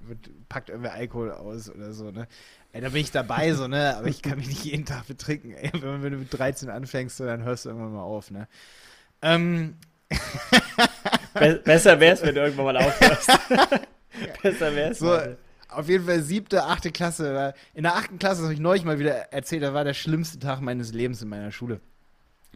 wird 0.08 0.48
packt 0.48 0.70
irgendwer 0.70 0.94
Alkohol 0.94 1.30
aus 1.30 1.70
oder 1.70 1.92
so, 1.92 2.10
ne? 2.10 2.26
Ey, 2.72 2.80
da 2.80 2.88
bin 2.88 3.02
ich 3.02 3.12
dabei, 3.12 3.52
so, 3.52 3.68
ne? 3.68 3.96
Aber 3.96 4.08
ich 4.08 4.22
kann 4.22 4.38
mich 4.38 4.48
nicht 4.48 4.64
jeden 4.64 4.86
Tag 4.86 5.06
betrinken, 5.06 5.52
ey. 5.52 5.70
Wenn, 5.72 6.02
wenn 6.02 6.12
du 6.12 6.18
mit 6.18 6.36
13 6.36 6.68
anfängst, 6.68 7.16
so, 7.16 7.24
dann 7.24 7.44
hörst 7.44 7.66
du 7.66 7.68
irgendwann 7.68 7.92
mal 7.92 8.02
auf, 8.02 8.32
ne? 8.32 8.48
Ähm. 9.22 9.76
Be 11.34 11.60
besser 11.64 12.00
wär's, 12.00 12.22
wenn 12.22 12.34
du 12.34 12.40
irgendwann 12.40 12.64
mal 12.64 12.76
aufhörst. 12.78 13.30
besser 14.42 14.74
wär's. 14.74 14.98
So, 14.98 15.06
mal 15.06 15.36
auf 15.72 15.88
jeden 15.88 16.06
Fall 16.06 16.22
siebte, 16.22 16.64
achte 16.64 16.90
Klasse. 16.90 17.54
In 17.74 17.82
der 17.82 17.96
achten 17.96 18.18
Klasse, 18.18 18.36
das 18.36 18.44
habe 18.44 18.54
ich 18.54 18.60
neulich 18.60 18.84
mal 18.84 18.98
wieder 18.98 19.32
erzählt, 19.32 19.62
da 19.62 19.74
war 19.74 19.84
der 19.84 19.94
schlimmste 19.94 20.38
Tag 20.38 20.60
meines 20.60 20.92
Lebens 20.92 21.22
in 21.22 21.28
meiner 21.28 21.52
Schule. 21.52 21.80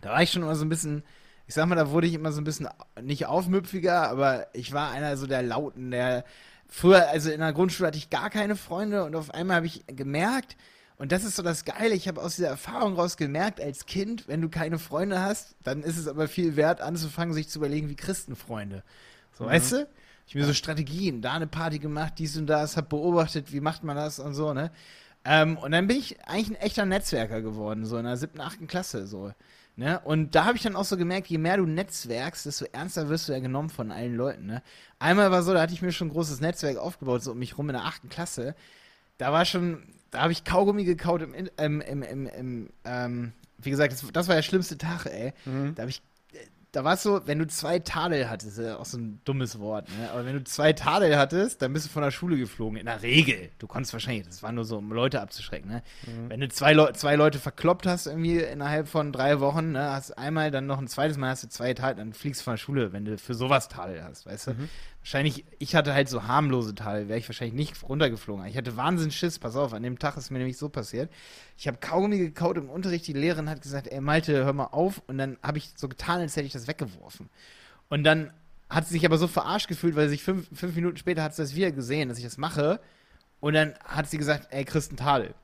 Da 0.01 0.11
war 0.11 0.23
ich 0.23 0.31
schon 0.31 0.43
immer 0.43 0.57
so 0.57 0.65
ein 0.65 0.69
bisschen, 0.69 1.03
ich 1.47 1.55
sag 1.55 1.67
mal, 1.67 1.77
da 1.77 1.91
wurde 1.91 2.07
ich 2.07 2.15
immer 2.15 2.33
so 2.33 2.41
ein 2.41 2.45
bisschen 2.45 2.69
nicht 3.01 3.27
aufmüpfiger, 3.27 4.09
aber 4.09 4.49
ich 4.53 4.73
war 4.73 4.91
einer 4.91 5.17
so 5.17 5.27
der 5.27 5.43
Lauten, 5.43 5.91
der 5.91 6.25
früher, 6.69 7.09
also 7.09 7.31
in 7.31 7.41
der 7.41 7.53
Grundschule 7.53 7.89
hatte 7.89 7.99
ich 7.99 8.11
gar 8.11 8.31
keine 8.31 8.57
Freunde 8.57 9.05
und 9.05 9.15
auf 9.15 9.33
einmal 9.33 9.57
habe 9.57 9.67
ich 9.67 9.85
gemerkt, 9.87 10.57
und 10.97 11.11
das 11.11 11.25
ist 11.25 11.37
so 11.37 11.43
das 11.43 11.65
Geile, 11.65 11.95
ich 11.95 12.07
habe 12.07 12.23
aus 12.23 12.37
dieser 12.37 12.49
Erfahrung 12.49 12.95
raus 12.95 13.17
gemerkt, 13.17 13.61
als 13.61 13.87
Kind, 13.87 14.29
wenn 14.29 14.41
du 14.41 14.49
keine 14.49 14.79
Freunde 14.79 15.21
hast, 15.21 15.57
dann 15.65 15.83
ist 15.83 15.99
es 15.99 16.07
aber 16.07 16.29
viel 16.29 16.57
wert, 16.57 16.81
anzufangen, 16.81 17.35
sich 17.35 17.49
zu 17.49 17.59
überlegen, 17.59 17.89
wie 17.89 17.97
Christenfreunde. 17.97 18.85
So, 19.33 19.45
mhm. 19.45 19.49
weißt 19.49 19.73
du? 19.73 19.89
Ich 20.27 20.35
mir 20.35 20.45
so 20.45 20.55
Strategien, 20.55 21.21
da 21.21 21.33
eine 21.35 21.47
Party 21.47 21.79
gemacht, 21.79 22.15
dies 22.19 22.37
und 22.37 22.47
das, 22.47 22.77
hab 22.77 22.89
beobachtet, 22.89 23.53
wie 23.53 23.61
macht 23.61 23.85
man 23.85 23.97
das 23.97 24.19
und 24.19 24.35
so, 24.35 24.55
ne? 24.55 24.71
Ähm, 25.25 25.57
und 25.59 25.73
dann 25.73 25.87
bin 25.87 25.99
ich 25.99 26.21
eigentlich 26.27 26.51
ein 26.51 26.63
echter 26.63 26.87
Netzwerker 26.87 27.41
geworden, 27.41 27.87
so 27.87 27.97
in 27.97 28.05
der 28.05 28.17
siebten, 28.17 28.41
achten 28.41 28.67
Klasse, 28.67 29.07
so. 29.07 29.33
Ne? 29.77 30.01
Und 30.05 30.35
da 30.35 30.45
habe 30.45 30.57
ich 30.57 30.63
dann 30.63 30.77
auch 30.77 30.85
so 30.85 30.97
gemerkt, 30.97 31.27
je 31.27 31.39
mehr 31.39 31.57
du 31.57 31.67
netzwerkst, 31.67 32.47
desto 32.47 32.67
ernster 32.67 33.09
wirst 33.09 33.29
du 33.29 33.33
ja 33.33 33.41
genommen 33.41 33.71
von 33.71 33.91
allen 33.91 34.15
Leuten. 34.15 34.47
Ne? 34.47 34.63
Einmal 35.01 35.33
war 35.33 35.43
so, 35.43 35.53
da 35.53 35.63
hatte 35.63 35.73
ich 35.73 35.83
mir 35.83 35.91
schon 35.91 36.09
ein 36.09 36.13
großes 36.13 36.41
Netzwerk 36.41 36.77
aufgebaut, 36.77 37.25
so 37.25 37.33
um 37.33 37.39
mich 37.39 37.59
rum 37.59 37.69
in 37.71 37.75
der 37.75 37.85
achten 37.85 38.09
Klasse. 38.09 38.55
Da 39.19 39.33
war 39.33 39.45
schon, 39.45 39.83
da 40.11 40.21
habe 40.21 40.33
ich 40.33 40.45
Kaugummi 40.45 40.85
gekaut 40.85 41.23
im, 41.23 41.35
im, 41.35 41.81
im, 41.81 42.03
im, 42.03 42.27
im 42.27 42.71
ähm, 42.85 43.33
wie 43.59 43.71
gesagt, 43.71 43.93
das, 43.93 44.05
das, 44.13 44.29
war 44.29 44.37
der 44.37 44.43
schlimmste 44.43 44.79
Tag, 44.79 45.07
ey. 45.07 45.33
Mhm. 45.45 45.75
Da 45.75 45.83
habe 45.83 45.91
ich 45.91 46.03
da 46.75 46.83
war 46.83 46.95
es 46.95 47.03
so, 47.05 47.21
wenn 47.27 47.39
du 47.39 47.47
zwei 47.47 47.79
Tadel 47.79 48.29
hattest, 48.29 48.59
ist 48.59 48.65
ja 48.65 48.79
auch 48.79 48.85
so 48.85 48.99
ein 48.99 49.21
dummes 49.25 49.61
Wort, 49.61 49.89
ne? 49.97 50.11
aber 50.11 50.27
wenn 50.27 50.35
du 50.35 50.43
zwei 50.43 50.73
Tadel 50.73 51.17
hattest, 51.17 51.63
dann 51.63 51.73
bist 51.73 51.87
du 51.87 51.91
von 51.91 52.03
der 52.03 52.11
Schule 52.11 52.37
geflogen. 52.37 52.77
In 52.79 52.87
der 52.87 53.03
Regel. 53.03 53.51
Du 53.59 53.69
konntest 53.69 53.93
wahrscheinlich, 53.93 54.27
das 54.27 54.43
war 54.43 54.51
nur 54.51 54.65
so, 54.65 54.79
um 54.79 54.91
Leute 54.91 55.21
abzuschrecken. 55.21 55.71
Ne? 55.71 55.83
Mhm. 56.07 56.31
Wenn 56.31 56.41
du 56.41 56.49
zwei, 56.49 56.73
Le 56.73 56.93
zwei 56.95 57.15
Leute 57.15 57.39
verkloppt 57.39 57.87
hast, 57.87 58.07
irgendwie 58.07 58.39
innerhalb 58.39 58.89
von 58.89 59.13
drei 59.13 59.39
Wochen, 59.39 59.73
ne? 59.73 59.93
hast 59.93 60.19
einmal, 60.19 60.51
dann 60.51 60.67
noch 60.67 60.79
ein 60.79 60.89
zweites 60.89 61.17
Mal 61.17 61.31
hast 61.31 61.45
du 61.45 61.49
zwei 61.49 61.75
Tadel, 61.75 61.97
dann 61.97 62.13
fliegst 62.13 62.41
du 62.41 62.45
von 62.45 62.55
der 62.55 62.59
Schule, 62.59 62.93
wenn 62.93 63.05
du 63.05 63.19
für 63.19 63.35
sowas 63.35 63.69
Tadel 63.69 64.03
hast, 64.03 64.27
weißt 64.27 64.49
du? 64.49 64.51
Mhm. 64.55 64.69
Wahrscheinlich, 65.05 65.45
ich 65.59 65.75
hatte 65.75 65.93
halt 65.93 66.09
so 66.09 66.27
harmlose 66.27 66.75
Tadel, 66.75 67.09
wäre 67.09 67.19
ich 67.19 67.29
wahrscheinlich 67.29 67.55
nicht 67.55 67.83
runtergeflogen. 67.83 68.47
Ich 68.47 68.57
hatte 68.57 68.75
Wahnsinns 68.79 69.15
Schiss, 69.15 69.39
pass 69.39 69.55
auf, 69.55 69.75
an 69.75 69.83
dem 69.83 69.99
Tag 69.99 70.17
ist 70.17 70.31
mir 70.31 70.39
nämlich 70.39 70.57
so 70.57 70.71
passiert. 70.71 71.13
Ich 71.59 71.69
habe 71.69 71.77
Kaugummi 71.77 72.17
gekaut 72.17 72.57
im 72.57 72.71
Unterricht, 72.71 73.07
die 73.07 73.13
Lehrerin 73.13 73.51
hat 73.51 73.61
gesagt, 73.61 73.87
ey 73.87 74.01
Malte, 74.01 74.33
hör 74.33 74.53
mal 74.55 74.69
auf. 74.73 75.03
Und 75.07 75.19
dann 75.19 75.37
habe 75.43 75.59
ich 75.59 75.75
so 75.77 75.91
getan, 75.91 76.21
als 76.21 76.37
hätte 76.37 76.47
ich 76.47 76.55
das 76.55 76.69
weggeworfen. 76.69 77.29
Und 77.91 78.03
dann 78.05 78.33
hat 78.71 78.87
sie 78.87 78.95
sich 78.95 79.05
aber 79.05 79.19
so 79.19 79.29
verarscht 79.29 79.69
gefühlt, 79.69 79.95
weil 79.95 80.09
sich 80.09 80.23
fünf, 80.23 80.49
fünf 80.59 80.75
Minuten 80.75 80.97
später 80.97 81.23
hat 81.23 81.35
sie 81.35 81.43
das 81.43 81.55
wieder 81.55 81.71
gesehen, 81.71 82.09
dass 82.09 82.17
ich 82.17 82.25
das 82.25 82.39
mache. 82.39 82.81
Und 83.41 83.53
dann 83.53 83.75
hat 83.85 84.09
sie 84.09 84.17
gesagt, 84.17 84.49
ey, 84.53 84.65
Christen 84.65 84.97
Tadel. 84.97 85.35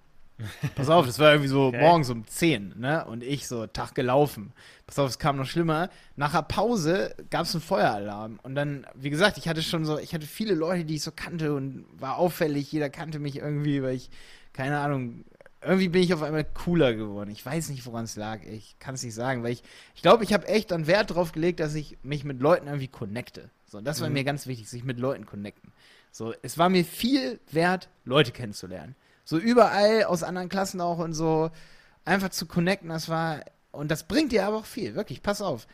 Pass 0.74 0.88
auf, 0.88 1.07
das 1.07 1.18
war 1.18 1.33
irgendwie 1.33 1.48
so 1.48 1.66
okay. 1.66 1.81
morgens 1.81 2.11
um 2.11 2.26
10, 2.26 2.74
ne? 2.79 3.05
Und 3.05 3.22
ich 3.22 3.46
so, 3.46 3.66
Tag 3.66 3.94
gelaufen. 3.94 4.53
Pass 4.87 4.98
auf, 4.98 5.11
es 5.11 5.18
kam 5.18 5.37
noch 5.37 5.46
schlimmer. 5.46 5.90
Nach 6.16 6.33
der 6.33 6.42
Pause 6.42 7.14
gab 7.31 7.42
es 7.42 7.55
einen 7.55 7.62
Feueralarm. 7.62 8.40
Und 8.42 8.55
dann, 8.55 8.87
wie 8.94 9.11
gesagt, 9.11 9.38
ich 9.38 9.48
hatte 9.48 9.62
schon 9.62 9.85
so, 9.85 9.98
ich 9.98 10.14
hatte 10.14 10.26
viele 10.26 10.55
Leute, 10.55 10.85
die 10.85 10.96
ich 10.96 11.03
so 11.03 11.12
kannte 11.14 11.55
und 11.55 11.85
war 11.92 12.16
auffällig. 12.16 12.70
Jeder 12.72 12.90
kannte 12.90 13.18
mich 13.18 13.37
irgendwie, 13.37 13.83
weil 13.83 13.94
ich, 13.94 14.11
keine 14.53 14.79
Ahnung, 14.81 15.24
irgendwie 15.62 15.88
bin 15.88 16.03
ich 16.03 16.14
auf 16.14 16.22
einmal 16.22 16.44
cooler 16.44 16.94
geworden. 16.94 17.31
Ich 17.31 17.44
weiß 17.44 17.68
nicht, 17.68 17.85
woran 17.87 18.05
es 18.05 18.16
lag. 18.16 18.42
Ich 18.44 18.76
kann 18.79 18.94
es 18.94 19.03
nicht 19.03 19.14
sagen, 19.14 19.42
weil 19.42 19.53
ich, 19.53 19.62
ich 19.94 20.03
glaube, 20.03 20.24
ich 20.24 20.33
habe 20.33 20.48
echt 20.48 20.70
dann 20.70 20.87
Wert 20.87 21.14
drauf 21.14 21.33
gelegt, 21.33 21.61
dass 21.61 21.74
ich 21.74 21.98
mich 22.03 22.24
mit 22.24 22.40
Leuten 22.40 22.66
irgendwie 22.66 22.88
connecte. 22.88 23.50
So, 23.66 23.81
das 23.81 24.00
war 24.00 24.09
mhm. 24.09 24.14
mir 24.14 24.24
ganz 24.24 24.46
wichtig, 24.46 24.68
sich 24.68 24.85
mit 24.85 24.98
Leuten 24.98 25.26
connecten. 25.26 25.72
So, 26.12 26.35
es 26.42 26.59
war 26.59 26.68
mir 26.68 26.85
viel 26.85 27.38
wert, 27.53 27.88
Leute 28.05 28.33
kennenzulernen. 28.33 28.96
So 29.24 29.38
überall 29.38 30.04
aus 30.04 30.22
anderen 30.22 30.48
Klassen 30.48 30.80
auch 30.80 30.98
und 30.98 31.12
so 31.12 31.50
einfach 32.04 32.30
zu 32.30 32.46
connecten, 32.46 32.88
das 32.88 33.09
war, 33.09 33.40
und 33.72 33.90
das 33.90 34.04
bringt 34.04 34.33
dir 34.33 34.46
aber 34.46 34.59
auch 34.59 34.64
viel, 34.64 34.94
wirklich, 34.94 35.22
pass 35.22 35.42
auf. 35.42 35.66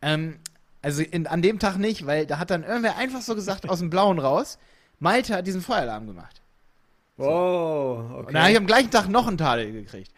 Ähm, 0.00 0.38
also 0.80 1.02
in, 1.02 1.26
an 1.26 1.42
dem 1.42 1.58
Tag 1.58 1.76
nicht, 1.76 2.06
weil 2.06 2.26
da 2.26 2.38
hat 2.38 2.50
dann 2.50 2.64
irgendwer 2.64 2.96
einfach 2.96 3.22
so 3.22 3.34
gesagt 3.34 3.68
aus 3.68 3.78
dem 3.78 3.90
Blauen 3.90 4.18
raus, 4.18 4.58
Malte 4.98 5.34
hat 5.34 5.46
diesen 5.46 5.62
Feueralarm 5.62 6.06
gemacht. 6.06 6.40
Wow, 7.16 8.10
okay. 8.10 8.26
Und 8.26 8.34
dann 8.34 8.42
habe 8.42 8.52
ich 8.52 8.58
am 8.58 8.66
gleichen 8.66 8.90
Tag 8.90 9.08
noch 9.08 9.26
einen 9.26 9.38
Tadel 9.38 9.72
gekriegt. 9.72 10.12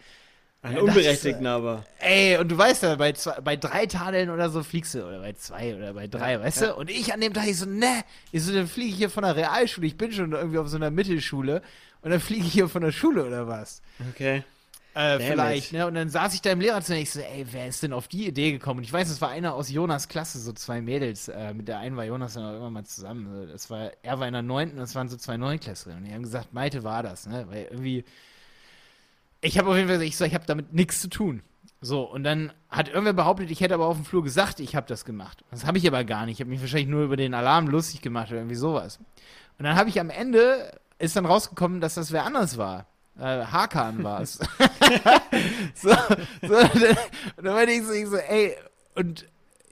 Einen 0.65 0.79
unberechtigten 0.79 1.47
aber. 1.47 1.85
Ey, 1.99 2.39
und 2.39 2.51
du 2.51 2.57
weißt 2.57 2.85
ja, 2.85 2.95
bei, 2.95 3.13
zwei, 3.13 3.39
bei 3.43 3.55
drei 3.55 3.85
Tadeln 3.85 4.31
oder 4.31 4.49
so 4.49 4.63
fliegst 4.63 4.95
du, 4.95 5.07
oder 5.07 5.21
bei 5.21 5.35
zwei 5.35 5.77
oder 5.77 5.93
bei 5.93 6.07
drei, 6.07 6.33
ja, 6.33 6.41
weißt 6.41 6.63
ja. 6.63 6.67
du? 6.69 6.77
Und 6.77 6.91
ich 6.91 7.13
an 7.13 7.21
dem 7.21 7.35
Tag, 7.35 7.47
ich 7.47 7.59
so, 7.59 7.67
ne, 7.67 8.03
ich 8.33 8.43
so, 8.43 8.53
dann 8.53 8.67
fliege 8.67 8.89
ich 8.89 8.97
hier 8.97 9.11
von 9.11 9.25
der 9.25 9.37
Realschule, 9.37 9.87
ich 9.87 9.99
bin 9.99 10.11
schon 10.11 10.33
irgendwie 10.33 10.57
auf 10.57 10.69
so 10.69 10.77
einer 10.77 10.91
Mittelschule 10.91 11.61
und 12.01 12.11
dann 12.11 12.21
fliege 12.21 12.47
ich 12.47 12.53
hier 12.53 12.71
von 12.71 12.81
der 12.81 12.93
Schule 12.93 13.27
oder 13.27 13.47
was? 13.47 13.83
Okay. 14.11 14.43
Äh, 14.95 15.19
vielleicht, 15.19 15.73
ne? 15.73 15.87
Und 15.87 15.97
dann 15.97 16.09
saß 16.09 16.33
ich 16.35 16.41
da 16.41 16.53
im 16.53 16.61
Lehrerzimmer 16.61 16.97
und 16.97 17.03
ich 17.03 17.11
so, 17.11 17.21
ey, 17.21 17.45
wer 17.51 17.67
ist 17.67 17.83
denn 17.83 17.93
auf 17.93 18.09
die 18.09 18.29
Idee 18.29 18.53
gekommen? 18.53 18.79
Und 18.79 18.85
ich 18.85 18.93
weiß, 18.93 19.11
es 19.11 19.21
war 19.21 19.31
einer 19.31 19.53
aus 19.53 19.69
Jonas 19.69 20.09
Klasse, 20.09 20.39
so 20.39 20.53
zwei 20.53 20.81
Mädels. 20.81 21.29
Äh, 21.29 21.53
mit 21.53 21.69
der 21.69 21.81
einen 21.81 21.97
war 21.97 22.05
Jonas 22.05 22.35
dann 22.35 22.45
auch 22.45 22.57
immer 22.57 22.71
mal 22.71 22.85
zusammen. 22.85 23.49
Das 23.51 23.69
war, 23.69 23.91
er 24.03 24.21
war 24.21 24.29
in 24.29 24.33
der 24.33 24.43
neunten, 24.43 24.79
das 24.79 24.95
waren 24.95 25.09
so 25.09 25.17
zwei 25.17 25.37
Neunklässerinnen. 25.37 26.05
Und 26.05 26.09
die 26.09 26.15
haben 26.15 26.23
gesagt, 26.23 26.55
Maite 26.55 26.85
war 26.85 27.03
das, 27.03 27.27
ne? 27.27 27.45
Weil 27.51 27.67
irgendwie 27.71 28.05
ich 29.45 29.59
habe 29.59 29.69
auf 29.69 29.77
jeden 29.77 29.89
Fall 29.89 29.99
gesagt, 29.99 30.09
ich, 30.09 30.17
so, 30.17 30.25
ich 30.25 30.35
habe 30.35 30.47
damit 30.47 30.73
nichts 30.73 31.01
zu 31.01 31.09
tun. 31.09 31.43
So, 31.81 32.03
und 32.03 32.25
dann 32.25 32.51
hat 32.71 32.89
irgendwer 32.89 33.13
behauptet, 33.13 33.51
ich 33.51 33.61
hätte 33.61 33.75
aber 33.75 33.87
auf 33.87 33.97
dem 33.97 34.07
Flur 34.07 34.25
gesagt, 34.25 34.59
ich 34.59 34.75
habe 34.75 34.87
das 34.87 35.05
gemacht. 35.05 35.45
Das 35.51 35.67
habe 35.67 35.77
ich 35.77 35.87
aber 35.87 36.03
gar 36.05 36.25
nicht. 36.25 36.37
Ich 36.37 36.41
habe 36.41 36.51
mich 36.51 36.61
wahrscheinlich 36.61 36.89
nur 36.89 37.05
über 37.05 37.17
den 37.17 37.35
Alarm 37.35 37.69
lustig 37.69 38.01
gemacht 38.01 38.29
oder 38.31 38.39
irgendwie 38.39 38.57
sowas. 38.57 38.99
Und 39.59 39.65
dann 39.65 39.77
habe 39.77 39.91
ich 39.91 40.01
am 40.01 40.09
Ende, 40.09 40.73
ist 40.99 41.15
dann 41.15 41.27
rausgekommen, 41.27 41.83
dass 41.83 41.95
das 41.95 42.11
wer 42.11 42.25
anders 42.25 42.57
war. 42.57 42.87
Äh, 43.19 43.45
Hakan 43.45 44.03
war 44.03 44.23
es. 44.23 44.33
so, 45.75 45.91
so, 46.43 46.57
und 46.57 47.45
dann 47.45 47.55
meinte 47.55 47.73
ich 47.73 47.85
so, 47.85 47.93
ich 47.93 48.07
so, 48.07 48.17
ey, 48.17 48.57
und 48.95 49.27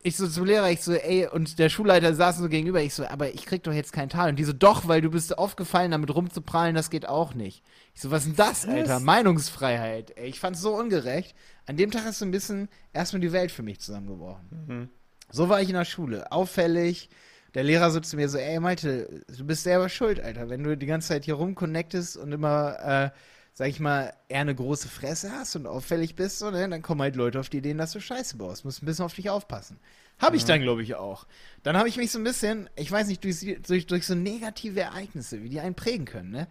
ich 0.05 0.17
so 0.17 0.27
zum 0.27 0.45
Lehrer, 0.45 0.71
ich 0.71 0.83
so, 0.83 0.93
ey, 0.93 1.29
und 1.29 1.59
der 1.59 1.69
Schulleiter 1.69 2.13
saß 2.15 2.39
so 2.39 2.49
gegenüber, 2.49 2.83
ich 2.83 2.93
so, 2.93 3.07
aber 3.07 3.33
ich 3.33 3.47
krieg 3.47 3.63
doch 3.63 3.73
jetzt 3.73 3.93
keinen 3.93 4.09
Tal. 4.09 4.31
Und 4.31 4.37
die 4.37 4.45
so, 4.45 4.53
doch, 4.53 4.89
weil 4.89 5.01
du 5.01 5.11
bist 5.11 5.39
aufgefallen, 5.39 5.93
damit 5.93 6.13
rumzuprallen, 6.13 6.75
das 6.75 6.91
geht 6.91 7.07
auch 7.09 7.35
nicht. 7.35 7.63
Ich 7.95 8.01
so, 8.01 8.11
was 8.11 8.27
ist 8.27 8.31
denn 8.31 8.37
das, 8.37 8.67
Alter? 8.67 8.97
Was? 8.97 9.03
Meinungsfreiheit. 9.03 10.17
Ey, 10.17 10.29
ich 10.29 10.41
fand's 10.41 10.61
so 10.61 10.75
ungerecht. 10.75 11.37
An 11.67 11.77
dem 11.77 11.93
Tag 11.93 12.07
ist 12.07 12.19
so 12.19 12.25
ein 12.25 12.33
bisschen 12.33 12.69
erstmal 12.93 13.21
die 13.21 13.33
Welt 13.33 13.53
für 13.53 13.63
mich 13.63 13.81
zusammengebrochen. 13.81 14.49
Mhm. 14.67 14.89
So 15.31 15.49
war 15.49 15.63
ich 15.63 15.69
in 15.69 15.77
der 15.77 15.85
Schule. 15.85 16.33
Auffällig. 16.33 17.09
Der 17.55 17.63
Lehrer 17.63 17.91
so 17.91 18.01
zu 18.01 18.17
mir 18.17 18.29
so, 18.29 18.39
ey, 18.39 18.59
Malte, 18.59 19.25
du 19.29 19.45
bist 19.45 19.63
selber 19.63 19.89
schuld, 19.89 20.19
Alter. 20.19 20.49
Wenn 20.49 20.65
du 20.65 20.77
die 20.77 20.87
ganze 20.87 21.09
Zeit 21.09 21.27
hier 21.27 21.35
rumconnectest 21.35 22.17
und 22.17 22.33
immer, 22.33 22.79
äh, 22.81 23.11
sag 23.55 23.69
ich 23.69 23.81
mal, 23.81 24.15
eher 24.29 24.41
eine 24.41 24.55
große 24.55 24.89
Fresse 24.89 25.31
hast 25.33 25.57
und 25.57 25.67
auffällig 25.67 26.17
bist, 26.17 26.39
so, 26.39 26.51
ne, 26.51 26.69
dann 26.69 26.83
kommen 26.83 27.03
halt 27.03 27.17
Leute 27.17 27.39
auf 27.39 27.51
die 27.51 27.59
Ideen, 27.59 27.79
dass 27.79 27.93
du 27.93 28.01
Scheiße 28.01 28.37
baust. 28.37 28.65
Musst 28.65 28.83
ein 28.83 28.87
bisschen 28.87 29.05
auf 29.05 29.15
dich 29.15 29.29
aufpassen. 29.29 29.79
Habe 30.19 30.37
ich 30.37 30.45
mhm. 30.45 30.49
dann, 30.49 30.63
glaube 30.63 30.83
ich, 30.83 30.95
auch. 30.95 31.27
Dann 31.63 31.77
habe 31.77 31.89
ich 31.89 31.97
mich 31.97 32.11
so 32.11 32.19
ein 32.19 32.25
bisschen, 32.25 32.71
ich 32.77 32.91
weiß 32.91 33.09
nicht, 33.09 33.23
durch, 33.25 33.45
durch, 33.67 33.87
durch 33.87 34.07
so 34.07 34.15
negative 34.15 34.81
Ereignisse, 34.81 35.43
wie 35.43 35.51
die 35.51 35.61
einen 35.61 35.75
prägen 35.75 36.07
können, 36.07 36.31
ne? 36.31 36.49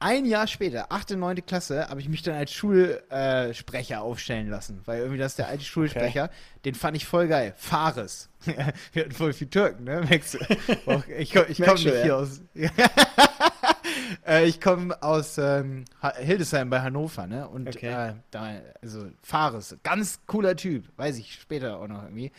Ein 0.00 0.26
Jahr 0.26 0.46
später, 0.46 0.92
8. 0.92 1.12
und 1.12 1.20
9. 1.20 1.46
Klasse, 1.46 1.88
habe 1.88 2.00
ich 2.00 2.08
mich 2.08 2.22
dann 2.22 2.34
als 2.34 2.52
Schulsprecher 2.52 3.94
äh, 3.94 3.98
aufstellen 3.98 4.50
lassen, 4.50 4.82
weil 4.84 4.98
irgendwie 4.98 5.18
das 5.18 5.32
ist 5.32 5.38
der 5.38 5.48
alte 5.48 5.64
Schulsprecher, 5.64 6.24
okay. 6.24 6.34
den 6.64 6.74
fand 6.74 6.96
ich 6.96 7.06
voll 7.06 7.28
geil. 7.28 7.54
Fares. 7.56 8.28
Wir 8.92 9.04
hatten 9.04 9.12
voll 9.12 9.32
viel 9.32 9.48
Türken, 9.48 9.84
ne? 9.84 10.02
ich, 10.10 10.34
ich, 11.18 11.34
ich 11.34 11.62
komme 11.62 11.74
nicht 11.74 12.02
hier 12.02 12.16
aus. 12.16 12.42
äh, 14.26 14.44
ich 14.44 14.60
komme 14.60 15.02
aus 15.02 15.38
ähm, 15.38 15.84
Hildesheim 16.18 16.68
bei 16.68 16.82
Hannover, 16.82 17.26
ne? 17.26 17.48
Und 17.48 17.68
okay. 17.68 18.10
äh, 18.10 18.14
da, 18.30 18.60
also 18.82 19.06
Fares, 19.22 19.76
ganz 19.82 20.20
cooler 20.26 20.56
Typ, 20.56 20.86
weiß 20.96 21.16
ich 21.18 21.34
später 21.34 21.78
auch 21.78 21.88
noch 21.88 22.02
irgendwie. 22.02 22.32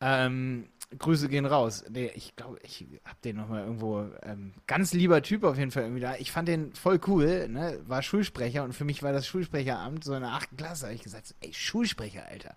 Ähm, 0.00 0.68
Grüße 0.98 1.28
gehen 1.28 1.46
raus. 1.46 1.84
Nee, 1.90 2.10
ich 2.14 2.36
glaube, 2.36 2.58
ich 2.62 2.86
hab 3.04 3.20
den 3.22 3.36
nochmal 3.36 3.64
irgendwo. 3.64 4.06
Ähm, 4.22 4.52
ganz 4.66 4.92
lieber 4.92 5.22
Typ 5.22 5.44
auf 5.44 5.58
jeden 5.58 5.70
Fall 5.70 5.84
irgendwie 5.84 6.00
da. 6.00 6.16
Ich 6.16 6.32
fand 6.32 6.48
den 6.48 6.74
voll 6.74 7.00
cool, 7.06 7.48
ne? 7.48 7.80
War 7.86 8.02
Schulsprecher 8.02 8.64
und 8.64 8.72
für 8.74 8.84
mich 8.84 9.02
war 9.02 9.12
das 9.12 9.26
Schulsprecheramt 9.26 10.04
so 10.04 10.14
in 10.14 10.20
der 10.20 10.32
achten 10.32 10.56
Klasse. 10.56 10.86
habe 10.86 10.94
ich 10.94 11.02
gesagt, 11.02 11.34
ey, 11.40 11.52
Schulsprecher, 11.52 12.26
Alter. 12.26 12.54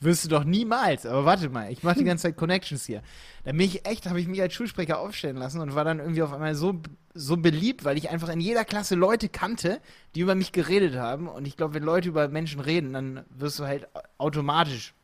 Wirst 0.00 0.24
du 0.24 0.28
doch 0.28 0.44
niemals. 0.44 1.06
Aber 1.06 1.24
warte 1.24 1.48
mal, 1.48 1.72
ich 1.72 1.82
mache 1.82 1.98
die 1.98 2.04
ganze 2.04 2.22
Zeit 2.22 2.36
Connections 2.36 2.86
hier. 2.86 3.02
Da 3.44 3.50
bin 3.50 3.60
echt, 3.60 4.06
habe 4.06 4.20
ich 4.20 4.28
mich 4.28 4.40
als 4.40 4.54
Schulsprecher 4.54 5.00
aufstellen 5.00 5.36
lassen 5.36 5.60
und 5.60 5.74
war 5.74 5.84
dann 5.84 5.98
irgendwie 5.98 6.22
auf 6.22 6.32
einmal 6.32 6.54
so, 6.54 6.80
so 7.14 7.36
beliebt, 7.36 7.84
weil 7.84 7.98
ich 7.98 8.10
einfach 8.10 8.28
in 8.28 8.40
jeder 8.40 8.64
Klasse 8.64 8.94
Leute 8.94 9.28
kannte, 9.28 9.80
die 10.14 10.20
über 10.20 10.36
mich 10.36 10.52
geredet 10.52 10.94
haben. 10.94 11.26
Und 11.26 11.48
ich 11.48 11.56
glaube, 11.56 11.74
wenn 11.74 11.82
Leute 11.82 12.08
über 12.08 12.28
Menschen 12.28 12.60
reden, 12.60 12.92
dann 12.92 13.24
wirst 13.30 13.58
du 13.58 13.64
halt 13.64 13.88
automatisch 14.18 14.94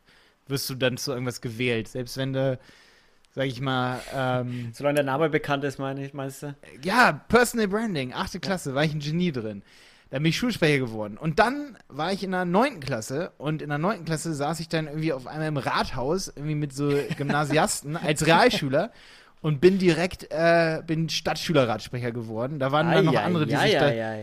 wirst 0.47 0.69
du 0.69 0.75
dann 0.75 0.97
zu 0.97 1.11
irgendwas 1.11 1.41
gewählt. 1.41 1.87
Selbst 1.87 2.17
wenn 2.17 2.33
du, 2.33 2.59
sag 3.33 3.45
ich 3.45 3.61
mal, 3.61 3.99
ähm, 4.13 4.71
Solange 4.73 4.95
der 4.95 5.03
Name 5.05 5.29
bekannt 5.29 5.63
ist, 5.63 5.79
meine 5.79 6.05
ich, 6.05 6.13
meinst 6.13 6.43
du? 6.43 6.55
Ja, 6.83 7.13
Personal 7.13 7.67
Branding, 7.67 8.13
achte 8.13 8.39
Klasse, 8.39 8.69
ja. 8.69 8.75
war 8.75 8.83
ich 8.83 8.93
ein 8.93 8.99
Genie 8.99 9.31
drin. 9.31 9.63
Da 10.11 10.17
bin 10.17 10.27
ich 10.27 10.37
Schulsprecher 10.37 10.77
geworden. 10.77 11.17
Und 11.17 11.39
dann 11.39 11.77
war 11.87 12.13
ich 12.13 12.23
in 12.23 12.31
der 12.31 12.45
neunten 12.45 12.79
Klasse 12.79 13.31
und 13.37 13.61
in 13.61 13.69
der 13.69 13.79
neunten 13.79 14.05
Klasse 14.05 14.33
saß 14.33 14.59
ich 14.59 14.69
dann 14.69 14.87
irgendwie 14.87 15.13
auf 15.13 15.25
einmal 15.25 15.47
im 15.47 15.57
Rathaus, 15.57 16.27
irgendwie 16.27 16.55
mit 16.55 16.73
so 16.73 16.89
Gymnasiasten 17.17 17.97
als 17.97 18.25
Realschüler 18.25 18.91
und 19.41 19.61
bin 19.61 19.79
direkt, 19.79 20.27
äh, 20.31 20.81
bin 20.85 21.09
Stadtschülerratsprecher 21.09 22.11
geworden. 22.11 22.59
Da 22.59 22.71
waren 22.71 22.91
dann 22.91 23.05
noch 23.05 23.15
andere, 23.15 23.45
die 23.45 23.55
sich 23.55 23.73
da. 23.73 23.91
Ja, 23.91 24.15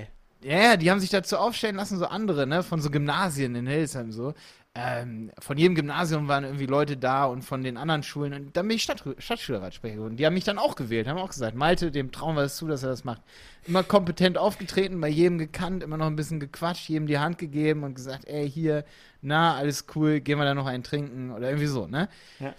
ja, 0.45 0.77
die 0.77 0.91
haben 0.91 0.99
sich 0.99 1.11
dazu 1.11 1.37
aufstellen 1.37 1.77
lassen, 1.77 1.99
so 1.99 2.07
andere, 2.07 2.47
ne, 2.49 2.65
von 2.65 2.81
so 2.81 2.91
Gymnasien 2.91 3.55
in 3.55 3.67
Hildesheim 3.67 4.11
so 4.11 4.35
ähm, 4.75 5.31
von 5.39 5.59
jedem 5.59 5.75
Gymnasium 5.75 6.29
waren 6.29 6.45
irgendwie 6.45 6.65
Leute 6.65 6.97
da 6.97 7.27
und 7.27 7.43
von 7.43 7.63
den 7.63 7.77
anderen 7.77 8.03
Schulen. 8.03 8.33
Und 8.33 8.57
dann 8.57 8.69
bin 8.69 8.77
ich 8.77 8.83
Stadt, 8.83 9.05
Stadtschülerratsprecher 9.19 9.97
geworden. 9.97 10.17
Die 10.17 10.25
haben 10.25 10.33
mich 10.33 10.45
dann 10.45 10.59
auch 10.59 10.77
gewählt, 10.77 11.07
haben 11.07 11.19
auch 11.19 11.29
gesagt, 11.29 11.55
Malte, 11.55 11.91
dem 11.91 12.11
trauen 12.11 12.37
wir 12.37 12.45
es 12.45 12.57
zu, 12.57 12.67
dass 12.67 12.83
er 12.83 12.89
das 12.89 13.05
macht. 13.05 13.21
Immer 13.67 13.83
kompetent 13.83 14.39
aufgetreten, 14.39 14.99
bei 14.99 15.09
jedem 15.09 15.37
gekannt, 15.37 15.83
immer 15.83 15.99
noch 15.99 16.07
ein 16.07 16.17
bisschen 16.17 16.41
gequatscht, 16.41 16.89
jedem 16.89 17.07
die 17.07 17.19
Hand 17.19 17.37
gegeben 17.37 17.85
und 17.85 17.95
gesagt, 17.95 18.25
ey, 18.27 18.51
hier, 18.51 18.85
na, 19.21 19.57
alles 19.57 19.85
cool, 19.95 20.21
gehen 20.21 20.39
wir 20.39 20.45
da 20.45 20.55
noch 20.55 20.67
einen 20.67 20.83
trinken 20.83 21.33
oder 21.33 21.49
irgendwie 21.49 21.67
so, 21.67 21.87
ne? 21.87 22.09
Ja. 22.41 22.55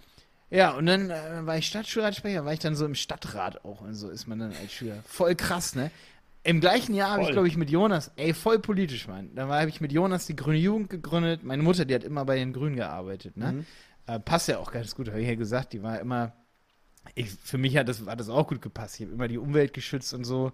Ja, 0.52 0.73
und 0.73 0.86
dann 0.86 1.10
äh, 1.10 1.47
war 1.47 1.58
ich 1.58 1.65
Stadtschülerratsprecher, 1.65 2.45
war 2.45 2.54
ich 2.54 2.60
dann 2.60 2.76
so 2.76 2.86
im 2.86 2.93
Stadtrat 2.93 3.65
auch 3.65 3.82
und 3.82 3.95
so 3.95 4.10
ist 4.12 4.28
man 4.28 4.38
dann 4.38 4.54
als 4.62 4.71
Schüler. 4.71 4.97
Voll 5.08 5.34
krass, 5.34 5.73
ne? 5.73 5.89
Im 6.45 6.60
gleichen 6.60 6.93
Jahr 6.93 7.12
habe 7.12 7.23
ich, 7.23 7.32
glaube 7.32 7.47
ich, 7.47 7.56
mit 7.56 7.69
Jonas, 7.69 8.12
ey, 8.17 8.34
voll 8.34 8.60
politisch, 8.60 9.08
Mann. 9.08 9.34
Da 9.34 9.47
habe 9.47 9.69
ich 9.69 9.79
mit 9.79 9.93
Jonas 9.93 10.25
die 10.25 10.36
Grüne 10.36 10.58
Jugend 10.58 10.89
gegründet. 10.89 11.43
Meine 11.43 11.63
Mutter, 11.63 11.86
die 11.86 11.95
hat 11.95 12.03
immer 12.03 12.25
bei 12.25 12.36
den 12.36 12.51
Grünen 12.51 12.75
gearbeitet, 12.75 13.38
ne? 13.38 13.53
Mhm. 13.53 13.65
Äh, 14.08 14.19
passt 14.19 14.49
ja 14.49 14.58
auch 14.58 14.71
ganz 14.71 14.93
gut, 14.95 15.08
habe 15.08 15.21
ich 15.21 15.27
ja 15.27 15.36
gesagt. 15.36 15.71
Die 15.71 15.82
war 15.82 15.99
immer, 16.01 16.34
ich, 17.15 17.32
für 17.32 17.58
mich 17.58 17.77
hat 17.77 17.88
das, 17.88 18.06
hat 18.06 18.19
das 18.19 18.27
auch 18.27 18.47
gut 18.47 18.62
gepasst. 18.62 18.99
Ich 18.99 19.06
habe 19.06 19.13
immer 19.13 19.29
die 19.29 19.38
Umwelt 19.38 19.73
geschützt 19.73 20.13
und 20.13 20.25
so. 20.25 20.51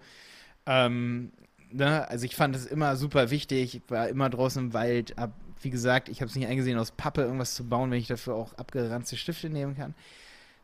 Ähm, 0.67 1.31
ne? 1.71 2.07
Also 2.07 2.25
ich 2.25 2.35
fand 2.35 2.53
das 2.53 2.67
immer 2.67 2.95
super 2.95 3.31
wichtig. 3.31 3.75
Ich 3.75 3.81
war 3.89 4.09
immer 4.09 4.29
draußen 4.29 4.65
im 4.65 4.73
Wald. 4.73 5.15
Hab, 5.17 5.33
wie 5.61 5.71
gesagt, 5.71 6.09
ich 6.09 6.21
habe 6.21 6.29
es 6.29 6.35
nicht 6.35 6.47
eingesehen, 6.47 6.77
aus 6.77 6.91
Pappe 6.91 7.21
irgendwas 7.21 7.55
zu 7.55 7.67
bauen, 7.67 7.89
wenn 7.89 7.97
ich 7.97 8.07
dafür 8.07 8.35
auch 8.35 8.53
abgeranzte 8.53 9.17
Stifte 9.17 9.49
nehmen 9.49 9.75
kann. 9.75 9.95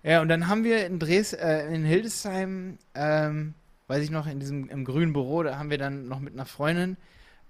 Ja, 0.03 0.21
und 0.21 0.27
dann 0.27 0.47
haben 0.47 0.63
wir 0.63 0.85
in 0.85 0.99
Dres 0.99 1.33
äh, 1.33 1.65
in 1.73 1.83
Hildesheim, 1.83 2.77
ähm, 2.93 3.55
weiß 3.87 4.03
ich 4.03 4.11
noch, 4.11 4.27
in 4.27 4.39
diesem 4.39 4.69
im 4.69 4.85
grünen 4.85 5.13
Büro, 5.13 5.43
da 5.43 5.57
haben 5.57 5.69
wir 5.69 5.77
dann 5.77 6.07
noch 6.07 6.19
mit 6.19 6.33
einer 6.33 6.45
Freundin 6.45 6.97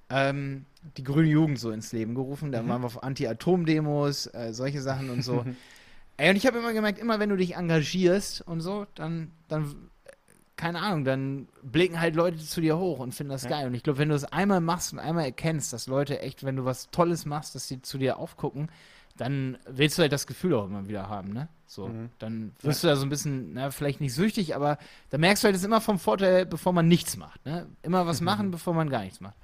ähm, 0.09 0.65
die 0.97 1.03
grüne 1.03 1.29
Jugend 1.29 1.59
so 1.59 1.71
ins 1.71 1.91
Leben 1.91 2.15
gerufen. 2.15 2.51
Da 2.51 2.61
mhm. 2.61 2.69
waren 2.69 2.81
wir 2.81 2.87
auf 2.87 3.03
Anti-Atom-Demos, 3.03 4.27
äh, 4.27 4.53
solche 4.53 4.81
Sachen 4.81 5.09
und 5.09 5.23
so. 5.23 5.45
Ey, 6.17 6.29
und 6.29 6.35
ich 6.37 6.45
habe 6.45 6.59
immer 6.59 6.73
gemerkt, 6.73 6.99
immer 6.99 7.19
wenn 7.19 7.29
du 7.29 7.35
dich 7.35 7.55
engagierst 7.55 8.41
und 8.41 8.61
so, 8.61 8.85
dann, 8.95 9.31
dann, 9.49 9.89
keine 10.55 10.79
Ahnung, 10.79 11.03
dann 11.03 11.47
blicken 11.61 11.99
halt 11.99 12.15
Leute 12.15 12.37
zu 12.37 12.61
dir 12.61 12.77
hoch 12.77 12.99
und 12.99 13.13
finden 13.13 13.31
das 13.31 13.43
ja. 13.43 13.49
geil. 13.49 13.67
Und 13.67 13.73
ich 13.73 13.83
glaube, 13.83 13.99
wenn 13.99 14.09
du 14.09 14.15
es 14.15 14.23
einmal 14.23 14.61
machst 14.61 14.93
und 14.93 14.99
einmal 14.99 15.25
erkennst, 15.25 15.73
dass 15.73 15.87
Leute 15.87 16.21
echt, 16.21 16.45
wenn 16.45 16.55
du 16.55 16.63
was 16.63 16.89
Tolles 16.91 17.25
machst, 17.25 17.55
dass 17.55 17.67
sie 17.67 17.81
zu 17.81 17.97
dir 17.97 18.17
aufgucken, 18.17 18.69
dann 19.17 19.57
willst 19.67 19.97
du 19.97 20.01
halt 20.01 20.11
das 20.11 20.27
Gefühl 20.27 20.53
auch 20.55 20.65
immer 20.65 20.87
wieder 20.87 21.09
haben, 21.09 21.33
ne? 21.33 21.47
So, 21.67 21.87
mhm. 21.87 22.09
dann 22.19 22.51
wirst 22.61 22.83
ja. 22.83 22.89
du 22.89 22.93
da 22.93 22.99
so 22.99 23.05
ein 23.05 23.09
bisschen, 23.09 23.53
na, 23.53 23.71
vielleicht 23.71 24.01
nicht 24.01 24.13
süchtig, 24.13 24.55
aber 24.55 24.77
da 25.09 25.17
merkst 25.17 25.43
du 25.43 25.45
halt, 25.45 25.55
es 25.55 25.61
ist 25.61 25.65
immer 25.65 25.81
vom 25.81 25.99
Vorteil, 25.99 26.45
bevor 26.45 26.73
man 26.73 26.87
nichts 26.87 27.17
macht, 27.17 27.45
ne? 27.45 27.67
Immer 27.81 28.05
was 28.05 28.21
machen, 28.21 28.51
bevor 28.51 28.73
man 28.73 28.89
gar 28.89 29.03
nichts 29.03 29.21
macht. 29.21 29.35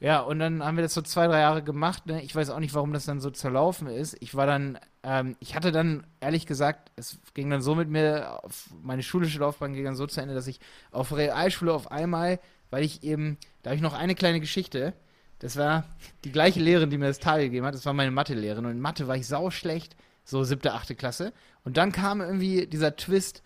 Ja, 0.00 0.20
und 0.20 0.38
dann 0.38 0.62
haben 0.62 0.76
wir 0.76 0.82
das 0.82 0.92
so 0.92 1.02
zwei, 1.02 1.26
drei 1.28 1.40
Jahre 1.40 1.62
gemacht. 1.62 2.06
Ne? 2.06 2.20
Ich 2.22 2.34
weiß 2.34 2.50
auch 2.50 2.58
nicht, 2.58 2.74
warum 2.74 2.92
das 2.92 3.06
dann 3.06 3.20
so 3.20 3.30
zerlaufen 3.30 3.86
ist. 3.88 4.16
Ich 4.20 4.34
war 4.34 4.46
dann, 4.46 4.78
ähm, 5.02 5.36
ich 5.40 5.54
hatte 5.54 5.72
dann, 5.72 6.06
ehrlich 6.20 6.46
gesagt, 6.46 6.90
es 6.96 7.20
ging 7.32 7.48
dann 7.48 7.62
so 7.62 7.74
mit 7.74 7.88
mir, 7.88 8.38
meine 8.82 9.02
schulische 9.02 9.38
Laufbahn 9.38 9.72
ging 9.72 9.84
dann 9.84 9.96
so 9.96 10.06
zu 10.06 10.20
Ende, 10.20 10.34
dass 10.34 10.46
ich 10.46 10.60
auf 10.90 11.16
Realschule 11.16 11.72
auf 11.72 11.90
einmal, 11.90 12.40
weil 12.70 12.84
ich 12.84 13.02
eben, 13.02 13.38
da 13.62 13.70
habe 13.70 13.76
ich 13.76 13.82
noch 13.82 13.94
eine 13.94 14.14
kleine 14.14 14.40
Geschichte. 14.40 14.94
Das 15.44 15.58
war 15.58 15.84
die 16.24 16.32
gleiche 16.32 16.58
Lehrerin, 16.58 16.88
die 16.88 16.96
mir 16.96 17.08
das 17.08 17.18
Teil 17.18 17.42
gegeben 17.42 17.66
hat. 17.66 17.74
Das 17.74 17.84
war 17.84 17.92
meine 17.92 18.10
Mathelehrerin. 18.10 18.64
Und 18.64 18.70
in 18.70 18.80
Mathe 18.80 19.08
war 19.08 19.16
ich 19.16 19.26
sau 19.26 19.50
schlecht, 19.50 19.94
so 20.24 20.42
siebte, 20.42 20.72
achte 20.72 20.94
Klasse. 20.94 21.34
Und 21.64 21.76
dann 21.76 21.92
kam 21.92 22.22
irgendwie 22.22 22.66
dieser 22.66 22.96
Twist. 22.96 23.42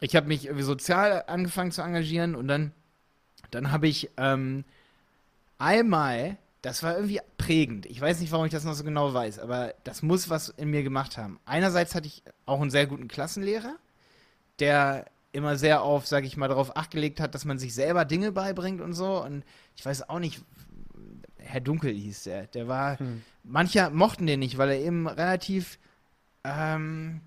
Ich 0.00 0.16
habe 0.16 0.26
mich 0.26 0.46
irgendwie 0.46 0.64
sozial 0.64 1.22
angefangen 1.28 1.70
zu 1.70 1.80
engagieren 1.80 2.34
und 2.34 2.48
dann, 2.48 2.72
dann 3.52 3.70
habe 3.70 3.86
ich, 3.86 4.10
ähm, 4.16 4.64
einmal, 5.58 6.38
das 6.62 6.82
war 6.82 6.96
irgendwie 6.96 7.20
prägend. 7.36 7.86
Ich 7.86 8.00
weiß 8.00 8.18
nicht, 8.18 8.32
warum 8.32 8.46
ich 8.46 8.52
das 8.52 8.64
noch 8.64 8.74
so 8.74 8.82
genau 8.82 9.14
weiß, 9.14 9.38
aber 9.38 9.74
das 9.84 10.02
muss 10.02 10.28
was 10.28 10.48
in 10.48 10.70
mir 10.70 10.82
gemacht 10.82 11.16
haben. 11.18 11.38
Einerseits 11.44 11.94
hatte 11.94 12.08
ich 12.08 12.24
auch 12.46 12.60
einen 12.60 12.70
sehr 12.70 12.88
guten 12.88 13.06
Klassenlehrer, 13.06 13.76
der 14.58 15.06
immer 15.30 15.56
sehr 15.56 15.82
auf, 15.82 16.08
sag 16.08 16.24
ich 16.24 16.36
mal, 16.36 16.48
darauf 16.48 16.76
acht 16.76 16.90
gelegt 16.90 17.20
hat, 17.20 17.36
dass 17.36 17.44
man 17.44 17.60
sich 17.60 17.74
selber 17.74 18.04
Dinge 18.04 18.32
beibringt 18.32 18.80
und 18.80 18.94
so. 18.94 19.22
Und 19.22 19.44
ich 19.76 19.86
weiß 19.86 20.08
auch 20.08 20.18
nicht, 20.18 20.42
Herr 21.48 21.60
Dunkel 21.60 21.92
hieß 21.92 22.24
der. 22.24 22.46
Der 22.48 22.68
war, 22.68 22.98
hm. 22.98 23.22
manche 23.42 23.90
mochten 23.90 24.26
den 24.26 24.40
nicht, 24.40 24.58
weil 24.58 24.70
er 24.70 24.80
eben 24.80 25.06
relativ, 25.06 25.78
ähm, 26.44 27.20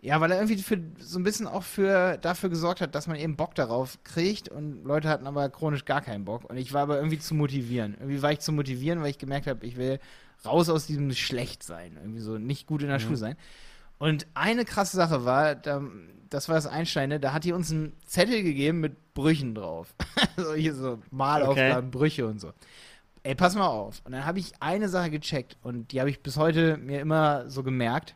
ja, 0.00 0.20
weil 0.20 0.30
er 0.30 0.38
irgendwie 0.38 0.62
für, 0.62 0.80
so 0.98 1.18
ein 1.18 1.22
bisschen 1.22 1.46
auch 1.46 1.62
für, 1.62 2.18
dafür 2.18 2.50
gesorgt 2.50 2.80
hat, 2.80 2.94
dass 2.94 3.06
man 3.06 3.16
eben 3.16 3.36
Bock 3.36 3.54
darauf 3.54 3.98
kriegt 4.04 4.48
und 4.48 4.84
Leute 4.84 5.08
hatten 5.08 5.26
aber 5.26 5.48
chronisch 5.48 5.84
gar 5.84 6.00
keinen 6.00 6.24
Bock. 6.24 6.44
Und 6.48 6.56
ich 6.56 6.72
war 6.72 6.82
aber 6.82 6.96
irgendwie 6.96 7.18
zu 7.18 7.34
motivieren. 7.34 7.94
Irgendwie 7.98 8.22
war 8.22 8.32
ich 8.32 8.40
zu 8.40 8.52
motivieren, 8.52 9.00
weil 9.00 9.10
ich 9.10 9.18
gemerkt 9.18 9.46
habe, 9.46 9.64
ich 9.64 9.76
will 9.76 9.98
raus 10.44 10.68
aus 10.68 10.86
diesem 10.86 11.12
Schlechtsein. 11.12 11.96
Irgendwie 11.96 12.20
so 12.20 12.38
nicht 12.38 12.66
gut 12.66 12.82
in 12.82 12.88
der 12.88 12.98
mhm. 12.98 13.02
Schule 13.02 13.16
sein. 13.16 13.36
Und 13.98 14.26
eine 14.34 14.64
krasse 14.64 14.96
Sache 14.96 15.24
war, 15.24 15.54
da, 15.54 15.82
das 16.28 16.48
war 16.48 16.56
das 16.56 16.66
Einsteine, 16.66 17.18
da 17.18 17.32
hat 17.32 17.44
die 17.44 17.52
uns 17.52 17.70
einen 17.70 17.94
Zettel 18.04 18.42
gegeben 18.42 18.80
mit 18.80 19.14
Brüchen 19.14 19.54
drauf. 19.54 19.94
Solche 20.36 20.74
so 20.74 20.98
Malaufgaben, 21.10 21.88
okay. 21.88 21.98
Brüche 21.98 22.26
und 22.26 22.40
so. 22.40 22.52
Ey, 23.26 23.34
pass 23.34 23.56
mal 23.56 23.66
auf. 23.66 24.02
Und 24.04 24.12
dann 24.12 24.24
habe 24.24 24.38
ich 24.38 24.52
eine 24.60 24.88
Sache 24.88 25.10
gecheckt 25.10 25.56
und 25.64 25.90
die 25.90 25.98
habe 25.98 26.08
ich 26.08 26.22
bis 26.22 26.36
heute 26.36 26.76
mir 26.76 27.00
immer 27.00 27.50
so 27.50 27.64
gemerkt, 27.64 28.14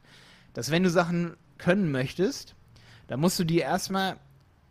dass 0.53 0.70
wenn 0.70 0.85
du 0.85 0.90
Sachen 0.90 1.37
können 1.59 1.90
möchtest, 1.90 2.55
dann 3.09 3.18
musst 3.18 3.37
du 3.40 3.42
dir 3.42 3.62
erstmal, 3.62 4.18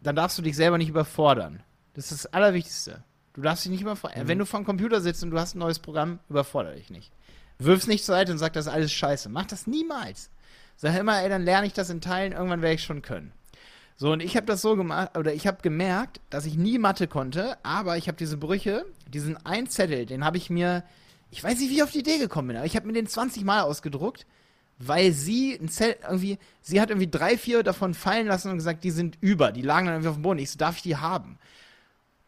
dann 0.01 0.15
darfst 0.15 0.37
du 0.37 0.41
dich 0.41 0.55
selber 0.55 0.77
nicht 0.77 0.87
überfordern. 0.87 1.61
Das 1.93 2.13
ist 2.13 2.23
das 2.23 2.33
Allerwichtigste. 2.33 3.03
Du 3.33 3.41
darfst 3.41 3.65
dich 3.65 3.71
nicht 3.71 3.81
überfordern. 3.81 4.23
Mhm. 4.23 4.27
Wenn 4.29 4.39
du 4.39 4.45
vor 4.45 4.61
dem 4.61 4.65
Computer 4.65 5.01
sitzt 5.01 5.23
und 5.23 5.31
du 5.31 5.37
hast 5.37 5.55
ein 5.55 5.59
neues 5.59 5.79
Programm, 5.79 6.19
überfordere 6.29 6.75
dich 6.75 6.89
nicht. 6.89 7.11
Wirf's 7.57 7.87
nicht 7.87 8.05
zur 8.05 8.15
Seite 8.15 8.31
und 8.31 8.37
sag, 8.37 8.53
das 8.53 8.67
ist 8.67 8.71
alles 8.71 8.93
scheiße. 8.93 9.27
Mach 9.27 9.45
das 9.45 9.67
niemals. 9.67 10.29
Sag 10.77 10.97
immer, 10.97 11.21
ey, 11.21 11.27
dann 11.27 11.43
lerne 11.43 11.67
ich 11.67 11.73
das 11.73 11.89
in 11.89 11.99
Teilen, 11.99 12.31
irgendwann 12.31 12.61
werde 12.61 12.75
ich 12.75 12.83
schon 12.83 13.01
können. 13.01 13.33
So, 14.01 14.13
und 14.13 14.21
ich 14.21 14.37
habe 14.37 14.45
das 14.45 14.61
so 14.61 14.77
gemacht, 14.77 15.17
oder 15.17 15.33
ich 15.33 15.45
habe 15.45 15.61
gemerkt, 15.61 16.21
dass 16.29 16.45
ich 16.45 16.55
nie 16.55 16.77
Mathe 16.77 17.07
konnte, 17.07 17.57
aber 17.63 17.97
ich 17.97 18.07
habe 18.07 18.17
diese 18.17 18.37
Brüche, 18.37 18.85
diesen 19.07 19.37
einen 19.45 19.67
Zettel, 19.67 20.05
den 20.05 20.23
habe 20.23 20.37
ich 20.37 20.49
mir, 20.49 20.85
ich 21.31 21.43
weiß 21.43 21.59
nicht, 21.59 21.69
wie 21.69 21.75
ich 21.75 21.83
auf 21.83 21.91
die 21.91 21.99
Idee 21.99 22.17
gekommen 22.17 22.47
bin, 22.47 22.57
aber 22.57 22.65
ich 22.65 22.77
habe 22.77 22.87
mir 22.87 22.93
den 22.93 23.07
20 23.07 23.43
Mal 23.43 23.61
ausgedruckt 23.61 24.25
weil 24.79 25.11
sie 25.11 25.55
ein 25.55 25.67
Zelt 25.67 25.99
irgendwie, 26.03 26.39
sie 26.61 26.79
hat 26.79 26.89
irgendwie 26.89 27.09
drei, 27.09 27.37
vier 27.37 27.63
davon 27.63 27.93
fallen 27.93 28.27
lassen 28.27 28.49
und 28.49 28.57
gesagt, 28.57 28.83
die 28.85 28.91
sind 28.91 29.17
über, 29.19 29.51
die 29.51 29.61
lagen 29.61 29.85
dann 29.85 29.95
irgendwie 29.95 30.09
auf 30.09 30.15
dem 30.15 30.23
Boden. 30.23 30.39
Ich 30.39 30.51
so, 30.51 30.57
darf 30.57 30.77
ich 30.77 30.81
die 30.81 30.95
haben? 30.95 31.37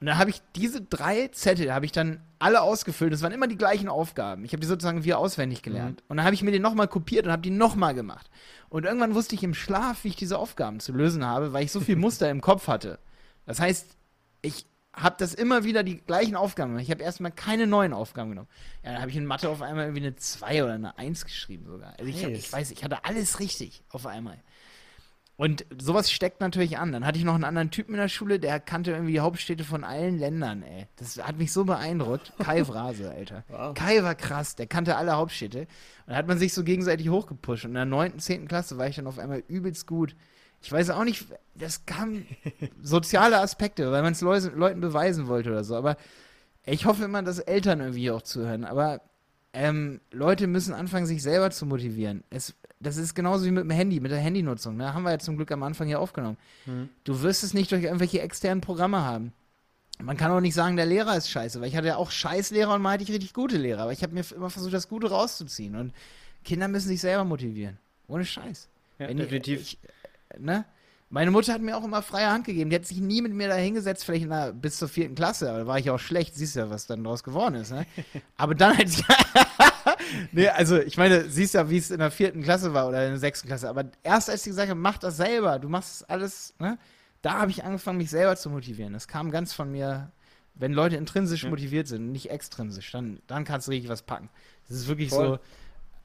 Und 0.02 0.08
dann 0.08 0.18
habe 0.18 0.32
ich 0.32 0.42
diese 0.56 0.82
drei 0.82 1.28
Zettel, 1.28 1.72
habe 1.72 1.86
ich 1.86 1.92
dann 1.92 2.22
alle 2.40 2.62
ausgefüllt. 2.62 3.14
Das 3.14 3.22
waren 3.22 3.34
immer 3.34 3.48
die 3.48 3.58
gleichen 3.58 3.88
Aufgaben. 3.88 4.44
Ich 4.44 4.52
habe 4.52 4.60
die 4.60 4.66
sozusagen 4.66 5.04
wieder 5.04 5.20
auswendig 5.20 5.62
gelernt. 5.62 6.02
Mhm. 6.02 6.06
Und 6.08 6.18
dann 6.18 6.26
habe 6.26 6.34
ich 6.34 6.42
mir 6.42 6.50
den 6.50 6.64
nochmal 6.64 6.88
kopiert 6.88 7.28
und 7.28 7.32
habe 7.32 7.44
die 7.44 7.52
nochmal 7.52 7.94
gemacht. 7.94 8.28
Und 8.70 8.86
irgendwann 8.86 9.14
wusste 9.14 9.36
ich 9.36 9.44
im 9.44 9.54
Schlaf, 9.54 10.04
wie 10.04 10.08
ich 10.08 10.16
diese 10.16 10.40
Aufgaben 10.40 10.80
zu 10.80 10.92
lösen 10.92 11.24
habe, 11.24 11.54
weil 11.54 11.66
ich 11.66 11.72
so 11.72 11.80
viel 11.80 11.96
Muster 11.98 12.32
im 12.32 12.42
Kopf 12.42 12.68
hatte. 12.68 12.98
Das 13.46 13.60
heißt, 13.60 13.96
ich 14.42 14.66
habe 14.92 15.18
das 15.20 15.36
immer 15.36 15.66
wieder 15.66 15.84
die 15.84 15.98
gleichen 15.98 16.36
Aufgaben 16.36 16.72
gemacht. 16.72 16.84
Ich 16.84 16.92
habe 16.92 17.04
erstmal 17.04 17.32
keine 17.32 17.68
neuen 17.68 17.94
Aufgaben 17.94 18.32
genommen. 18.32 18.50
Ja, 18.84 18.94
dann 18.94 19.02
habe 19.02 19.12
ich 19.12 19.18
in 19.18 19.26
Mathe 19.28 19.50
auf 19.50 19.62
einmal 19.62 19.86
irgendwie 19.86 20.08
eine 20.08 20.16
2 20.16 20.64
oder 20.64 20.74
eine 20.74 20.98
1 20.98 21.26
geschrieben 21.26 21.68
sogar. 21.68 21.94
Also 22.00 22.06
ich, 22.06 22.24
hab, 22.24 22.32
ich 22.32 22.52
weiß, 22.52 22.72
ich 22.72 22.84
hatte 22.84 23.06
alles 23.06 23.40
richtig 23.40 23.84
auf 23.90 24.08
einmal. 24.08 24.42
Und 25.41 25.65
sowas 25.82 26.12
steckt 26.12 26.39
natürlich 26.39 26.77
an. 26.77 26.91
Dann 26.91 27.06
hatte 27.06 27.17
ich 27.17 27.25
noch 27.25 27.34
einen 27.34 27.45
anderen 27.45 27.71
Typen 27.71 27.93
in 27.95 27.99
der 27.99 28.10
Schule, 28.10 28.39
der 28.39 28.60
kannte 28.60 28.91
irgendwie 28.91 29.13
die 29.13 29.19
Hauptstädte 29.21 29.63
von 29.63 29.84
allen 29.84 30.19
Ländern, 30.19 30.62
ey. 30.62 30.88
Das 30.97 31.17
hat 31.17 31.38
mich 31.38 31.51
so 31.51 31.65
beeindruckt. 31.65 32.32
Kai 32.38 32.63
Vrase, 32.67 33.10
Alter. 33.10 33.43
Wow. 33.47 33.73
Kai 33.73 34.04
war 34.04 34.13
krass, 34.13 34.56
der 34.56 34.67
kannte 34.67 34.97
alle 34.97 35.13
Hauptstädte. 35.13 35.62
Und 35.62 35.67
da 36.08 36.15
hat 36.15 36.27
man 36.27 36.38
sich 36.38 36.54
so 36.54 36.63
gegenseitig 36.63 37.10
hochgepusht. 37.10 37.65
Und 37.65 37.71
in 37.71 37.75
der 37.75 37.86
9., 37.86 38.19
10. 38.19 38.47
Klasse 38.47 38.77
war 38.77 38.88
ich 38.88 38.97
dann 38.97 39.08
auf 39.08 39.17
einmal 39.17 39.43
übelst 39.47 39.88
gut 39.88 40.15
ich 40.62 40.71
weiß 40.71 40.91
auch 40.91 41.04
nicht, 41.04 41.25
das 41.56 41.86
kam 41.86 42.25
soziale 42.82 43.39
Aspekte, 43.39 43.91
weil 43.91 44.04
man 44.04 44.13
es 44.13 44.21
Leuten 44.21 44.80
beweisen 44.80 45.27
wollte 45.27 45.49
oder 45.49 45.63
so. 45.63 45.75
Aber 45.75 45.97
ich 46.65 46.86
hoffe 46.86 47.06
immer, 47.06 47.23
dass 47.23 47.39
Eltern 47.39 47.80
irgendwie 47.80 48.12
auch 48.12 48.21
zuhören. 48.21 48.63
Aber 48.63 49.01
ähm, 49.54 50.01
Leute 50.12 50.47
müssen 50.47 50.73
anfangen, 50.73 51.08
sich 51.08 51.23
selber 51.23 51.49
zu 51.49 51.65
motivieren. 51.65 52.23
Es, 52.30 52.54
das 52.82 52.98
ist 52.98 53.15
genauso 53.15 53.46
wie 53.46 53.52
mit 53.52 53.63
dem 53.63 53.70
Handy, 53.70 54.00
mit 54.00 54.12
der 54.12 54.20
Handynutzung. 54.20 54.78
Ne? 54.78 54.94
Haben 54.94 55.04
wir 55.04 55.12
ja 55.12 55.20
zum 55.20 55.38
Glück 55.38 55.52
am 55.52 55.63
Anfang 55.63 55.88
hier 55.88 56.00
aufgenommen. 56.00 56.38
Mhm. 56.65 56.89
Du 57.04 57.22
wirst 57.22 57.44
es 57.44 57.54
nicht 57.54 57.72
durch 57.72 57.84
irgendwelche 57.84 58.22
externen 58.22 58.62
Programme 58.62 59.02
haben. 59.02 59.34
Man 60.00 60.17
kann 60.17 60.32
auch 60.32 60.39
nicht 60.39 60.56
sagen, 60.56 60.76
der 60.78 60.88
Lehrer 60.88 61.15
ist 61.15 61.30
scheiße, 61.30 61.62
weil 61.62 61.67
ich 61.67 61.76
hatte 61.76 61.88
ja 61.88 61.98
auch 61.98 62.10
Scheißlehrer 62.10 62.74
und 62.74 62.82
mal 62.82 62.94
hatte 62.94 63.04
ich 63.04 63.12
richtig 63.12 63.34
gute 63.34 63.58
Lehrer. 63.58 63.84
Aber 63.84 63.91
ich 63.91 64.02
habe 64.02 64.13
mir 64.13 64.24
immer 64.36 64.50
versucht, 64.50 64.74
das 64.74 64.89
Gute 64.89 65.10
rauszuziehen. 65.10 65.76
Und 65.76 65.94
Kinder 66.44 66.67
müssen 66.67 66.88
sich 66.88 67.02
selber 67.02 67.24
motivieren. 67.24 67.78
Ohne 68.08 68.26
Scheiß. 68.26 68.67
Ja, 68.98 69.08
Wenn 69.10 69.17
definitiv. 69.17 69.62
Ich, 69.62 69.78
ne? 70.39 70.65
Meine 71.10 71.30
Mutter 71.30 71.54
hat 71.54 71.62
mir 71.62 71.78
auch 71.78 71.84
immer 71.84 72.02
freie 72.02 72.32
Hand 72.32 72.46
gegeben. 72.46 72.70
Die 72.70 72.76
hat 72.78 72.86
sich 72.86 73.00
nie 73.00 73.22
mit 73.22 73.34
mir 73.34 73.50
da 73.50 73.56
hingesetzt, 73.56 74.06
vielleicht 74.06 74.30
der, 74.30 74.54
bis 74.54 74.78
zur 74.78 74.88
vierten 74.88 75.13
Klasse. 75.13 75.50
Aber 75.50 75.60
da 75.60 75.67
war 75.67 75.78
ich 75.78 75.89
auch 75.89 76.00
schlecht. 76.00 76.36
Siehst 76.36 76.56
ja, 76.56 76.70
was 76.70 76.88
dann 76.88 77.04
daraus 77.04 77.24
geworden 77.24 77.56
ist. 77.56 77.72
Ne? 77.72 77.86
Aber 78.38 78.56
dann 78.56 78.78
halt. 78.78 78.89
nee, 80.32 80.47
also 80.47 80.80
ich 80.80 80.97
meine, 80.97 81.30
siehst 81.30 81.54
ja, 81.54 81.69
wie 81.69 81.78
es 81.78 81.91
in 81.91 82.00
der 82.00 82.12
vierten 82.12 82.43
Klasse 82.43 82.74
war 82.74 82.88
oder 82.88 83.04
in 83.04 83.12
der 83.12 83.19
sechsten 83.19 83.47
Klasse. 83.47 83.69
Aber 83.69 83.86
erst 84.04 84.30
als 84.30 84.43
sie 84.43 84.50
gesagt 84.50 84.69
hat, 84.69 84.78
mach 84.78 84.97
das 84.97 85.17
selber, 85.17 85.60
du 85.60 85.69
machst 85.69 86.10
alles, 86.10 86.54
ne? 86.60 86.78
Da 87.21 87.34
habe 87.34 87.52
ich 87.52 87.63
angefangen, 87.63 87.97
mich 88.00 88.10
selber 88.10 88.36
zu 88.36 88.50
motivieren. 88.50 88.93
Das 88.93 89.08
kam 89.08 89.32
ganz 89.32 89.54
von 89.54 89.71
mir. 89.71 90.12
Wenn 90.54 90.74
Leute 90.74 90.97
intrinsisch 90.97 91.43
ja. 91.43 91.50
motiviert 91.50 91.88
sind, 91.88 92.12
nicht 92.12 92.30
extrinsisch, 92.30 92.91
dann, 92.91 93.20
dann 93.28 93.45
kannst 93.45 93.68
du 93.68 93.72
richtig 93.72 93.89
was 93.89 94.01
packen. 94.01 94.30
Das 94.68 94.76
ist 94.78 94.88
wirklich 94.88 95.09
Voll. 95.09 95.39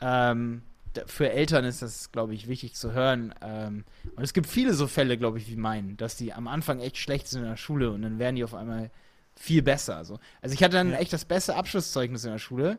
so. 0.00 0.06
Ähm, 0.06 0.62
für 1.06 1.30
Eltern 1.30 1.64
ist 1.64 1.82
das, 1.82 2.12
glaube 2.12 2.34
ich, 2.34 2.48
wichtig 2.48 2.74
zu 2.74 2.92
hören. 2.92 3.34
Ähm, 3.42 3.84
und 4.14 4.22
es 4.22 4.32
gibt 4.32 4.46
viele 4.46 4.72
so 4.72 4.86
Fälle, 4.86 5.18
glaube 5.18 5.38
ich, 5.38 5.48
wie 5.48 5.56
meinen, 5.56 5.96
dass 5.96 6.16
die 6.16 6.32
am 6.32 6.48
Anfang 6.48 6.80
echt 6.80 6.96
schlecht 6.96 7.28
sind 7.28 7.42
in 7.42 7.48
der 7.48 7.56
Schule 7.56 7.90
und 7.90 8.02
dann 8.02 8.18
werden 8.18 8.36
die 8.36 8.44
auf 8.44 8.54
einmal 8.54 8.90
viel 9.34 9.62
besser. 9.62 10.04
So. 10.04 10.18
Also 10.40 10.54
ich 10.54 10.62
hatte 10.62 10.76
dann 10.76 10.92
ja. 10.92 10.98
echt 10.98 11.12
das 11.12 11.24
beste 11.24 11.56
Abschlusszeugnis 11.56 12.24
in 12.24 12.32
der 12.32 12.38
Schule. 12.38 12.78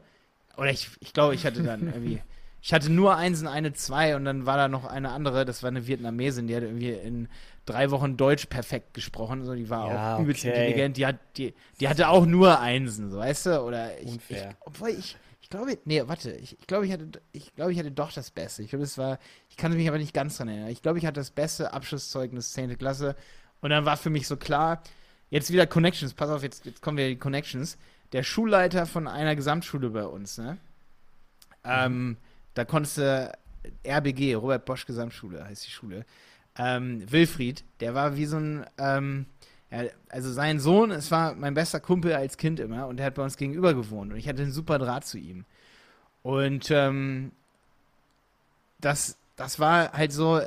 Oder 0.57 0.71
ich, 0.71 0.89
ich 0.99 1.13
glaube, 1.13 1.35
ich 1.35 1.45
hatte 1.45 1.63
dann 1.63 1.87
irgendwie, 1.87 2.21
Ich 2.61 2.73
hatte 2.73 2.91
nur 2.91 3.15
Einsen, 3.15 3.47
eine 3.47 3.73
Zwei 3.73 4.15
und 4.15 4.25
dann 4.25 4.45
war 4.45 4.57
da 4.57 4.67
noch 4.67 4.85
eine 4.85 5.11
andere, 5.11 5.45
das 5.45 5.63
war 5.63 5.69
eine 5.69 5.87
Vietnamesin, 5.87 6.47
die 6.47 6.55
hat 6.55 6.63
irgendwie 6.63 6.91
in 6.91 7.29
drei 7.65 7.91
Wochen 7.91 8.17
Deutsch 8.17 8.47
perfekt 8.47 8.93
gesprochen. 8.93 9.43
So, 9.43 9.53
die 9.53 9.69
war 9.69 9.87
Ja, 9.87 10.15
auch 10.15 10.19
übelst 10.19 10.43
okay. 10.43 10.49
intelligent. 10.49 10.97
Die, 10.97 11.05
hat, 11.05 11.17
die, 11.37 11.53
die 11.79 11.87
hatte 11.87 12.09
auch 12.09 12.25
nur 12.25 12.59
Einsen, 12.59 13.11
so 13.11 13.17
weißt 13.19 13.45
du? 13.47 13.61
Oder 13.61 13.97
ich. 14.01 14.19
Ich, 14.29 14.45
obwohl 14.61 14.89
ich, 14.89 15.15
ich 15.41 15.49
glaube, 15.49 15.77
nee, 15.85 16.01
warte, 16.07 16.31
ich, 16.31 16.57
ich 16.59 16.67
glaube, 16.67 16.85
ich 16.85 16.91
hatte, 16.91 17.07
ich 17.31 17.55
glaube, 17.55 17.71
ich 17.71 17.79
hatte 17.79 17.91
doch 17.91 18.11
das 18.11 18.31
Beste. 18.31 18.63
Ich 18.63 18.69
glaube, 18.69 18.83
es 18.83 18.97
war, 18.97 19.19
ich 19.49 19.55
kann 19.57 19.73
mich 19.73 19.87
aber 19.87 19.97
nicht 19.97 20.13
ganz 20.13 20.37
dran 20.37 20.49
erinnern. 20.49 20.69
Ich 20.69 20.81
glaube, 20.81 20.97
ich 20.97 21.05
hatte 21.05 21.19
das 21.19 21.31
beste 21.31 21.71
Abschlusszeugnis 21.73 22.51
10. 22.53 22.77
Klasse. 22.77 23.15
Und 23.61 23.69
dann 23.69 23.85
war 23.85 23.97
für 23.97 24.09
mich 24.09 24.27
so 24.27 24.35
klar, 24.37 24.81
jetzt 25.29 25.51
wieder 25.51 25.67
Connections, 25.67 26.13
pass 26.13 26.29
auf, 26.29 26.43
jetzt, 26.43 26.65
jetzt 26.65 26.81
kommen 26.81 26.97
wieder 26.97 27.07
die 27.09 27.17
Connections. 27.17 27.77
Der 28.13 28.23
Schulleiter 28.23 28.85
von 28.85 29.07
einer 29.07 29.35
Gesamtschule 29.35 29.89
bei 29.89 30.05
uns, 30.05 30.37
ne? 30.37 30.57
Ähm, 31.63 32.17
da 32.53 32.65
konntest 32.65 32.97
du 32.97 33.31
RBG, 33.85 34.35
Robert 34.35 34.65
Bosch 34.65 34.85
Gesamtschule 34.85 35.43
heißt 35.43 35.65
die 35.65 35.71
Schule. 35.71 36.05
Ähm, 36.57 37.03
Wilfried, 37.11 37.63
der 37.81 37.93
war 37.93 38.15
wie 38.15 38.25
so 38.25 38.37
ein, 38.37 38.65
ähm, 38.77 39.25
also 40.09 40.31
sein 40.31 40.59
Sohn, 40.59 40.91
es 40.91 41.11
war 41.11 41.35
mein 41.35 41.53
bester 41.53 41.79
Kumpel 41.79 42.13
als 42.13 42.37
Kind 42.37 42.59
immer 42.59 42.87
und 42.87 42.97
der 42.97 43.07
hat 43.07 43.15
bei 43.15 43.23
uns 43.23 43.37
gegenüber 43.37 43.73
gewohnt 43.73 44.11
und 44.11 44.17
ich 44.17 44.27
hatte 44.27 44.41
einen 44.41 44.51
super 44.51 44.79
Draht 44.79 45.05
zu 45.05 45.17
ihm. 45.17 45.45
Und 46.23 46.71
ähm, 46.71 47.31
das, 48.79 49.17
das 49.35 49.59
war 49.59 49.91
halt 49.91 50.11
so, 50.13 50.41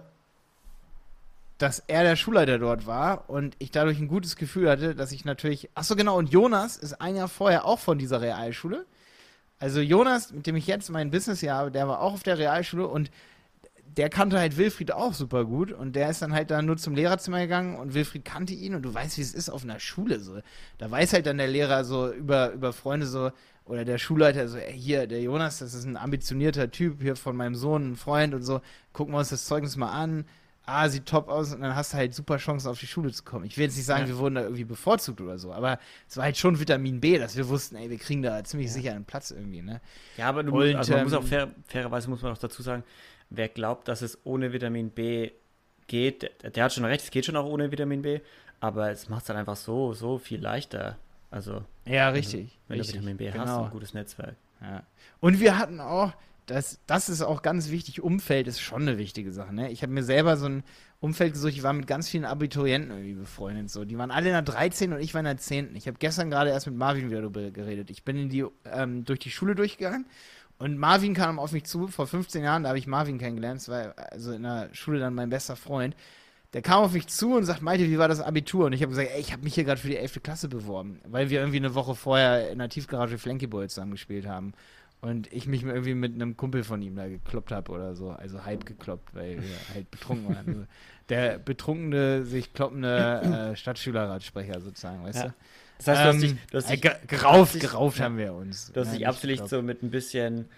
dass 1.61 1.81
er 1.87 2.03
der 2.03 2.17
Schulleiter 2.17 2.59
dort 2.59 2.87
war 2.87 3.29
und 3.29 3.55
ich 3.59 3.71
dadurch 3.71 3.99
ein 3.99 4.09
gutes 4.09 4.37
Gefühl 4.37 4.71
hatte, 4.71 4.95
dass 4.95 5.13
ich 5.13 5.27
natürlich. 5.27 5.69
Ach 5.75 5.85
so 5.85 5.95
genau. 5.95 6.17
Und 6.17 6.31
Jonas 6.31 6.79
ist 6.79 7.03
ein 7.03 7.17
Jahr 7.17 7.29
vorher 7.29 7.67
auch 7.67 7.79
von 7.79 7.99
dieser 7.99 8.23
Realschule. 8.23 8.87
Also 9.59 9.81
Jonas, 9.81 10.33
mit 10.33 10.47
dem 10.47 10.57
ich 10.57 10.67
jetzt 10.67 10.89
mein 10.89 11.11
Businessjahr 11.11 11.59
habe, 11.59 11.71
der 11.71 11.87
war 11.87 12.01
auch 12.01 12.15
auf 12.15 12.23
der 12.23 12.39
Realschule 12.39 12.87
und 12.87 13.11
der 13.85 14.09
kannte 14.09 14.39
halt 14.39 14.57
Wilfried 14.57 14.93
auch 14.93 15.13
super 15.13 15.45
gut 15.45 15.71
und 15.71 15.97
der 15.97 16.09
ist 16.09 16.23
dann 16.23 16.33
halt 16.33 16.51
da 16.51 16.63
nur 16.63 16.79
zum 16.79 16.95
Lehrerzimmer 16.95 17.41
gegangen 17.41 17.77
und 17.77 17.93
Wilfried 17.93 18.25
kannte 18.25 18.55
ihn 18.55 18.75
und 18.75 18.83
du 18.83 18.95
weißt, 18.95 19.19
wie 19.19 19.23
es 19.23 19.35
ist 19.35 19.51
auf 19.51 19.63
einer 19.63 19.81
Schule 19.81 20.19
so. 20.21 20.41
Da 20.79 20.91
weiß 20.91 21.13
halt 21.13 21.27
dann 21.27 21.37
der 21.37 21.49
Lehrer 21.49 21.85
so 21.85 22.11
über, 22.11 22.53
über 22.53 22.73
Freunde 22.73 23.07
so 23.07 23.33
oder 23.67 23.85
der 23.85 23.99
Schulleiter 23.99 24.49
so, 24.49 24.57
ey, 24.57 24.73
hier, 24.73 25.07
der 25.07 25.21
Jonas, 25.21 25.59
das 25.59 25.75
ist 25.75 25.85
ein 25.85 25.99
ambitionierter 25.99 26.71
Typ 26.71 27.03
hier 27.03 27.17
von 27.17 27.37
meinem 27.37 27.55
Sohn, 27.55 27.91
ein 27.91 27.97
Freund 27.97 28.33
und 28.33 28.45
so, 28.45 28.63
gucken 28.95 29.13
wir 29.13 29.19
uns 29.19 29.29
das 29.29 29.45
Zeugnis 29.45 29.77
mal 29.77 29.91
an. 29.91 30.25
Ah, 30.73 30.89
sieht 30.89 31.07
top 31.07 31.29
aus 31.29 31.53
und 31.53 31.61
dann 31.63 31.75
hast 31.75 31.93
du 31.93 31.97
halt 31.97 32.15
super 32.15 32.37
Chancen 32.37 32.69
auf 32.69 32.79
die 32.79 32.87
Schule 32.87 33.11
zu 33.13 33.25
kommen. 33.25 33.45
Ich 33.45 33.57
will 33.57 33.65
jetzt 33.65 33.77
nicht 33.77 33.87
sagen, 33.87 34.03
Ja. 34.03 34.09
wir 34.09 34.19
wurden 34.19 34.37
da 34.37 34.43
irgendwie 34.43 34.65
bevorzugt 34.65 35.21
oder 35.21 35.37
so, 35.39 35.53
aber 35.53 35.79
es 36.09 36.17
war 36.17 36.25
halt 36.25 36.37
schon 36.37 36.59
Vitamin 36.61 37.01
B, 37.01 37.19
dass 37.19 37.37
wir 37.37 37.49
wussten, 37.49 37.77
ey, 37.77 37.91
wir 37.91 37.99
kriegen 37.99 38.23
da 38.23 38.43
ziemlich 38.45 38.73
sicher 38.73 38.93
einen 38.93 39.05
Platz 39.05 39.31
irgendwie, 39.33 39.63
ne? 39.63 39.81
Ja, 40.17 40.29
aber 40.29 40.43
du, 40.43 40.53
Und, 40.55 40.77
also 40.77 40.93
man 40.93 41.05
muss 41.05 41.13
ähm, 41.13 41.19
auch 41.19 41.25
fair, 41.25 41.49
fairerweise 41.67 42.09
muss 42.09 42.23
man 42.23 42.33
auch 42.33 42.39
dazu 42.39 42.63
sagen, 42.63 42.85
wer 43.31 43.49
glaubt, 43.49 43.89
dass 43.89 44.03
es 44.03 44.19
ohne 44.25 44.53
Vitamin 44.53 44.91
B 44.91 45.33
geht, 45.89 46.31
der, 46.43 46.51
der 46.51 46.65
hat 46.65 46.73
schon 46.73 46.85
recht, 46.85 47.03
es 47.05 47.11
geht 47.11 47.27
schon 47.27 47.37
auch 47.37 47.47
ohne 47.47 47.71
Vitamin 47.73 48.03
B, 48.03 48.21
aber 48.61 48.91
es 48.91 49.09
macht 49.09 49.23
es 49.23 49.27
dann 49.27 49.37
einfach 49.37 49.57
so, 49.57 49.93
so 49.93 50.19
viel 50.19 50.41
leichter. 50.41 50.99
Also, 51.31 51.65
Ja, 51.85 52.11
richtig. 52.11 52.59
wenn 52.69 52.79
richtig, 52.79 52.97
du 52.97 53.01
Vitamin 53.03 53.17
B 53.17 53.29
hast 53.31 53.39
genau. 53.39 53.59
und 53.61 53.65
ein 53.67 53.71
gutes 53.71 53.95
Netzwerk. 53.95 54.37
Ja. 54.61 54.83
Und 55.21 55.41
wir 55.41 55.59
hatten 55.59 55.81
auch, 55.81 56.13
das, 56.51 56.81
das 56.87 57.09
ist 57.09 57.23
auch 57.23 57.43
ganz 57.43 57.71
wichtig, 57.71 58.03
Umfeld 58.03 58.49
ist 58.49 58.61
schon 58.61 58.83
eine 58.83 58.99
wichtige 58.99 59.33
Sache. 59.33 59.55
Ne? 59.55 59.71
Ich 59.71 59.83
habe 59.83 59.93
mir 59.93 60.03
selber 60.03 60.37
so 60.37 60.47
ein 60.47 60.65
Umfeld 60.99 61.35
gesucht, 61.35 61.53
ich 61.53 61.63
war 61.63 61.73
mit 61.73 61.87
ganz 61.87 62.09
vielen 62.09 62.25
Abiturienten 62.25 62.91
irgendwie 62.91 63.15
befreundet. 63.15 63.71
So. 63.71 63.85
Die 63.85 63.97
waren 63.97 64.11
alle 64.11 64.27
in 64.27 64.33
der 64.33 64.43
13 64.43 64.93
und 64.93 65.01
ich 65.01 65.15
war 65.15 65.21
in 65.21 65.27
der 65.27 65.37
10. 65.37 65.77
Ich 65.77 65.87
habe 65.87 65.99
gestern 65.99 66.29
gerade 66.29 66.51
erst 66.51 66.67
mit 66.67 66.77
Marvin 66.77 67.09
wieder 67.09 67.21
darüber 67.21 67.51
geredet. 67.53 67.89
Ich 67.91 68.05
bin 68.05 68.17
in 68.17 68.29
die, 68.29 68.45
ähm, 68.65 69.05
durch 69.05 69.21
die 69.21 69.31
Schule 69.31 69.55
durchgegangen 69.55 70.07
und 70.59 70.77
Marvin 70.77 71.15
kam 71.15 71.39
auf 71.39 71.53
mich 71.53 71.65
zu, 71.65 71.87
vor 71.87 72.07
15 72.07 72.43
Jahren, 72.43 72.65
da 72.65 72.71
habe 72.71 72.79
ich 72.79 72.87
Marvin 72.87 73.19
kennengelernt, 73.19 73.61
das 73.61 73.69
war 73.69 73.95
also 74.11 74.33
in 74.33 74.43
der 74.43 74.69
Schule 74.73 74.99
dann 74.99 75.15
mein 75.15 75.31
bester 75.31 75.57
Freund. 75.57 75.95
Der 76.53 76.63
kam 76.63 76.83
auf 76.83 76.93
mich 76.93 77.07
zu 77.07 77.37
und 77.37 77.45
sagt, 77.45 77.63
Malte, 77.63 77.89
wie 77.89 77.99
war 77.99 78.09
das 78.09 78.21
Abitur? 78.21 78.67
Und 78.67 78.73
ich 78.73 78.83
habe 78.83 78.91
gesagt, 78.91 79.09
ey, 79.15 79.21
ich 79.21 79.33
habe 79.33 79.45
mich 79.45 79.55
hier 79.55 79.63
gerade 79.63 79.81
für 79.81 79.87
die 79.87 79.97
11. 79.97 80.21
Klasse 80.23 80.49
beworben, 80.49 81.01
weil 81.07 81.31
wir 81.31 81.39
irgendwie 81.39 81.59
eine 81.59 81.77
Woche 81.77 81.95
vorher 81.95 82.51
in 82.51 82.59
der 82.59 82.69
Tiefgarage 82.69 83.19
Flanky 83.19 83.47
Boy 83.47 83.69
zusammen 83.69 83.93
gespielt 83.93 84.27
haben. 84.27 84.53
Und 85.03 85.33
ich 85.33 85.47
mich 85.47 85.63
irgendwie 85.63 85.95
mit 85.95 86.15
einem 86.15 86.37
Kumpel 86.37 86.63
von 86.63 86.83
ihm 86.83 86.95
da 86.97 87.09
gekloppt 87.09 87.53
habe 87.53 87.73
oder 87.73 87.95
so. 87.95 88.11
Also 88.11 88.45
halb 88.45 88.67
gekloppt, 88.67 89.15
weil 89.15 89.41
wir 89.41 89.63
halt 89.69 89.91
betrunken 89.91 90.27
waren. 90.27 90.37
Also 90.37 90.67
der 91.09 91.39
betrunkene, 91.39 92.25
sich 92.27 92.53
kloppende 92.53 93.53
äh, 93.53 93.57
Stadtschülerratsprecher 93.57 94.61
sozusagen, 94.61 95.03
weißt 95.03 95.23
Ja. 95.23 95.25
du? 95.25 95.35
Das 95.79 95.87
heißt, 95.89 96.05
du 96.05 96.09
hast 96.09 96.21
Ähm, 96.21 96.23
dich, 96.23 96.37
du 96.51 96.59
hast 96.59 96.69
äh, 96.69 96.77
dich, 96.77 96.81
ge- 96.81 96.97
gerauft, 97.07 97.59
gerauft 97.61 97.99
ja. 97.99 98.05
haben 98.05 98.19
wir 98.19 98.35
uns. 98.35 98.73
du 98.73 98.81
hast 98.81 98.93
Nein, 98.93 98.93
dich 98.93 99.07
absichtlich 99.07 99.49
so 99.49 99.63
mit 99.63 99.83
ein 99.83 99.91
bisschen, 99.91 100.49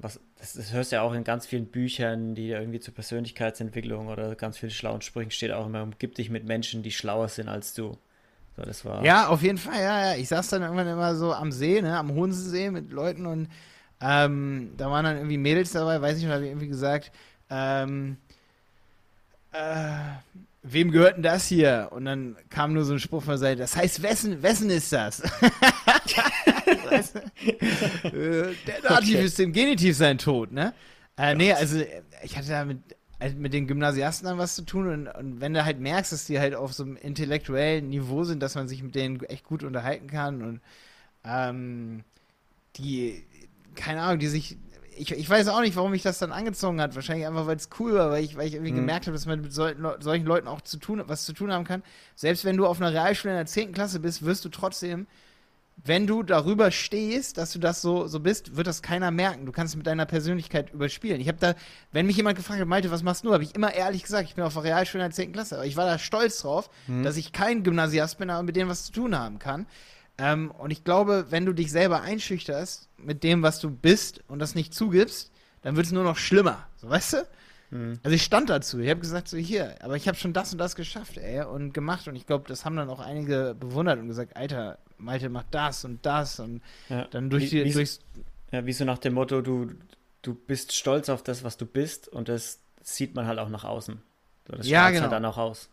was, 0.00 0.20
das, 0.38 0.54
das 0.54 0.72
hörst 0.72 0.92
du 0.92 0.96
ja 0.96 1.02
auch 1.02 1.14
in 1.14 1.24
ganz 1.24 1.46
vielen 1.46 1.66
Büchern, 1.66 2.34
die 2.34 2.50
irgendwie 2.50 2.80
zur 2.80 2.94
Persönlichkeitsentwicklung 2.94 4.08
oder 4.08 4.36
ganz 4.36 4.58
vielen 4.58 4.72
schlauen 4.72 5.02
Sprüchen 5.02 5.30
steht 5.30 5.52
auch 5.52 5.66
immer, 5.66 5.82
umgib 5.82 6.14
dich 6.16 6.30
mit 6.30 6.44
Menschen, 6.46 6.82
die 6.82 6.92
schlauer 6.92 7.28
sind 7.28 7.48
als 7.48 7.74
du. 7.74 7.98
So, 8.56 8.62
das 8.62 8.84
war. 8.84 9.04
Ja, 9.04 9.28
auf 9.28 9.42
jeden 9.42 9.58
Fall, 9.58 9.80
ja, 9.80 10.12
ja. 10.12 10.16
Ich 10.16 10.28
saß 10.28 10.48
dann 10.48 10.62
irgendwann 10.62 10.88
immer 10.88 11.14
so 11.14 11.32
am 11.34 11.52
See, 11.52 11.80
ne, 11.82 11.96
am 11.98 12.14
Hodensee 12.14 12.70
mit 12.70 12.90
Leuten 12.90 13.26
und 13.26 13.48
ähm, 14.00 14.72
da 14.76 14.90
waren 14.90 15.04
dann 15.04 15.16
irgendwie 15.16 15.38
Mädels 15.38 15.72
dabei, 15.72 16.00
weiß 16.00 16.16
ich 16.18 16.24
nicht, 16.24 16.32
habe 16.32 16.44
ich 16.44 16.50
irgendwie 16.50 16.68
gesagt, 16.68 17.12
ähm, 17.50 18.16
äh, 19.52 19.58
wem 20.62 20.90
gehört 20.90 21.16
denn 21.16 21.22
das 21.22 21.46
hier? 21.46 21.88
Und 21.92 22.04
dann 22.04 22.36
kam 22.50 22.72
nur 22.72 22.84
so 22.84 22.92
ein 22.92 22.98
Spruch 22.98 23.22
von 23.22 23.32
der 23.32 23.38
Seite, 23.38 23.60
das 23.60 23.76
heißt, 23.76 24.02
wessen, 24.02 24.42
wessen 24.42 24.70
ist 24.70 24.92
das? 24.92 25.22
Äh, 28.04 28.54
der 28.66 28.80
Dativ 28.82 29.16
Okay. 29.16 29.24
ist 29.24 29.38
dem 29.38 29.52
Genitiv 29.52 29.96
sein 29.96 30.18
Tod, 30.18 30.52
ne? 30.52 30.74
Äh, 31.16 31.34
nee, 31.34 31.52
also 31.52 31.78
äh, 31.78 32.02
ich 32.22 32.36
hatte 32.36 32.48
da 32.48 32.64
mit, 32.64 32.78
halt 33.20 33.38
mit 33.38 33.52
den 33.54 33.66
Gymnasiasten 33.66 34.26
dann 34.28 34.38
was 34.38 34.54
zu 34.56 34.62
tun 34.64 34.88
und, 34.88 35.08
und 35.08 35.40
wenn 35.40 35.54
du 35.54 35.64
halt 35.64 35.80
merkst, 35.80 36.12
dass 36.12 36.26
die 36.26 36.38
halt 36.40 36.54
auf 36.54 36.72
so 36.74 36.82
einem 36.84 36.96
intellektuellen 36.96 37.88
Niveau 37.88 38.24
sind, 38.24 38.42
dass 38.42 38.54
man 38.54 38.68
sich 38.68 38.82
mit 38.82 38.94
denen 38.94 39.22
echt 39.24 39.44
gut 39.44 39.64
unterhalten 39.64 40.08
kann 40.08 40.42
und 40.42 40.60
ähm, 41.24 42.04
die, 42.76 43.24
keine 43.74 44.02
Ahnung, 44.02 44.18
die 44.18 44.28
sich, 44.28 44.56
ich, 44.96 45.12
ich 45.12 45.28
weiß 45.28 45.48
auch 45.48 45.60
nicht, 45.60 45.76
warum 45.76 45.90
mich 45.90 46.02
das 46.02 46.18
dann 46.18 46.32
angezogen 46.32 46.80
hat. 46.80 46.94
Wahrscheinlich 46.94 47.26
einfach, 47.26 47.46
weil 47.46 47.56
es 47.56 47.68
cool 47.78 47.94
war, 47.94 48.10
weil 48.10 48.24
ich, 48.24 48.36
weil 48.36 48.46
ich 48.46 48.54
irgendwie 48.54 48.72
Mhm. 48.72 48.74
gemerkt 48.74 49.06
habe, 49.06 49.14
dass 49.14 49.26
man 49.26 49.40
mit 49.42 49.52
solchen, 49.52 49.82
Leu- 49.82 49.96
solchen 50.00 50.26
Leuten 50.26 50.48
auch 50.48 50.60
zu 50.62 50.78
tun, 50.78 51.02
was 51.06 51.24
zu 51.24 51.32
tun 51.32 51.52
haben 51.52 51.64
kann. 51.64 51.82
Selbst 52.14 52.44
wenn 52.44 52.56
du 52.56 52.66
auf 52.66 52.80
einer 52.80 52.92
Realschule 52.92 53.32
in 53.34 53.38
der 53.38 53.46
10. 53.46 53.74
Klasse 53.74 54.00
bist, 54.00 54.24
wirst 54.24 54.44
du 54.44 54.48
trotzdem, 54.48 55.06
wenn 55.76 56.06
du 56.06 56.22
darüber 56.22 56.70
stehst, 56.70 57.38
dass 57.38 57.52
du 57.52 57.58
das 57.58 57.82
so, 57.82 58.06
so 58.06 58.20
bist, 58.20 58.56
wird 58.56 58.66
das 58.66 58.82
keiner 58.82 59.10
merken. 59.10 59.46
Du 59.46 59.52
kannst 59.52 59.74
es 59.74 59.76
mit 59.76 59.86
deiner 59.86 60.06
Persönlichkeit 60.06 60.72
überspielen. 60.72 61.20
Ich 61.20 61.28
habe 61.28 61.38
da, 61.38 61.54
wenn 61.92 62.06
mich 62.06 62.16
jemand 62.16 62.36
gefragt 62.36 62.60
hat, 62.60 62.66
Malte, 62.66 62.90
was 62.90 63.02
machst 63.02 63.24
du, 63.24 63.32
habe 63.32 63.44
ich 63.44 63.54
immer 63.54 63.72
ehrlich 63.72 64.02
gesagt, 64.02 64.28
ich 64.28 64.34
bin 64.34 64.44
auf 64.44 64.54
der 64.54 64.64
Realschule 64.64 65.04
in 65.04 65.10
der 65.10 65.14
10. 65.14 65.32
Klasse. 65.32 65.56
Aber 65.56 65.66
ich 65.66 65.76
war 65.76 65.86
da 65.86 65.98
stolz 65.98 66.40
drauf, 66.40 66.70
dass 67.02 67.16
ich 67.16 67.32
kein 67.32 67.62
Gymnasiast 67.62 68.18
bin, 68.18 68.30
aber 68.30 68.42
mit 68.42 68.56
denen 68.56 68.70
was 68.70 68.86
zu 68.86 68.92
tun 68.92 69.16
haben 69.16 69.38
kann. 69.38 69.66
Ähm, 70.18 70.50
und 70.50 70.70
ich 70.70 70.82
glaube, 70.82 71.26
wenn 71.30 71.44
du 71.44 71.52
dich 71.52 71.70
selber 71.70 72.00
einschüchterst 72.00 72.88
mit 72.96 73.22
dem, 73.22 73.42
was 73.42 73.60
du 73.60 73.70
bist 73.70 74.22
und 74.28 74.38
das 74.38 74.54
nicht 74.54 74.72
zugibst, 74.72 75.30
dann 75.62 75.76
wird 75.76 75.86
es 75.86 75.92
nur 75.92 76.04
noch 76.04 76.16
schlimmer. 76.16 76.66
So, 76.76 76.88
weißt 76.88 77.12
du? 77.14 77.26
Mhm. 77.70 77.98
Also 78.02 78.14
ich 78.14 78.22
stand 78.22 78.48
dazu. 78.50 78.78
Ich 78.78 78.88
habe 78.90 79.00
gesagt, 79.00 79.28
so 79.28 79.36
hier, 79.36 79.74
aber 79.82 79.96
ich 79.96 80.06
habe 80.08 80.16
schon 80.16 80.32
das 80.32 80.52
und 80.52 80.58
das 80.58 80.76
geschafft, 80.76 81.16
ey, 81.18 81.42
und 81.44 81.72
gemacht. 81.74 82.06
Und 82.08 82.16
ich 82.16 82.26
glaube, 82.26 82.44
das 82.48 82.64
haben 82.64 82.76
dann 82.76 82.88
auch 82.88 83.00
einige 83.00 83.56
bewundert 83.58 83.98
und 83.98 84.08
gesagt, 84.08 84.36
Alter, 84.36 84.78
Malte 84.98 85.28
macht 85.28 85.46
das 85.50 85.84
und 85.84 86.04
das 86.06 86.38
und 86.40 86.62
Ja. 86.88 87.06
dann 87.10 87.28
durch 87.30 87.44
Wie- 87.44 87.50
die, 87.50 87.64
wie- 87.64 87.72
durchs, 87.72 88.00
Ja, 88.52 88.64
wie 88.64 88.72
so 88.72 88.84
nach 88.84 88.98
dem 88.98 89.14
Motto, 89.14 89.40
du, 89.42 89.72
du 90.22 90.34
bist 90.34 90.72
stolz 90.72 91.08
auf 91.08 91.22
das, 91.24 91.42
was 91.42 91.56
du 91.56 91.66
bist 91.66 92.06
und 92.08 92.28
das 92.28 92.60
sieht 92.82 93.14
man 93.16 93.26
halt 93.26 93.40
auch 93.40 93.48
nach 93.48 93.64
außen. 93.64 94.00
So, 94.48 94.56
das 94.56 94.68
Ja, 94.68 94.80
strahlt 94.82 94.94
genau. 94.94 95.02
halt 95.04 95.12
dann 95.12 95.24
auch 95.24 95.36
aus. 95.36 95.68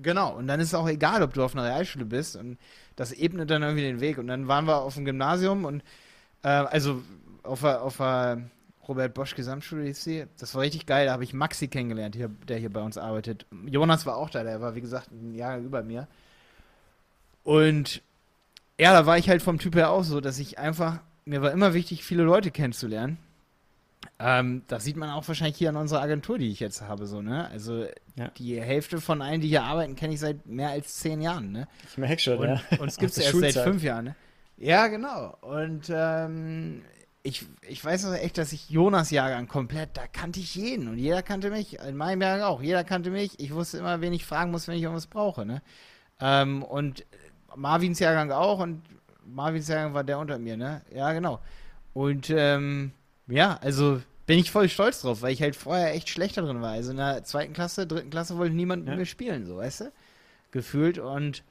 Genau, 0.00 0.34
und 0.34 0.46
dann 0.46 0.58
ist 0.60 0.68
es 0.68 0.74
auch 0.74 0.88
egal, 0.88 1.22
ob 1.22 1.34
du 1.34 1.44
auf 1.44 1.54
einer 1.54 1.64
Realschule 1.66 2.06
bist 2.06 2.34
und 2.36 2.56
das 2.96 3.12
ebnet 3.12 3.50
dann 3.50 3.62
irgendwie 3.62 3.82
den 3.82 4.00
Weg. 4.00 4.16
Und 4.16 4.26
dann 4.28 4.48
waren 4.48 4.64
wir 4.64 4.78
auf 4.80 4.94
dem 4.94 5.04
Gymnasium 5.04 5.66
und 5.66 5.82
äh, 6.42 6.48
also 6.48 7.02
auf 7.42 7.62
auf 7.62 7.98
der 7.98 8.40
Robert 8.88 9.14
Bosch 9.14 9.34
Gesamtschule 9.34 9.94
sie. 9.94 10.26
Das 10.38 10.54
war 10.54 10.62
richtig 10.62 10.86
geil. 10.86 11.06
Da 11.06 11.12
habe 11.12 11.24
ich 11.24 11.32
Maxi 11.34 11.68
kennengelernt, 11.68 12.16
hier, 12.16 12.28
der 12.48 12.58
hier 12.58 12.72
bei 12.72 12.80
uns 12.82 12.98
arbeitet. 12.98 13.46
Jonas 13.66 14.06
war 14.06 14.16
auch 14.16 14.30
da, 14.30 14.42
der 14.42 14.60
war 14.60 14.74
wie 14.74 14.80
gesagt 14.80 15.10
ein 15.12 15.34
Jahr 15.34 15.58
über 15.58 15.82
mir. 15.82 16.08
Und 17.44 18.02
ja, 18.78 18.92
da 18.92 19.06
war 19.06 19.18
ich 19.18 19.28
halt 19.28 19.42
vom 19.42 19.58
Typ 19.58 19.74
her 19.76 19.90
auch 19.90 20.04
so, 20.04 20.20
dass 20.20 20.38
ich 20.38 20.58
einfach, 20.58 20.98
mir 21.24 21.42
war 21.42 21.52
immer 21.52 21.74
wichtig, 21.74 22.04
viele 22.04 22.22
Leute 22.22 22.50
kennenzulernen. 22.50 23.18
Ähm, 24.18 24.62
das 24.68 24.84
sieht 24.84 24.96
man 24.96 25.10
auch 25.10 25.26
wahrscheinlich 25.28 25.56
hier 25.56 25.68
an 25.68 25.76
unserer 25.76 26.00
Agentur, 26.02 26.38
die 26.38 26.50
ich 26.50 26.58
jetzt 26.60 26.82
habe, 26.82 27.06
so, 27.06 27.22
ne? 27.22 27.48
Also 27.50 27.86
Ja. 28.16 28.28
die 28.36 28.60
Hälfte 28.60 29.00
von 29.00 29.22
allen, 29.22 29.40
die 29.40 29.48
hier 29.48 29.62
arbeiten, 29.62 29.94
kenne 29.94 30.14
ich 30.14 30.20
seit 30.20 30.44
mehr 30.46 30.70
als 30.70 30.96
zehn 30.96 31.20
Jahren, 31.20 31.52
ne? 31.52 31.68
Ich 31.88 31.98
merke 31.98 32.20
schon, 32.20 32.38
Und 32.38 32.48
ja. 32.48 32.60
uns 32.80 32.96
gibt 32.98 33.12
es 33.12 33.18
erst 33.18 33.18
der 33.18 33.22
seit 33.22 33.30
Schulzeit. 33.52 33.64
fünf 33.64 33.82
Jahren, 33.82 34.04
ne? 34.06 34.16
Ja, 34.58 34.86
genau. 34.88 35.36
Und 35.40 35.90
ähm, 35.92 36.82
ich, 37.22 37.46
ich 37.68 37.84
weiß 37.84 38.04
also 38.06 38.16
echt, 38.16 38.36
dass 38.36 38.52
ich 38.52 38.68
Jonas 38.68 39.10
Jahrgang 39.10 39.46
komplett, 39.46 39.96
da 39.96 40.06
kannte 40.06 40.40
ich 40.40 40.54
jeden 40.54 40.88
und 40.88 40.98
jeder 40.98 41.22
kannte 41.22 41.50
mich. 41.50 41.78
In 41.78 41.96
meinem 41.96 42.20
Jahrgang 42.20 42.46
auch. 42.46 42.62
Jeder 42.62 42.82
kannte 42.82 43.10
mich. 43.10 43.38
Ich 43.38 43.54
wusste 43.54 43.78
immer, 43.78 44.00
wen 44.00 44.12
ich 44.12 44.26
fragen 44.26 44.50
muss, 44.50 44.66
wenn 44.66 44.76
ich 44.76 44.82
irgendwas 44.82 45.06
brauche, 45.06 45.46
ne? 45.46 45.62
Ähm, 46.20 46.62
und 46.62 47.04
Marvins 47.54 48.00
Jahrgang 48.00 48.30
auch 48.32 48.58
und 48.58 48.82
Marvins 49.24 49.68
Jahrgang 49.68 49.94
war 49.94 50.04
der 50.04 50.18
unter 50.18 50.38
mir, 50.38 50.56
ne? 50.56 50.82
Ja, 50.92 51.12
genau. 51.12 51.40
Und 51.94 52.30
ähm, 52.30 52.92
ja, 53.28 53.58
also 53.60 54.02
bin 54.26 54.38
ich 54.38 54.50
voll 54.50 54.68
stolz 54.68 55.02
drauf, 55.02 55.22
weil 55.22 55.32
ich 55.32 55.42
halt 55.42 55.54
vorher 55.54 55.94
echt 55.94 56.08
schlechter 56.08 56.42
drin 56.42 56.60
war. 56.60 56.72
Also 56.72 56.90
in 56.90 56.96
der 56.96 57.22
zweiten 57.22 57.52
Klasse, 57.52 57.86
dritten 57.86 58.10
Klasse 58.10 58.36
wollte 58.36 58.54
niemand 58.54 58.84
ja. 58.84 58.90
mit 58.90 59.00
mir 59.00 59.06
spielen, 59.06 59.46
so, 59.46 59.58
weißt 59.58 59.82
du? 59.82 59.92
Gefühlt. 60.50 60.98
Und 60.98 61.44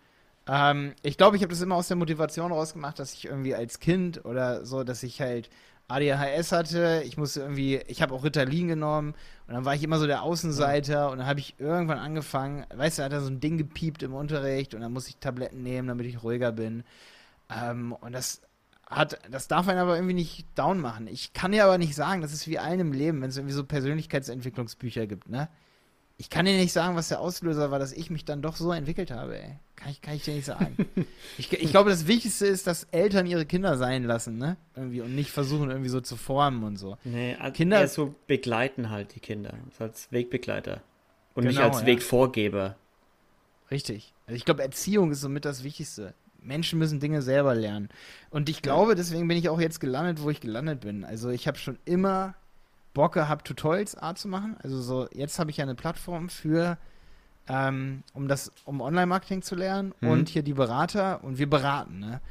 ähm, 0.48 0.94
ich 1.04 1.18
glaube, 1.18 1.38
ich 1.38 1.44
habe 1.44 1.52
das 1.54 1.62
immer 1.62 1.76
aus 1.76 1.88
der 1.88 1.98
Motivation 1.98 2.52
rausgemacht, 2.52 3.00
dass 3.00 3.14
ich 3.14 3.26
irgendwie 3.26 3.56
als 3.56 3.80
Kind 3.80 4.26
oder 4.26 4.66
so, 4.66 4.84
dass 4.84 5.04
ich 5.04 5.22
halt 5.22 5.50
ADHS 5.88 6.52
hatte. 6.52 7.04
Ich 7.06 7.18
musste 7.18 7.42
irgendwie, 7.42 7.78
ich 7.88 8.02
habe 8.02 8.14
auch 8.14 8.24
Ritalin 8.24 8.68
genommen 8.68 9.14
und 9.48 9.54
dann 9.54 9.66
war 9.66 9.76
ich 9.76 9.84
immer 9.84 10.00
so 10.00 10.08
der 10.08 10.24
Außenseiter 10.24 11.12
und 11.12 11.20
dann 11.20 11.28
habe 11.28 11.40
ich 11.40 11.56
irgendwann 11.60 12.00
angefangen, 12.00 12.66
weißt 12.74 13.00
du, 13.00 13.04
hat 13.04 13.14
er 13.14 13.22
so 13.22 13.30
ein 13.30 13.40
Ding 13.40 13.58
gepiept 13.58 14.04
im 14.04 14.14
Unterricht 14.14 14.74
und 14.74 14.82
dann 14.82 14.94
musste 14.94 15.10
ich 15.12 15.18
Tabletten 15.18 15.62
nehmen, 15.64 15.88
damit 15.88 16.06
ich 16.06 16.24
ruhiger 16.24 16.52
bin. 16.52 16.84
Ähm, 17.50 17.94
und 17.94 18.14
das 18.14 18.42
hat, 18.90 19.20
das 19.30 19.48
darf 19.48 19.68
einen 19.68 19.80
aber 19.80 19.96
irgendwie 19.96 20.14
nicht 20.14 20.48
down 20.56 20.80
machen. 20.80 21.08
Ich 21.08 21.34
kann 21.34 21.52
dir 21.52 21.66
aber 21.66 21.78
nicht 21.78 21.96
sagen, 21.96 22.22
das 22.22 22.34
ist 22.34 22.48
wie 22.48 22.60
allen 22.60 22.80
im 22.80 22.94
Leben, 22.94 23.22
wenn 23.22 23.30
es 23.30 23.38
irgendwie 23.38 23.54
so 23.54 23.64
Persönlichkeitsentwicklungsbücher 23.66 25.08
gibt, 25.08 25.30
ne? 25.30 25.50
Ich 26.22 26.30
kann 26.30 26.46
dir 26.46 26.56
nicht 26.56 26.72
sagen, 26.72 26.96
was 26.96 27.08
der 27.08 27.20
Auslöser 27.20 27.72
war, 27.72 27.80
dass 27.80 27.94
ich 27.94 28.12
mich 28.12 28.26
dann 28.26 28.44
doch 28.44 28.56
so 28.56 28.72
entwickelt 28.72 29.10
habe, 29.10 29.42
ey. 29.42 29.56
Kann 29.76 29.90
ich, 29.90 30.02
kann 30.04 30.14
ich 30.14 30.24
dir 30.24 30.36
nicht 30.36 30.46
sagen. 30.46 30.78
ich, 31.40 31.52
ich 31.52 31.72
glaube, 31.72 31.90
das 31.90 32.06
Wichtigste 32.06 32.46
ist, 32.46 32.68
dass 32.68 32.84
Eltern 32.92 33.26
ihre 33.26 33.48
Kinder 33.48 33.76
sein 33.76 34.04
lassen, 34.04 34.38
ne? 34.38 34.56
Irgendwie 34.76 35.02
und 35.02 35.16
nicht 35.16 35.32
versuchen, 35.32 35.72
irgendwie 35.72 35.90
so 35.90 36.00
zu 36.00 36.18
formen 36.18 36.64
und 36.64 36.78
so. 36.78 36.96
Nee, 37.04 37.36
also 37.40 37.54
Kinder 37.54 37.88
so 37.88 38.14
begleiten 38.28 38.92
halt 38.92 39.16
die 39.16 39.20
Kinder. 39.20 39.56
als 39.80 40.12
Wegbegleiter. 40.12 40.84
Und 41.34 41.48
genau, 41.48 41.50
nicht 41.50 41.60
als 41.60 41.80
ja. 41.82 41.88
Wegvorgeber. 41.88 42.76
Richtig. 43.72 44.14
Also 44.28 44.36
ich 44.36 44.46
glaube, 44.46 44.62
Erziehung 44.62 45.10
ist 45.10 45.22
somit 45.22 45.44
das 45.44 45.64
Wichtigste. 45.64 46.14
Menschen 46.40 46.78
müssen 46.78 47.00
Dinge 47.00 47.24
selber 47.24 47.56
lernen. 47.56 47.90
Und 48.30 48.48
ich 48.48 48.62
glaube, 48.62 48.94
deswegen 48.94 49.28
bin 49.28 49.38
ich 49.38 49.50
auch 49.50 49.60
jetzt 49.60 49.80
gelandet, 49.80 50.22
wo 50.22 50.30
ich 50.30 50.40
gelandet 50.40 50.82
bin. 50.82 51.04
Also 51.04 51.32
ich 51.32 51.48
habe 51.48 51.58
schon 51.58 51.80
immer 51.86 52.36
Bock 52.94 53.14
gehabt, 53.14 53.48
Tutorials 53.48 53.96
Art 53.96 54.18
zu 54.18 54.28
machen. 54.28 54.58
Also 54.64 54.82
so, 54.82 55.08
jetzt 55.14 55.40
habe 55.40 55.52
ich 55.52 55.58
ja 55.58 55.64
eine 55.64 55.76
Plattform 55.76 56.30
für, 56.30 56.78
ähm, 57.48 58.04
um 58.14 58.28
das, 58.28 58.52
um 58.66 58.82
Online-Marketing 58.82 59.42
zu 59.42 59.56
lernen 59.56 59.94
mhm. 60.02 60.10
und 60.10 60.30
hier 60.30 60.44
die 60.44 60.54
Berater 60.54 61.24
und 61.24 61.38
wir 61.38 61.50
beraten, 61.50 62.00
ne? 62.00 62.22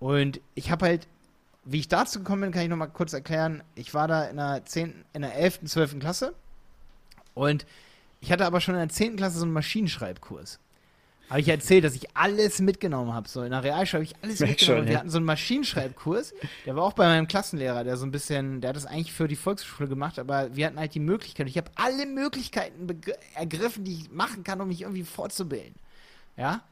Und 0.00 0.40
ich 0.54 0.70
habe 0.70 0.86
halt, 0.86 1.08
wie 1.64 1.78
ich 1.78 1.88
dazu 1.88 2.18
gekommen 2.18 2.42
bin, 2.42 2.52
kann 2.52 2.62
ich 2.62 2.68
nochmal 2.68 2.90
kurz 2.90 3.12
erklären. 3.14 3.62
Ich 3.74 3.94
war 3.94 4.06
da 4.06 4.24
in 4.24 4.36
der 4.36 4.64
10., 4.64 5.04
in 5.14 5.22
der 5.22 5.34
11., 5.34 5.60
12. 5.64 5.98
Klasse 5.98 6.34
und 7.32 7.64
ich 8.20 8.30
hatte 8.32 8.44
aber 8.44 8.60
schon 8.60 8.74
in 8.74 8.80
der 8.80 8.88
10. 8.88 9.16
Klasse 9.16 9.38
so 9.38 9.44
einen 9.44 9.52
Maschinenschreibkurs 9.52 10.58
habe 11.30 11.40
ich 11.40 11.48
erzählt, 11.48 11.84
dass 11.84 11.94
ich 11.94 12.16
alles 12.16 12.60
mitgenommen 12.60 13.12
habe. 13.14 13.28
So 13.28 13.42
in 13.42 13.50
der 13.50 13.62
Realschule 13.62 14.02
habe 14.02 14.04
ich 14.04 14.22
alles 14.22 14.40
Merk 14.40 14.50
mitgenommen. 14.50 14.78
Schon, 14.78 14.86
ja. 14.86 14.90
Wir 14.92 14.98
hatten 14.98 15.10
so 15.10 15.18
einen 15.18 15.26
Maschinenschreibkurs, 15.26 16.34
der 16.66 16.76
war 16.76 16.84
auch 16.84 16.92
bei 16.92 17.06
meinem 17.06 17.26
Klassenlehrer, 17.26 17.84
der 17.84 17.96
so 17.96 18.04
ein 18.04 18.10
bisschen, 18.10 18.60
der 18.60 18.70
hat 18.70 18.76
das 18.76 18.86
eigentlich 18.86 19.12
für 19.12 19.28
die 19.28 19.36
Volksschule 19.36 19.88
gemacht, 19.88 20.18
aber 20.18 20.54
wir 20.54 20.66
hatten 20.66 20.78
halt 20.78 20.94
die 20.94 21.00
Möglichkeit. 21.00 21.48
Ich 21.48 21.56
habe 21.56 21.70
alle 21.76 22.06
Möglichkeiten 22.06 22.86
ergriffen, 23.34 23.84
die 23.84 23.94
ich 23.94 24.10
machen 24.10 24.44
kann, 24.44 24.60
um 24.60 24.68
mich 24.68 24.82
irgendwie 24.82 25.04
fortzubilden. 25.04 25.74
Ja? 26.36 26.62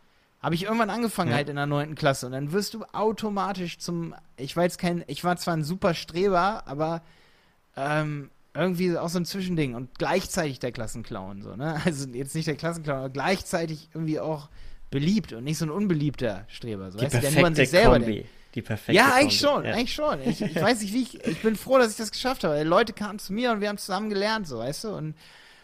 Habe 0.43 0.55
ich 0.55 0.65
irgendwann 0.65 0.91
angefangen 0.91 1.31
ja. 1.31 1.37
halt 1.37 1.49
in 1.49 1.57
der 1.57 1.67
neunten 1.67 1.95
Klasse 1.95 2.27
und 2.27 2.33
dann 2.33 2.53
wirst 2.53 2.75
du 2.75 2.85
automatisch 2.93 3.79
zum, 3.79 4.15
ich 4.37 4.57
war 4.57 4.65
jetzt 4.65 4.79
kein, 4.79 5.05
ich 5.07 5.25
war 5.25 5.37
zwar 5.37 5.55
ein 5.55 5.65
super 5.65 5.95
Streber, 5.95 6.65
aber 6.67 7.03
ähm, 7.77 8.31
irgendwie 8.55 8.97
auch 8.99 9.09
so 9.09 9.19
ein 9.19 9.25
Zwischending 9.25 9.75
und 9.75 9.99
gleichzeitig 9.99 10.59
der 10.59 10.73
Klassenclown, 10.73 11.43
so, 11.43 11.57
ne? 11.57 11.81
Also 11.85 12.09
jetzt 12.11 12.35
nicht 12.35 12.47
der 12.47 12.57
Klassenclown, 12.57 12.99
aber 12.99 13.11
gleichzeitig 13.11 13.89
irgendwie 13.95 14.21
auch 14.21 14.49
beliebt 14.91 15.33
und 15.33 15.45
nicht 15.45 15.59
so 15.59 15.65
ein 15.65 15.71
unbeliebter 15.71 16.45
Streber, 16.49 16.91
so, 16.91 16.99
die 16.99 17.05
weißt, 17.07 17.23
der 17.23 17.31
nur 17.31 17.47
an 17.47 17.55
sich 17.55 17.71
selber 17.71 17.99
Kombi. 17.99 18.13
denkt. 18.15 18.29
Die 18.55 18.61
perfekte 18.61 18.93
Ja, 18.93 19.15
eigentlich 19.15 19.41
Kombi. 19.43 19.55
schon, 19.55 19.65
ja. 19.65 19.75
eigentlich 19.75 19.95
schon. 19.95 20.19
Ich, 20.27 20.43
ich 20.43 20.61
weiß 20.63 20.83
nicht, 20.83 20.93
wie 20.93 21.03
ich, 21.03 21.27
ich 21.27 21.41
bin 21.41 21.57
froh, 21.57 21.79
dass 21.79 21.93
ich 21.93 21.97
das 21.97 22.11
geschafft 22.13 22.45
habe. 22.45 22.59
Die 22.59 22.65
Leute 22.65 22.93
kamen 22.93 23.19
zu 23.19 23.33
mir 23.33 23.53
und 23.53 23.63
wir 23.63 23.69
haben 23.71 23.79
zusammen 23.79 24.11
gelernt, 24.11 24.47
so, 24.47 24.59
weißt 24.59 24.85
du, 24.85 24.89
und 24.91 25.15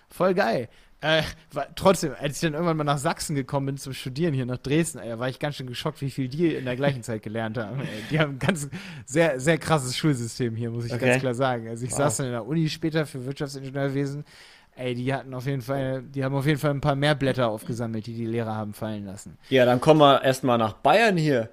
voll 0.09 0.33
geil. 0.33 0.71
Äh, 1.01 1.23
war, 1.53 1.69
trotzdem, 1.77 2.13
als 2.19 2.37
ich 2.37 2.41
dann 2.41 2.55
irgendwann 2.55 2.77
mal 2.77 2.85
nach 2.85 2.99
Sachsen 2.99 3.37
gekommen 3.37 3.67
bin 3.67 3.77
zum 3.77 3.93
Studieren 3.93 4.35
hier 4.35 4.47
nach 4.47 4.59
Dresden, 4.59 4.99
ey, 4.99 5.17
war 5.17 5.29
ich 5.29 5.39
ganz 5.39 5.55
schön 5.55 5.69
geschockt, 5.69 6.01
wie 6.01 6.11
viel 6.11 6.29
die 6.29 6.55
in 6.55 6.65
der 6.65 6.75
gleichen 6.75 7.05
Zeit 7.05 7.23
gelernt 7.23 7.57
haben. 7.57 7.81
Ey. 7.81 7.87
Die 8.11 8.19
haben 8.19 8.33
ein 8.33 8.39
ganz 8.41 8.69
sehr, 9.07 9.39
sehr 9.39 9.59
krasses 9.59 9.97
Schulsystem 9.97 10.57
hier, 10.57 10.71
muss 10.71 10.87
ich 10.87 10.93
okay. 10.93 11.07
ganz 11.07 11.21
klar 11.21 11.35
sagen. 11.35 11.69
Also 11.69 11.85
ich 11.85 11.93
wow. 11.93 11.99
saß 11.99 12.17
dann 12.17 12.27
in 12.27 12.33
der 12.33 12.47
Uni 12.47 12.69
später 12.69 13.07
für 13.07 13.25
Wirtschaftsingenieurwesen. 13.25 14.25
Ey, 14.75 14.97
die 14.97 15.13
hatten 15.15 15.35
auf 15.35 15.47
jeden 15.47 15.63
Fall, 15.63 16.03
die 16.03 16.25
haben 16.25 16.35
auf 16.35 16.47
jeden 16.47 16.59
Fall 16.59 16.71
ein 16.73 16.81
paar 16.81 16.97
mehr 16.97 17.15
Blätter 17.15 17.49
aufgesammelt, 17.49 18.07
die 18.07 18.15
die 18.15 18.27
Lehrer 18.27 18.57
haben 18.57 18.75
fallen 18.75 19.07
lassen. 19.07 19.39
Ja, 19.51 19.65
dann 19.65 19.81
kommen 19.81 20.01
wir 20.01 20.23
erstmal 20.23 20.59
nach 20.59 20.73
Bayern 20.73 21.17
hier. 21.17 21.49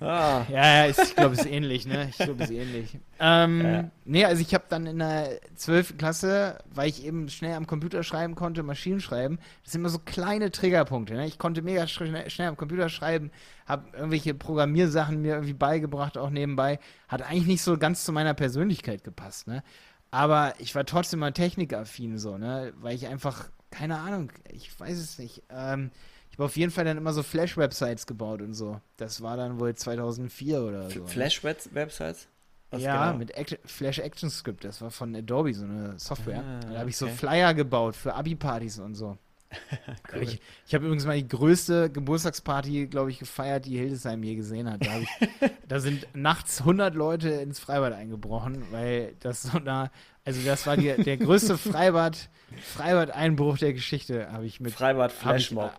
Ah. 0.00 0.44
Ja, 0.48 0.84
ja, 0.84 0.88
ich 0.88 1.16
glaube, 1.16 1.34
es 1.34 1.40
ist 1.40 1.50
ähnlich, 1.50 1.86
ne? 1.86 2.08
Ich 2.10 2.18
glaube, 2.18 2.44
es 2.44 2.50
ist 2.50 2.56
ähnlich. 2.56 2.98
Ähm, 3.18 3.60
ja. 3.60 3.90
Nee, 4.04 4.24
also 4.24 4.40
ich 4.40 4.54
habe 4.54 4.64
dann 4.68 4.86
in 4.86 5.00
der 5.00 5.40
12. 5.56 5.98
Klasse, 5.98 6.58
weil 6.72 6.88
ich 6.88 7.04
eben 7.04 7.28
schnell 7.28 7.54
am 7.54 7.66
Computer 7.66 8.04
schreiben 8.04 8.36
konnte, 8.36 8.62
Maschinen 8.62 9.00
schreiben, 9.00 9.38
das 9.64 9.72
sind 9.72 9.80
immer 9.80 9.88
so 9.88 9.98
kleine 9.98 10.52
Triggerpunkte, 10.52 11.14
ne? 11.14 11.26
Ich 11.26 11.38
konnte 11.38 11.62
mega 11.62 11.86
schnell, 11.88 12.30
schnell 12.30 12.48
am 12.48 12.56
Computer 12.56 12.88
schreiben, 12.88 13.32
habe 13.66 13.88
irgendwelche 13.92 14.34
Programmiersachen 14.34 15.20
mir 15.20 15.34
irgendwie 15.34 15.54
beigebracht, 15.54 16.16
auch 16.16 16.30
nebenbei. 16.30 16.78
Hat 17.08 17.22
eigentlich 17.22 17.46
nicht 17.46 17.62
so 17.62 17.76
ganz 17.76 18.04
zu 18.04 18.12
meiner 18.12 18.34
Persönlichkeit 18.34 19.02
gepasst, 19.02 19.48
ne? 19.48 19.64
Aber 20.10 20.54
ich 20.58 20.74
war 20.74 20.86
trotzdem 20.86 21.20
mal 21.20 21.32
technikaffin 21.32 22.18
so, 22.18 22.38
ne? 22.38 22.72
Weil 22.80 22.94
ich 22.94 23.08
einfach, 23.08 23.48
keine 23.70 23.98
Ahnung, 23.98 24.30
ich 24.48 24.78
weiß 24.78 24.96
es 24.96 25.18
nicht, 25.18 25.42
ähm, 25.50 25.90
habe 26.38 26.44
auf 26.44 26.56
jeden 26.56 26.70
Fall 26.70 26.84
dann 26.84 26.96
immer 26.96 27.12
so 27.12 27.22
Flash-Websites 27.22 28.06
gebaut 28.06 28.42
und 28.42 28.54
so. 28.54 28.80
Das 28.96 29.22
war 29.22 29.36
dann 29.36 29.58
wohl 29.58 29.74
2004 29.74 30.62
oder 30.62 30.88
so. 30.88 31.00
Ne? 31.00 31.06
Flash-Websites? 31.06 32.28
ja, 32.76 33.06
genau? 33.06 33.18
mit 33.18 33.30
Act 33.32 33.58
Flash 33.64 33.98
Action 33.98 34.30
Script. 34.30 34.64
Das 34.64 34.80
war 34.80 34.90
von 34.90 35.14
Adobe, 35.16 35.52
so 35.54 35.64
eine 35.64 35.98
Software. 35.98 36.44
Ah, 36.44 36.60
da 36.60 36.78
habe 36.80 36.90
ich 36.90 37.00
okay. 37.00 37.10
so 37.10 37.16
Flyer 37.16 37.54
gebaut 37.54 37.96
für 37.96 38.14
Abi-Partys 38.14 38.78
und 38.78 38.94
so. 38.94 39.18
cool. 40.14 40.22
Ich, 40.22 40.40
ich 40.66 40.74
habe 40.74 40.84
übrigens 40.84 41.06
mal 41.06 41.16
die 41.16 41.26
größte 41.26 41.90
Geburtstagsparty, 41.90 42.86
glaube 42.86 43.10
ich, 43.10 43.18
gefeiert, 43.18 43.64
die 43.64 43.78
Hildesheim 43.78 44.22
je 44.22 44.34
gesehen 44.34 44.70
hat. 44.70 44.86
Da, 44.86 44.98
ich, 44.98 45.08
da, 45.68 45.80
sind 45.80 46.06
nachts 46.14 46.60
100 46.60 46.94
Leute 46.94 47.30
ins 47.30 47.58
Freibad 47.58 47.94
eingebrochen, 47.94 48.62
weil 48.70 49.16
das 49.20 49.42
so 49.42 49.58
nah, 49.58 49.90
also 50.24 50.42
das 50.42 50.66
war 50.66 50.76
die, 50.76 50.94
der 51.02 51.16
größte 51.16 51.56
Freibad, 51.58 52.28
Freibad-Einbruch 52.74 53.56
der 53.56 53.72
Geschichte, 53.72 54.30
habe 54.30 54.44
ich 54.44 54.60
mit. 54.60 54.74
Freibad 54.74 55.12
Flashmob. 55.12 55.72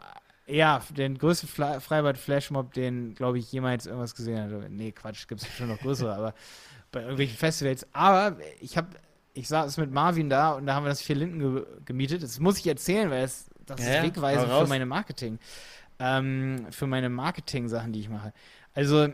Ja, 0.49 0.81
den 0.89 1.17
größten 1.17 1.47
Fla 1.47 1.79
Freibad-Flashmob, 1.79 2.73
den, 2.73 3.13
glaube 3.13 3.37
ich, 3.37 3.51
jemals 3.51 3.85
irgendwas 3.85 4.15
gesehen 4.15 4.41
hat. 4.41 4.71
Nee, 4.71 4.91
Quatsch, 4.91 5.27
gibt 5.27 5.41
es 5.41 5.47
schon 5.47 5.67
noch 5.67 5.79
größere, 5.79 6.13
aber 6.13 6.33
bei 6.91 7.01
irgendwelchen 7.01 7.37
Festivals. 7.37 7.87
Aber 7.93 8.37
ich 8.59 8.75
habe, 8.75 8.87
ich 9.33 9.47
saß 9.47 9.77
mit 9.77 9.91
Marvin 9.91 10.29
da 10.29 10.53
und 10.53 10.65
da 10.65 10.73
haben 10.73 10.85
wir 10.85 10.89
das 10.89 11.01
Vier 11.01 11.15
Linden 11.15 11.39
ge 11.39 11.65
gemietet. 11.85 12.23
Das 12.23 12.39
muss 12.39 12.57
ich 12.57 12.65
erzählen, 12.65 13.11
weil 13.11 13.21
das, 13.21 13.49
das 13.65 13.85
ja, 13.85 13.95
ist 13.95 14.03
wegweisend 14.03 14.51
für 14.51 14.67
meine 14.67 14.87
Marketing. 14.87 15.37
Ähm, 15.99 16.65
für 16.71 16.87
meine 16.87 17.09
Marketing-Sachen, 17.09 17.93
die 17.93 17.99
ich 17.99 18.09
mache. 18.09 18.33
Also, 18.73 19.09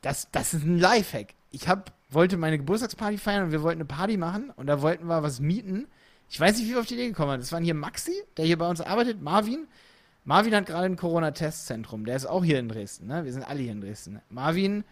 das, 0.00 0.30
das 0.32 0.54
ist 0.54 0.64
ein 0.64 0.78
Lifehack. 0.78 1.34
Ich 1.52 1.68
hab, 1.68 1.92
wollte 2.10 2.36
meine 2.36 2.58
Geburtstagsparty 2.58 3.18
feiern 3.18 3.44
und 3.44 3.52
wir 3.52 3.62
wollten 3.62 3.80
eine 3.80 3.86
Party 3.86 4.16
machen 4.16 4.50
und 4.56 4.66
da 4.66 4.82
wollten 4.82 5.06
wir 5.06 5.22
was 5.22 5.38
mieten. 5.38 5.86
Ich 6.28 6.40
weiß 6.40 6.56
nicht, 6.58 6.66
wie 6.66 6.72
wir 6.72 6.80
auf 6.80 6.86
die 6.86 6.94
Idee 6.94 7.08
gekommen 7.08 7.32
sind. 7.32 7.42
Das 7.42 7.52
waren 7.52 7.62
hier 7.62 7.74
Maxi, 7.74 8.14
der 8.36 8.46
hier 8.46 8.58
bei 8.58 8.68
uns 8.68 8.80
arbeitet, 8.80 9.22
Marvin, 9.22 9.68
Marvin 10.24 10.54
hat 10.54 10.66
gerade 10.66 10.86
ein 10.86 10.96
Corona-Testzentrum. 10.96 12.06
Der 12.06 12.16
ist 12.16 12.26
auch 12.26 12.44
hier 12.44 12.58
in 12.58 12.68
Dresden. 12.68 13.06
Ne? 13.06 13.24
Wir 13.24 13.32
sind 13.32 13.42
alle 13.42 13.60
hier 13.60 13.72
in 13.72 13.82
Dresden. 13.82 14.20
Marvin 14.30 14.84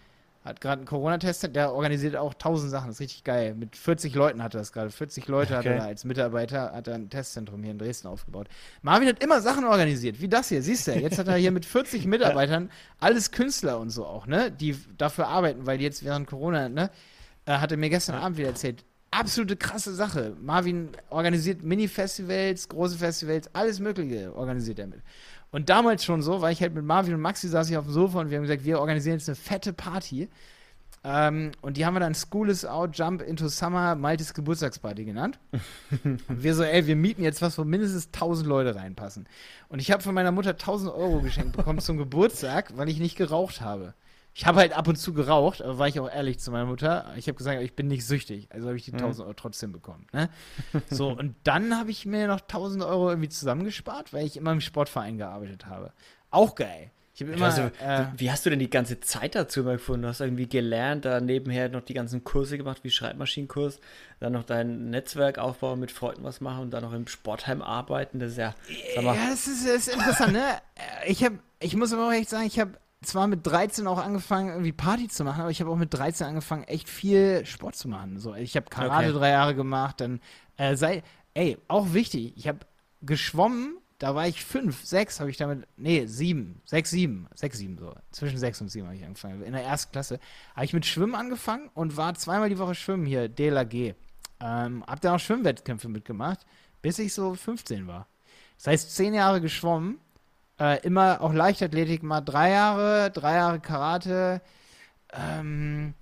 hat 0.45 0.61
gerade 0.61 0.83
ein 0.83 0.85
Corona-Testzentrum. 0.85 1.55
Der 1.55 1.73
organisiert 1.73 2.17
auch 2.17 2.35
tausend 2.35 2.71
Sachen. 2.71 2.89
Das 2.89 2.97
ist 2.97 3.01
richtig 3.01 3.25
geil. 3.25 3.55
Mit 3.55 3.75
40 3.75 4.15
Leuten 4.15 4.43
hat 4.43 4.55
er 4.55 4.59
das 4.59 4.73
gerade. 4.73 4.91
40 4.91 5.27
Leute 5.29 5.57
okay. 5.57 5.71
hat 5.71 5.77
er 5.79 5.85
als 5.85 6.05
Mitarbeiter 6.05 6.73
hat 6.73 6.87
er 6.87 6.97
ein 6.97 7.09
Testzentrum 7.09 7.63
hier 7.63 7.73
in 7.73 7.79
Dresden 7.79 8.09
aufgebaut. 8.09 8.49
Marvin 8.83 9.09
hat 9.09 9.25
immer 9.25 9.41
Sachen 9.41 9.65
organisiert. 9.65 10.21
Wie 10.21 10.29
das 10.29 10.51
hier. 10.51 10.63
Siehst 10.63 10.87
du? 10.87 10.93
Jetzt 10.93 11.19
hat 11.19 11.29
er 11.29 11.37
hier 11.37 11.51
mit 11.51 11.65
40 11.65 12.05
Mitarbeitern 12.05 12.71
alles 13.01 13.31
Künstler 13.31 13.79
und 13.79 13.89
so 13.89 14.05
auch, 14.05 14.27
ne? 14.27 14.53
Die 14.53 14.77
dafür 14.99 15.29
arbeiten, 15.29 15.65
weil 15.65 15.81
jetzt 15.81 16.05
während 16.05 16.27
Corona, 16.27 16.69
ne? 16.69 16.91
Äh, 17.47 17.53
hat 17.55 17.73
er 17.73 17.79
mir 17.79 17.89
gestern 17.89 18.17
Abend 18.17 18.37
wieder 18.37 18.49
erzählt 18.49 18.85
absolute 19.13 19.57
krasse 19.57 19.95
Sache. 19.95 20.37
Marvin 20.43 20.89
organisiert 21.11 21.63
Mini-Festivals, 21.63 22.69
große 22.69 22.99
Festivals, 22.99 23.55
alles 23.55 23.79
Mögliche 23.79 24.35
organisiert 24.35 24.79
er 24.79 24.89
mit. 24.89 25.03
Und 25.53 25.69
damals 25.69 26.05
schon 26.05 26.23
so, 26.23 26.41
weil 26.41 26.53
ich 26.53 26.63
halt 26.63 26.75
mit 26.75 26.85
Marvin 26.85 27.15
und 27.15 27.21
Maxi 27.21 27.47
saß 27.47 27.71
ich 27.71 27.77
auf 27.77 27.85
dem 27.85 27.93
Sofa 27.93 28.21
und 28.21 28.31
wir 28.31 28.39
haben 28.39 28.45
gesagt, 28.45 28.65
wir 28.65 28.81
organisieren 28.81 29.19
jetzt 29.19 29.29
eine 29.29 29.37
fette 29.37 29.73
Party. 29.73 30.29
Ähm, 31.05 31.51
und 31.61 31.77
die 31.77 31.85
haben 31.85 31.95
wir 31.95 32.01
dann 32.01 32.15
School 32.15 32.49
is 32.49 32.65
Out, 32.65 32.97
Jump 32.97 33.23
into 33.23 33.49
Summer, 33.49 33.97
Maltes 33.97 34.35
Geburtstagsparty 34.35 35.05
genannt. 35.05 35.39
und 36.05 36.23
wir 36.29 36.55
so, 36.55 36.63
ey, 36.63 36.87
wir 36.87 36.97
mieten 36.97 37.23
jetzt 37.23 37.43
was, 37.43 37.59
wo 37.59 37.65
mindestens 37.65 38.07
1000 38.07 38.49
Leute 38.49 38.77
reinpassen. 38.77 39.27
Und 39.69 39.81
ich 39.81 39.91
habe 39.91 40.03
von 40.03 40.15
meiner 40.15 40.33
Mutter 40.33 40.51
1000 40.51 40.93
Euro 40.93 41.21
geschenkt 41.21 41.57
bekommen 41.57 41.81
zum 41.81 41.99
Geburtstag, 41.99 42.77
weil 42.77 42.89
ich 42.89 42.99
nicht 42.99 43.17
geraucht 43.17 43.61
habe. 43.61 43.95
Ich 44.35 44.47
habe 44.47 44.61
halt 44.61 44.73
ab 44.73 44.89
und 44.89 44.97
zu 44.97 45.13
geraucht, 45.13 45.61
aber 45.61 45.79
war 45.79 45.89
ich 45.89 46.01
auch 46.01 46.11
ehrlich 46.11 46.39
zu 46.39 46.51
meiner 46.51 46.65
Mutter. 46.65 47.13
Ich 47.17 47.29
habe 47.29 47.37
gesagt, 47.37 47.61
ich 47.61 47.75
bin 47.75 47.89
nicht 47.89 48.07
süchtig. 48.07 48.49
Also 48.51 48.69
habe 48.69 48.79
ich 48.79 48.85
die 48.85 48.93
1000 48.93 49.19
mhm. 49.19 49.25
Euro 49.25 49.35
trotzdem 49.35 49.73
bekommen. 49.73 50.07
Ne? 50.13 50.31
So, 50.89 51.11
und 51.11 51.35
dann 51.45 51.79
habe 51.79 51.91
ich 51.91 52.07
mir 52.07 52.27
noch 52.29 52.41
1000 52.41 52.83
Euro 52.83 53.11
irgendwie 53.11 53.29
zusammengespart, 53.29 54.13
weil 54.13 54.27
ich 54.27 54.37
immer 54.37 54.53
im 54.53 54.61
Sportverein 54.61 55.19
gearbeitet 55.19 55.67
habe. 55.67 55.93
Auch 56.31 56.55
geil. 56.55 56.91
Ich 57.15 57.21
immer. 57.21 57.45
Also, 57.45 57.63
äh, 57.85 58.07
wie 58.17 58.31
hast 58.31 58.47
du 58.47 58.51
denn 58.51 58.59
die 58.59 58.71
ganze 58.71 59.01
Zeit 59.01 59.35
dazu 59.35 59.61
immer 59.61 59.73
gefunden? 59.73 60.03
Du 60.03 60.09
hast 60.09 60.21
irgendwie 60.21 60.49
gelernt, 60.49 61.05
da 61.05 61.21
nebenher 61.21 61.69
noch 61.69 61.83
die 61.83 61.93
ganzen 61.93 62.25
Kurse 62.25 62.57
gemacht, 62.57 62.85
wie 62.85 62.91
Schreibmaschinenkurs, 62.91 63.81
dann 64.19 64.33
noch 64.33 64.45
dein 64.45 64.89
Netzwerk 64.89 65.39
aufbauen, 65.39 65.79
mit 65.79 65.93
Freunden 65.93 66.25
was 66.25 66.41
machen 66.41 66.63
und 66.63 66.71
dann 66.71 66.83
noch 66.83 66.95
im 66.95 67.07
Sportheim 67.07 67.61
arbeiten. 67.61 68.19
Das 68.19 68.33
ist 68.33 68.39
ja, 68.39 68.55
ja, 68.97 69.03
das 69.31 69.47
ist, 69.47 69.67
das 69.67 69.89
ist 69.89 69.95
interessant, 69.95 70.33
ne? 70.33 70.57
Äh, 71.05 71.13
Ich 71.13 71.23
habe, 71.23 71.39
ich 71.61 71.77
muss 71.77 71.93
aber 71.93 72.09
auch 72.09 72.13
echt 72.13 72.31
sagen, 72.31 72.47
ich 72.47 72.59
habe 72.59 72.73
zwar 73.03 73.27
mit 73.27 73.47
13 73.47 73.87
auch 73.87 73.99
angefangen, 73.99 74.49
irgendwie 74.49 74.73
Party 74.73 75.09
zu 75.09 75.25
machen, 75.25 75.41
aber 75.43 75.51
ich 75.51 75.61
habe 75.61 75.71
auch 75.71 75.77
mit 75.77 75.93
13 75.93 76.27
angefangen, 76.27 76.65
echt 76.65 76.89
viel 76.89 77.45
Sport 77.47 77.77
zu 77.77 77.89
machen. 77.89 78.19
So, 78.19 78.35
ich 78.35 78.57
habe 78.57 78.67
Karate 78.71 79.09
Okay. 79.09 79.19
drei 79.19 79.31
Jahre 79.31 79.55
gemacht, 79.55 80.01
dann 80.01 80.21
äh, 80.57 80.77
sei, 80.77 81.03
ey, 81.35 81.59
auch 81.69 81.93
wichtig, 81.93 82.35
ich 82.37 82.49
habe 82.49 82.61
geschwommen, 83.03 83.77
da 83.99 84.15
war 84.15 84.27
ich 84.27 84.45
fünf, 84.45 84.85
sechs 84.85 85.21
habe 85.21 85.31
ich 85.31 85.37
damit, 85.37 85.67
nee, 85.77 86.07
sieben, 86.07 86.61
sechs, 86.65 86.91
sieben, 86.91 87.29
sechs, 87.35 87.59
sieben 87.59 87.79
so, 87.79 87.95
zwischen 88.11 88.39
sechs 88.39 88.61
und 88.61 88.69
sieben 88.69 88.87
habe 88.87 88.97
ich 88.97 89.05
angefangen. 89.05 89.43
In 89.43 89.53
der 89.53 89.63
ersten 89.63 89.93
Klasse 89.93 90.19
habe 90.55 90.65
ich 90.65 90.73
mit 90.73 90.87
Schwimmen 90.87 91.15
angefangen 91.15 91.71
und 91.75 91.97
war 91.97 92.15
zweimal 92.15 92.49
die 92.49 92.59
Woche 92.59 92.75
schwimmen 92.75 93.07
hier, 93.07 93.29
DLAG. 93.29 93.95
Ähm, 94.41 94.85
hab 94.87 95.01
dann 95.01 95.15
auch 95.15 95.21
Schwimmwettkämpfe 95.21 95.89
mitgemacht, 95.89 96.41
bis 96.83 96.99
ich 96.99 97.15
so 97.15 97.35
15 97.35 97.87
war. 97.87 98.09
Das 98.57 98.67
heißt, 98.69 98.95
zehn 98.95 99.15
Jahre 99.15 99.41
geschwommen, 99.41 99.99
äh, 100.59 100.81
immer 100.87 101.21
auch 101.21 101.33
Leichtathletik, 101.33 102.03
mal 102.03 102.21
drei 102.21 102.51
Jahre, 102.51 103.11
drei 103.11 103.35
Jahre 103.37 103.61
Karate, 103.61 104.41
ähm, 105.13 105.95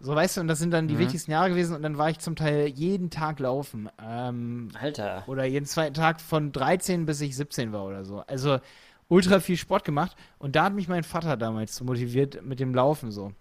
so 0.00 0.14
weißt 0.14 0.36
du, 0.36 0.40
und 0.42 0.48
das 0.48 0.58
sind 0.60 0.70
dann 0.70 0.88
die 0.88 0.94
Mhm. 0.94 0.98
wichtigsten 1.00 1.30
Jahre 1.32 1.50
gewesen 1.50 1.74
und 1.74 1.82
dann 1.82 1.98
war 1.98 2.10
ich 2.10 2.18
zum 2.20 2.36
Teil 2.36 2.68
jeden 2.68 3.10
Tag 3.10 3.40
laufen. 3.40 3.88
Ähm, 4.02 4.68
Alter. 4.80 5.24
oder 5.26 5.44
jeden 5.44 5.66
zweiten 5.66 5.94
Tag 5.94 6.20
von 6.20 6.52
13 6.52 7.06
bis 7.06 7.20
ich 7.20 7.34
17 7.36 7.72
war 7.72 7.84
oder 7.84 8.04
so. 8.04 8.20
Also 8.26 8.60
ultra 9.08 9.40
viel 9.40 9.56
Sport 9.56 9.84
gemacht 9.84 10.16
und 10.38 10.54
da 10.56 10.64
hat 10.64 10.74
mich 10.74 10.88
mein 10.88 11.02
Vater 11.04 11.36
damals 11.36 11.74
so 11.76 11.84
motiviert 11.84 12.42
mit 12.44 12.60
dem 12.60 12.74
Laufen 12.74 13.10
so. 13.10 13.32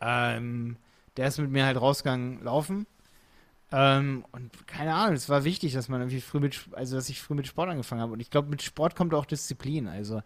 Ähm, 0.00 0.76
der 1.16 1.28
ist 1.28 1.38
mit 1.38 1.50
mir 1.50 1.64
halt 1.66 1.80
rausgegangen 1.80 2.42
laufen. 2.44 2.86
Ähm, 3.70 4.24
und 4.32 4.66
keine 4.66 4.94
Ahnung, 4.94 5.14
es 5.14 5.28
war 5.28 5.44
wichtig, 5.44 5.74
dass 5.74 5.88
man 5.88 6.00
irgendwie 6.00 6.20
früh 6.20 6.40
mit, 6.40 6.58
also 6.72 6.96
dass 6.96 7.08
ich 7.08 7.20
früh 7.20 7.34
mit 7.34 7.46
Sport 7.46 7.68
angefangen 7.68 8.00
habe. 8.00 8.12
Und 8.12 8.20
ich 8.20 8.30
glaube, 8.30 8.48
mit 8.48 8.62
Sport 8.62 8.96
kommt 8.96 9.14
auch 9.14 9.26
Disziplin. 9.26 9.88
Also 9.88 10.22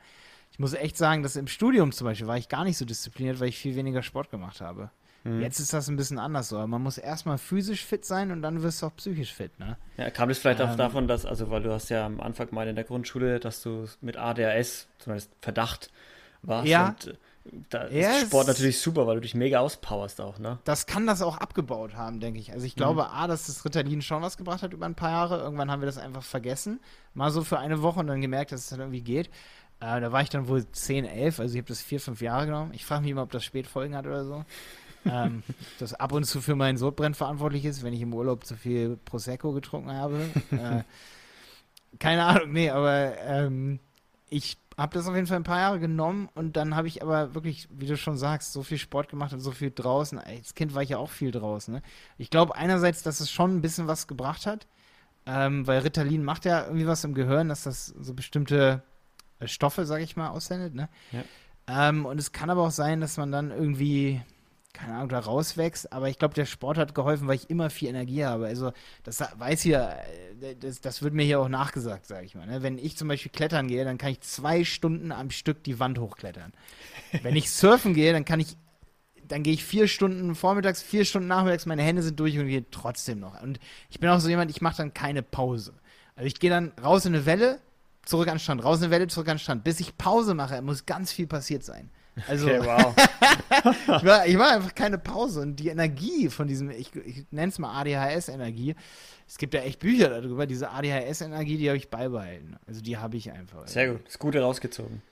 ich 0.52 0.58
muss 0.58 0.74
echt 0.74 0.96
sagen, 0.96 1.22
dass 1.22 1.36
im 1.36 1.48
Studium 1.48 1.92
zum 1.92 2.06
Beispiel 2.06 2.26
war 2.26 2.36
ich 2.36 2.48
gar 2.48 2.64
nicht 2.64 2.78
so 2.78 2.84
diszipliniert, 2.84 3.40
weil 3.40 3.48
ich 3.48 3.58
viel 3.58 3.74
weniger 3.74 4.02
Sport 4.02 4.30
gemacht 4.30 4.60
habe. 4.60 4.90
Hm. 5.24 5.40
Jetzt 5.40 5.60
ist 5.60 5.72
das 5.72 5.88
ein 5.88 5.96
bisschen 5.96 6.18
anders 6.18 6.48
so. 6.48 6.56
Aber 6.56 6.66
man 6.66 6.82
muss 6.82 6.98
erstmal 6.98 7.38
physisch 7.38 7.84
fit 7.84 8.04
sein 8.04 8.30
und 8.30 8.42
dann 8.42 8.62
wirst 8.62 8.82
du 8.82 8.86
auch 8.86 8.96
psychisch 8.96 9.32
fit, 9.32 9.58
ne? 9.58 9.76
Ja, 9.96 10.10
kam 10.10 10.28
das 10.28 10.38
vielleicht 10.38 10.60
auch 10.60 10.70
Ähm. 10.70 10.76
davon, 10.76 11.08
dass, 11.08 11.24
also 11.24 11.50
weil 11.50 11.62
du 11.62 11.72
hast 11.72 11.88
ja 11.88 12.06
am 12.06 12.20
Anfang 12.20 12.48
mal 12.52 12.68
in 12.68 12.74
der 12.74 12.84
Grundschule, 12.84 13.40
dass 13.40 13.62
du 13.62 13.86
mit 14.00 14.16
ADHS, 14.16 14.88
zumindest 14.98 15.30
Verdacht, 15.40 15.90
warst. 16.42 16.68
Ja. 16.68 16.88
Und 16.88 17.06
äh, 17.08 17.14
da 17.70 17.88
Ja, 17.88 18.10
ist 18.18 18.26
Sport 18.26 18.46
natürlich 18.46 18.80
super, 18.80 19.06
weil 19.06 19.16
du 19.16 19.20
dich 19.22 19.34
mega 19.34 19.58
auspowerst 19.60 20.20
auch, 20.20 20.38
ne? 20.38 20.58
das 20.64 20.86
kann 20.86 21.06
das 21.06 21.22
auch 21.22 21.38
abgebaut 21.38 21.94
haben, 21.96 22.20
denke 22.20 22.38
ich. 22.38 22.52
Also 22.52 22.66
ich 22.66 22.76
glaube, 22.76 23.10
A, 23.10 23.26
dass 23.26 23.46
das 23.46 23.64
Ritalin 23.64 24.00
schon 24.02 24.22
was 24.22 24.36
gebracht 24.36 24.62
hat 24.62 24.72
über 24.72 24.86
ein 24.86 24.94
paar 24.94 25.10
Jahre. 25.10 25.38
Irgendwann 25.38 25.70
haben 25.70 25.80
wir 25.82 25.86
das 25.86 25.98
einfach 25.98 26.22
vergessen. 26.22 26.80
Mal 27.14 27.30
so 27.30 27.42
für 27.42 27.58
eine 27.58 27.82
Woche 27.82 28.00
und 28.00 28.06
dann 28.06 28.20
gemerkt, 28.20 28.52
dass 28.52 28.60
es 28.60 28.68
dann 28.68 28.80
irgendwie 28.80 29.02
geht. 29.02 29.28
Äh, 29.80 30.00
da 30.00 30.12
war 30.12 30.22
ich 30.22 30.30
dann 30.30 30.46
wohl 30.46 30.64
10, 30.70 31.04
11, 31.04 31.40
also 31.40 31.54
ich 31.54 31.58
habe 31.58 31.68
das 31.68 31.82
vier, 31.82 31.98
fünf 32.00 32.20
Jahre 32.20 32.46
genommen. 32.46 32.72
Ich 32.74 32.84
frage 32.84 33.02
mich 33.02 33.10
immer, 33.10 33.22
ob 33.22 33.32
das 33.32 33.44
Spätfolgen 33.44 33.96
hat 33.96 34.06
oder 34.06 34.24
so. 34.24 34.44
ähm, 35.04 35.42
das 35.80 35.94
ab 35.94 36.12
und 36.12 36.24
zu 36.24 36.40
für 36.40 36.54
meinen 36.54 36.78
Sodbrennen 36.78 37.14
verantwortlich 37.14 37.64
ist, 37.64 37.82
wenn 37.82 37.92
ich 37.92 38.00
im 38.00 38.14
Urlaub 38.14 38.46
zu 38.46 38.56
viel 38.56 38.96
Prosecco 39.04 39.50
getrunken 39.52 39.90
habe. 39.92 40.20
äh, 40.52 40.84
keine 41.98 42.24
Ahnung, 42.24 42.52
nee, 42.52 42.70
aber 42.70 43.18
ähm, 43.18 43.80
ich 44.30 44.56
habe 44.76 44.94
das 44.94 45.06
auf 45.06 45.14
jeden 45.14 45.26
Fall 45.26 45.36
ein 45.36 45.44
paar 45.44 45.60
Jahre 45.60 45.78
genommen 45.78 46.28
und 46.34 46.56
dann 46.56 46.74
habe 46.74 46.88
ich 46.88 47.02
aber 47.02 47.34
wirklich, 47.34 47.68
wie 47.70 47.86
du 47.86 47.96
schon 47.96 48.16
sagst, 48.16 48.52
so 48.52 48.62
viel 48.62 48.78
Sport 48.78 49.08
gemacht 49.08 49.32
und 49.32 49.40
so 49.40 49.50
viel 49.50 49.70
draußen. 49.70 50.18
Als 50.18 50.54
Kind 50.54 50.74
war 50.74 50.82
ich 50.82 50.90
ja 50.90 50.98
auch 50.98 51.10
viel 51.10 51.30
draußen. 51.30 51.74
Ne? 51.74 51.82
Ich 52.18 52.30
glaube 52.30 52.56
einerseits, 52.56 53.02
dass 53.02 53.20
es 53.20 53.30
schon 53.30 53.56
ein 53.56 53.60
bisschen 53.60 53.86
was 53.86 54.06
gebracht 54.06 54.46
hat, 54.46 54.66
ähm, 55.26 55.66
weil 55.66 55.80
Ritalin 55.80 56.24
macht 56.24 56.44
ja 56.44 56.64
irgendwie 56.64 56.86
was 56.86 57.04
im 57.04 57.14
Gehirn, 57.14 57.48
dass 57.48 57.62
das 57.64 57.86
so 57.86 58.14
bestimmte 58.14 58.82
äh, 59.38 59.48
Stoffe, 59.48 59.86
sage 59.86 60.04
ich 60.04 60.16
mal, 60.16 60.28
aussendet. 60.28 60.74
Ne? 60.74 60.88
Ja. 61.12 61.88
Ähm, 61.88 62.06
und 62.06 62.18
es 62.18 62.32
kann 62.32 62.50
aber 62.50 62.62
auch 62.62 62.70
sein, 62.70 63.00
dass 63.00 63.16
man 63.16 63.30
dann 63.30 63.50
irgendwie, 63.50 64.20
keine 64.72 64.94
Ahnung, 64.94 65.08
da 65.10 65.18
rauswächst. 65.18 65.92
Aber 65.92 66.08
ich 66.08 66.18
glaube, 66.18 66.34
der 66.34 66.46
Sport 66.46 66.78
hat 66.78 66.94
geholfen, 66.94 67.28
weil 67.28 67.36
ich 67.36 67.50
immer 67.50 67.70
viel 67.70 67.88
Energie 67.88 68.24
habe. 68.24 68.46
Also 68.46 68.72
das 69.02 69.20
weiß 69.20 69.62
hier, 69.62 69.96
äh, 70.40 70.56
das, 70.56 70.80
das 70.80 71.02
wird 71.02 71.14
mir 71.14 71.24
hier 71.24 71.40
auch 71.40 71.48
nachgesagt, 71.48 72.06
sage 72.06 72.26
ich 72.26 72.34
mal. 72.34 72.46
Ne? 72.46 72.62
Wenn 72.62 72.78
ich 72.78 72.96
zum 72.96 73.08
Beispiel 73.08 73.32
klettern 73.32 73.68
gehe, 73.68 73.84
dann 73.84 73.98
kann 73.98 74.10
ich 74.10 74.20
zwei 74.20 74.64
Stunden 74.64 75.12
am 75.12 75.30
Stück 75.30 75.62
die 75.64 75.78
Wand 75.78 75.98
hochklettern. 75.98 76.52
Wenn 77.22 77.36
ich 77.36 77.50
surfen 77.52 77.94
gehe, 77.94 78.12
dann 78.12 78.24
kann 78.24 78.40
ich, 78.40 78.56
dann 79.28 79.42
gehe 79.42 79.52
ich 79.52 79.64
vier 79.64 79.88
Stunden 79.88 80.34
vormittags, 80.34 80.82
vier 80.82 81.04
Stunden 81.04 81.28
nachmittags, 81.28 81.66
meine 81.66 81.82
Hände 81.82 82.02
sind 82.02 82.18
durch 82.18 82.38
und 82.38 82.48
gehe 82.48 82.64
trotzdem 82.70 83.20
noch. 83.20 83.40
Und 83.42 83.60
ich 83.90 84.00
bin 84.00 84.10
auch 84.10 84.20
so 84.20 84.28
jemand, 84.28 84.50
ich 84.50 84.62
mache 84.62 84.76
dann 84.78 84.94
keine 84.94 85.22
Pause. 85.22 85.74
Also 86.16 86.26
ich 86.26 86.40
gehe 86.40 86.50
dann 86.50 86.72
raus 86.82 87.04
in 87.04 87.14
eine 87.14 87.26
Welle, 87.26 87.60
zurück 88.04 88.28
an 88.28 88.34
den 88.34 88.40
Strand, 88.40 88.64
raus 88.64 88.78
in 88.78 88.84
eine 88.84 88.90
Welle, 88.90 89.06
zurück 89.06 89.28
an 89.28 89.36
den 89.36 89.40
Strand. 89.40 89.64
Bis 89.64 89.80
ich 89.80 89.96
Pause 89.96 90.34
mache, 90.34 90.60
muss 90.62 90.86
ganz 90.86 91.12
viel 91.12 91.26
passiert 91.26 91.62
sein. 91.62 91.90
Also 92.28 92.46
Okay, 92.46 92.60
wow. 92.64 92.94
ich 93.96 94.02
mache 94.02 94.28
ich 94.28 94.36
mach 94.36 94.52
einfach 94.52 94.74
keine 94.74 94.98
Pause. 94.98 95.40
Und 95.40 95.56
die 95.56 95.68
Energie 95.68 96.28
von 96.28 96.46
diesem, 96.46 96.70
ich, 96.70 96.94
ich 96.94 97.24
nenne 97.30 97.48
es 97.48 97.58
mal 97.58 97.80
ADHS-Energie, 97.80 98.74
es 99.26 99.38
gibt 99.38 99.54
ja 99.54 99.60
echt 99.60 99.78
Bücher 99.80 100.10
darüber, 100.10 100.46
diese 100.46 100.70
ADHS-Energie, 100.70 101.56
die 101.56 101.68
habe 101.68 101.78
ich 101.78 101.88
beibehalten. 101.88 102.56
Also 102.66 102.82
die 102.82 102.98
habe 102.98 103.16
ich 103.16 103.32
einfach. 103.32 103.66
Sehr 103.66 103.92
gut. 103.92 104.06
Das 104.06 104.18
Gute 104.18 104.40
rausgezogen. 104.40 105.02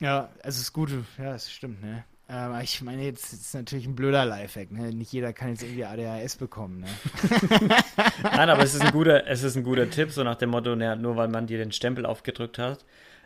Ja, 0.00 0.30
also 0.42 0.60
das 0.60 0.72
Gute, 0.72 1.04
ja, 1.18 1.32
das 1.32 1.50
stimmt, 1.50 1.82
ne? 1.82 2.04
Aber 2.26 2.62
ich 2.62 2.80
meine, 2.80 3.04
jetzt 3.04 3.34
ist 3.34 3.54
natürlich 3.54 3.86
ein 3.86 3.94
blöder 3.94 4.24
Lifehack, 4.24 4.70
ne? 4.72 4.94
Nicht 4.94 5.12
jeder 5.12 5.34
kann 5.34 5.50
jetzt 5.50 5.62
irgendwie 5.62 5.84
ADHS 5.84 6.36
bekommen, 6.36 6.80
ne? 6.80 6.86
Nein, 8.22 8.48
aber 8.48 8.62
es 8.62 8.74
ist 8.74 8.80
ein 8.80 8.92
guter, 8.92 9.26
es 9.26 9.42
ist 9.42 9.56
ein 9.56 9.62
guter 9.62 9.90
Tipp, 9.90 10.10
so 10.10 10.24
nach 10.24 10.36
dem 10.36 10.50
Motto, 10.50 10.74
naja, 10.74 10.96
nur 10.96 11.16
weil 11.16 11.28
man 11.28 11.46
dir 11.46 11.58
den 11.58 11.70
Stempel 11.70 12.06
aufgedrückt 12.06 12.58
hat, 12.58 12.84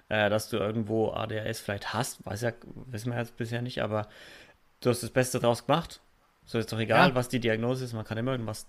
äh, 0.08 0.30
dass 0.30 0.48
du 0.48 0.56
irgendwo 0.56 1.10
ADHS 1.12 1.60
vielleicht 1.60 1.92
hast, 1.92 2.24
weiß 2.26 2.42
ja, 2.42 2.52
wissen 2.86 3.12
wir 3.12 3.18
jetzt 3.18 3.36
bisher 3.36 3.62
nicht, 3.62 3.82
aber 3.82 4.08
du 4.80 4.90
hast 4.90 5.02
das 5.02 5.10
Beste 5.10 5.38
draus 5.40 5.66
gemacht. 5.66 6.00
So 6.46 6.58
ist 6.58 6.72
doch 6.72 6.78
egal, 6.78 7.10
Ja. 7.10 7.14
was 7.14 7.28
die 7.28 7.40
Diagnose 7.40 7.84
ist, 7.84 7.92
man 7.92 8.04
kann 8.04 8.16
immer 8.18 8.32
irgendwas, 8.32 8.66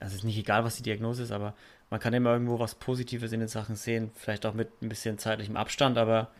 also 0.00 0.12
es 0.12 0.20
ist 0.20 0.24
nicht 0.24 0.38
egal, 0.38 0.64
was 0.64 0.76
die 0.76 0.82
Diagnose 0.82 1.22
ist, 1.22 1.32
aber 1.32 1.54
man 1.90 1.98
kann 2.00 2.12
immer 2.14 2.32
irgendwo 2.32 2.58
was 2.58 2.74
Positives 2.74 3.32
in 3.32 3.40
den 3.40 3.48
Sachen 3.48 3.74
sehen, 3.76 4.10
vielleicht 4.14 4.44
auch 4.46 4.54
mit 4.54 4.68
ein 4.82 4.88
bisschen 4.88 5.18
zeitlichem 5.18 5.56
Abstand, 5.56 5.96
aber 5.98 6.30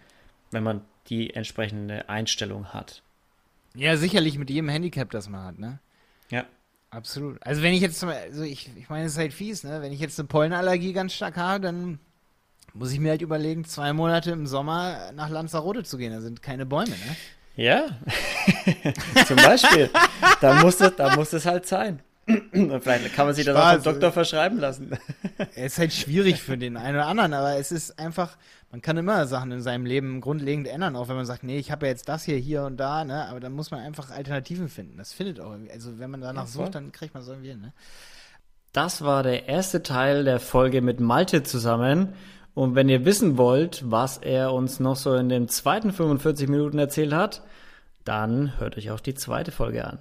wenn 0.51 0.63
man 0.63 0.83
die 1.09 1.33
entsprechende 1.35 2.09
Einstellung 2.11 2.67
hat. 2.75 3.03
Ja, 3.75 3.97
sicherlich 3.97 4.37
mit 4.39 4.51
jedem 4.51 4.69
Handicap, 4.69 5.11
das 5.11 5.29
man 5.31 5.45
hat, 5.45 5.59
ne? 5.59 5.79
Ja. 6.31 6.45
Absolut. 6.91 7.43
Also 7.43 7.63
wenn 7.63 7.73
ich 7.73 7.81
jetzt, 7.81 7.99
zum- 7.99 8.11
also 8.11 8.43
ich, 8.43 8.69
ich 8.77 8.91
meine, 8.91 9.07
es 9.07 9.13
ist 9.13 9.19
halt 9.19 9.33
fies, 9.33 9.65
ne? 9.65 9.81
Wenn 9.81 9.93
ich 9.93 10.01
jetzt 10.01 10.19
eine 10.21 10.29
Pollenallergie 10.29 10.93
ganz 10.93 11.15
stark 11.15 11.39
habe, 11.39 11.61
dann 11.61 11.99
muss 12.75 12.93
ich 12.93 13.01
mir 13.01 13.11
halt 13.11 13.23
überlegen, 13.23 13.65
zwei 13.65 13.93
Monate 13.93 14.31
im 14.31 14.47
Sommer 14.47 15.13
nach 15.15 15.29
Lanzarote 15.29 15.83
zu 15.85 15.99
gehen. 15.99 16.13
Da 16.13 16.21
sind 16.21 16.43
keine 16.43 16.67
Bäume, 16.67 16.91
ne? 16.91 17.17
Ja, 17.55 17.87
zum 19.27 19.37
Beispiel. 19.37 19.91
da, 20.41 20.63
muss 20.63 20.81
es, 20.81 20.97
da 20.97 21.15
muss 21.17 21.33
es 21.33 21.45
halt 21.45 21.67
sein. 21.67 22.01
Und 22.27 22.81
vielleicht 22.83 23.15
kann 23.15 23.27
man 23.27 23.35
sich 23.35 23.45
das 23.45 23.57
auch 23.57 23.61
Spaß, 23.61 23.75
vom 23.85 23.93
Doktor 23.93 24.13
verschreiben 24.13 24.59
lassen. 24.59 24.97
Es 25.55 25.73
ist 25.73 25.79
halt 25.79 25.93
schwierig 25.93 26.41
für 26.41 26.57
den 26.57 26.77
einen 26.77 26.97
oder 26.97 27.07
anderen, 27.07 27.35
aber 27.35 27.57
es 27.59 27.73
ist 27.73 27.99
einfach, 27.99 28.37
man 28.71 28.81
kann 28.81 28.97
immer 28.97 29.27
Sachen 29.27 29.51
in 29.51 29.61
seinem 29.61 29.85
Leben 29.85 30.21
grundlegend 30.21 30.69
ändern, 30.69 30.97
auch 30.97 31.09
wenn 31.09 31.17
man 31.17 31.27
sagt, 31.27 31.43
nee, 31.43 31.59
ich 31.59 31.71
habe 31.71 31.87
ja 31.87 31.93
jetzt 31.93 32.09
das 32.09 32.23
hier, 32.25 32.37
hier 32.37 32.63
und 32.63 32.79
da, 32.79 33.05
ne? 33.05 33.27
Aber 33.27 33.41
dann 33.41 33.53
muss 33.53 33.71
man 33.71 33.81
einfach 33.81 34.11
Alternativen 34.11 34.69
finden. 34.69 34.97
Das 34.97 35.13
findet 35.13 35.41
auch 35.41 35.51
irgendwie. 35.51 35.73
Also 35.73 35.99
wenn 35.99 36.11
man 36.11 36.21
danach 36.21 36.45
Ja, 36.45 36.49
sucht, 36.49 36.75
dann 36.75 36.93
kriegt 36.93 37.13
man 37.13 37.23
es 37.23 37.29
irgendwie 37.29 37.51
hin, 37.51 37.61
ne? 37.61 37.73
Das 38.73 39.03
war 39.03 39.23
der 39.23 39.49
erste 39.49 39.83
Teil 39.83 40.25
der 40.25 40.41
Folge 40.41 40.81
mit 40.81 41.01
Malte 41.01 41.43
zusammen. 41.43 42.15
Und 42.55 42.75
wenn 42.75 42.89
ihr 42.89 43.05
wissen 43.05 43.39
wollt, 43.39 43.83
was 43.91 44.19
er 44.19 44.53
uns 44.53 44.79
noch 44.79 44.97
so 44.97 45.15
in 45.15 45.29
den 45.29 45.49
zweiten 45.49 45.93
45 45.93 46.49
Minuten 46.49 46.79
erzählt 46.79 47.13
hat, 47.13 47.43
dann 48.05 48.59
hört 48.59 48.77
euch 48.77 48.91
auch 48.91 49.01
die 49.01 49.15
zweite 49.15 49.53
Folge 49.53 49.87
an. 49.87 49.99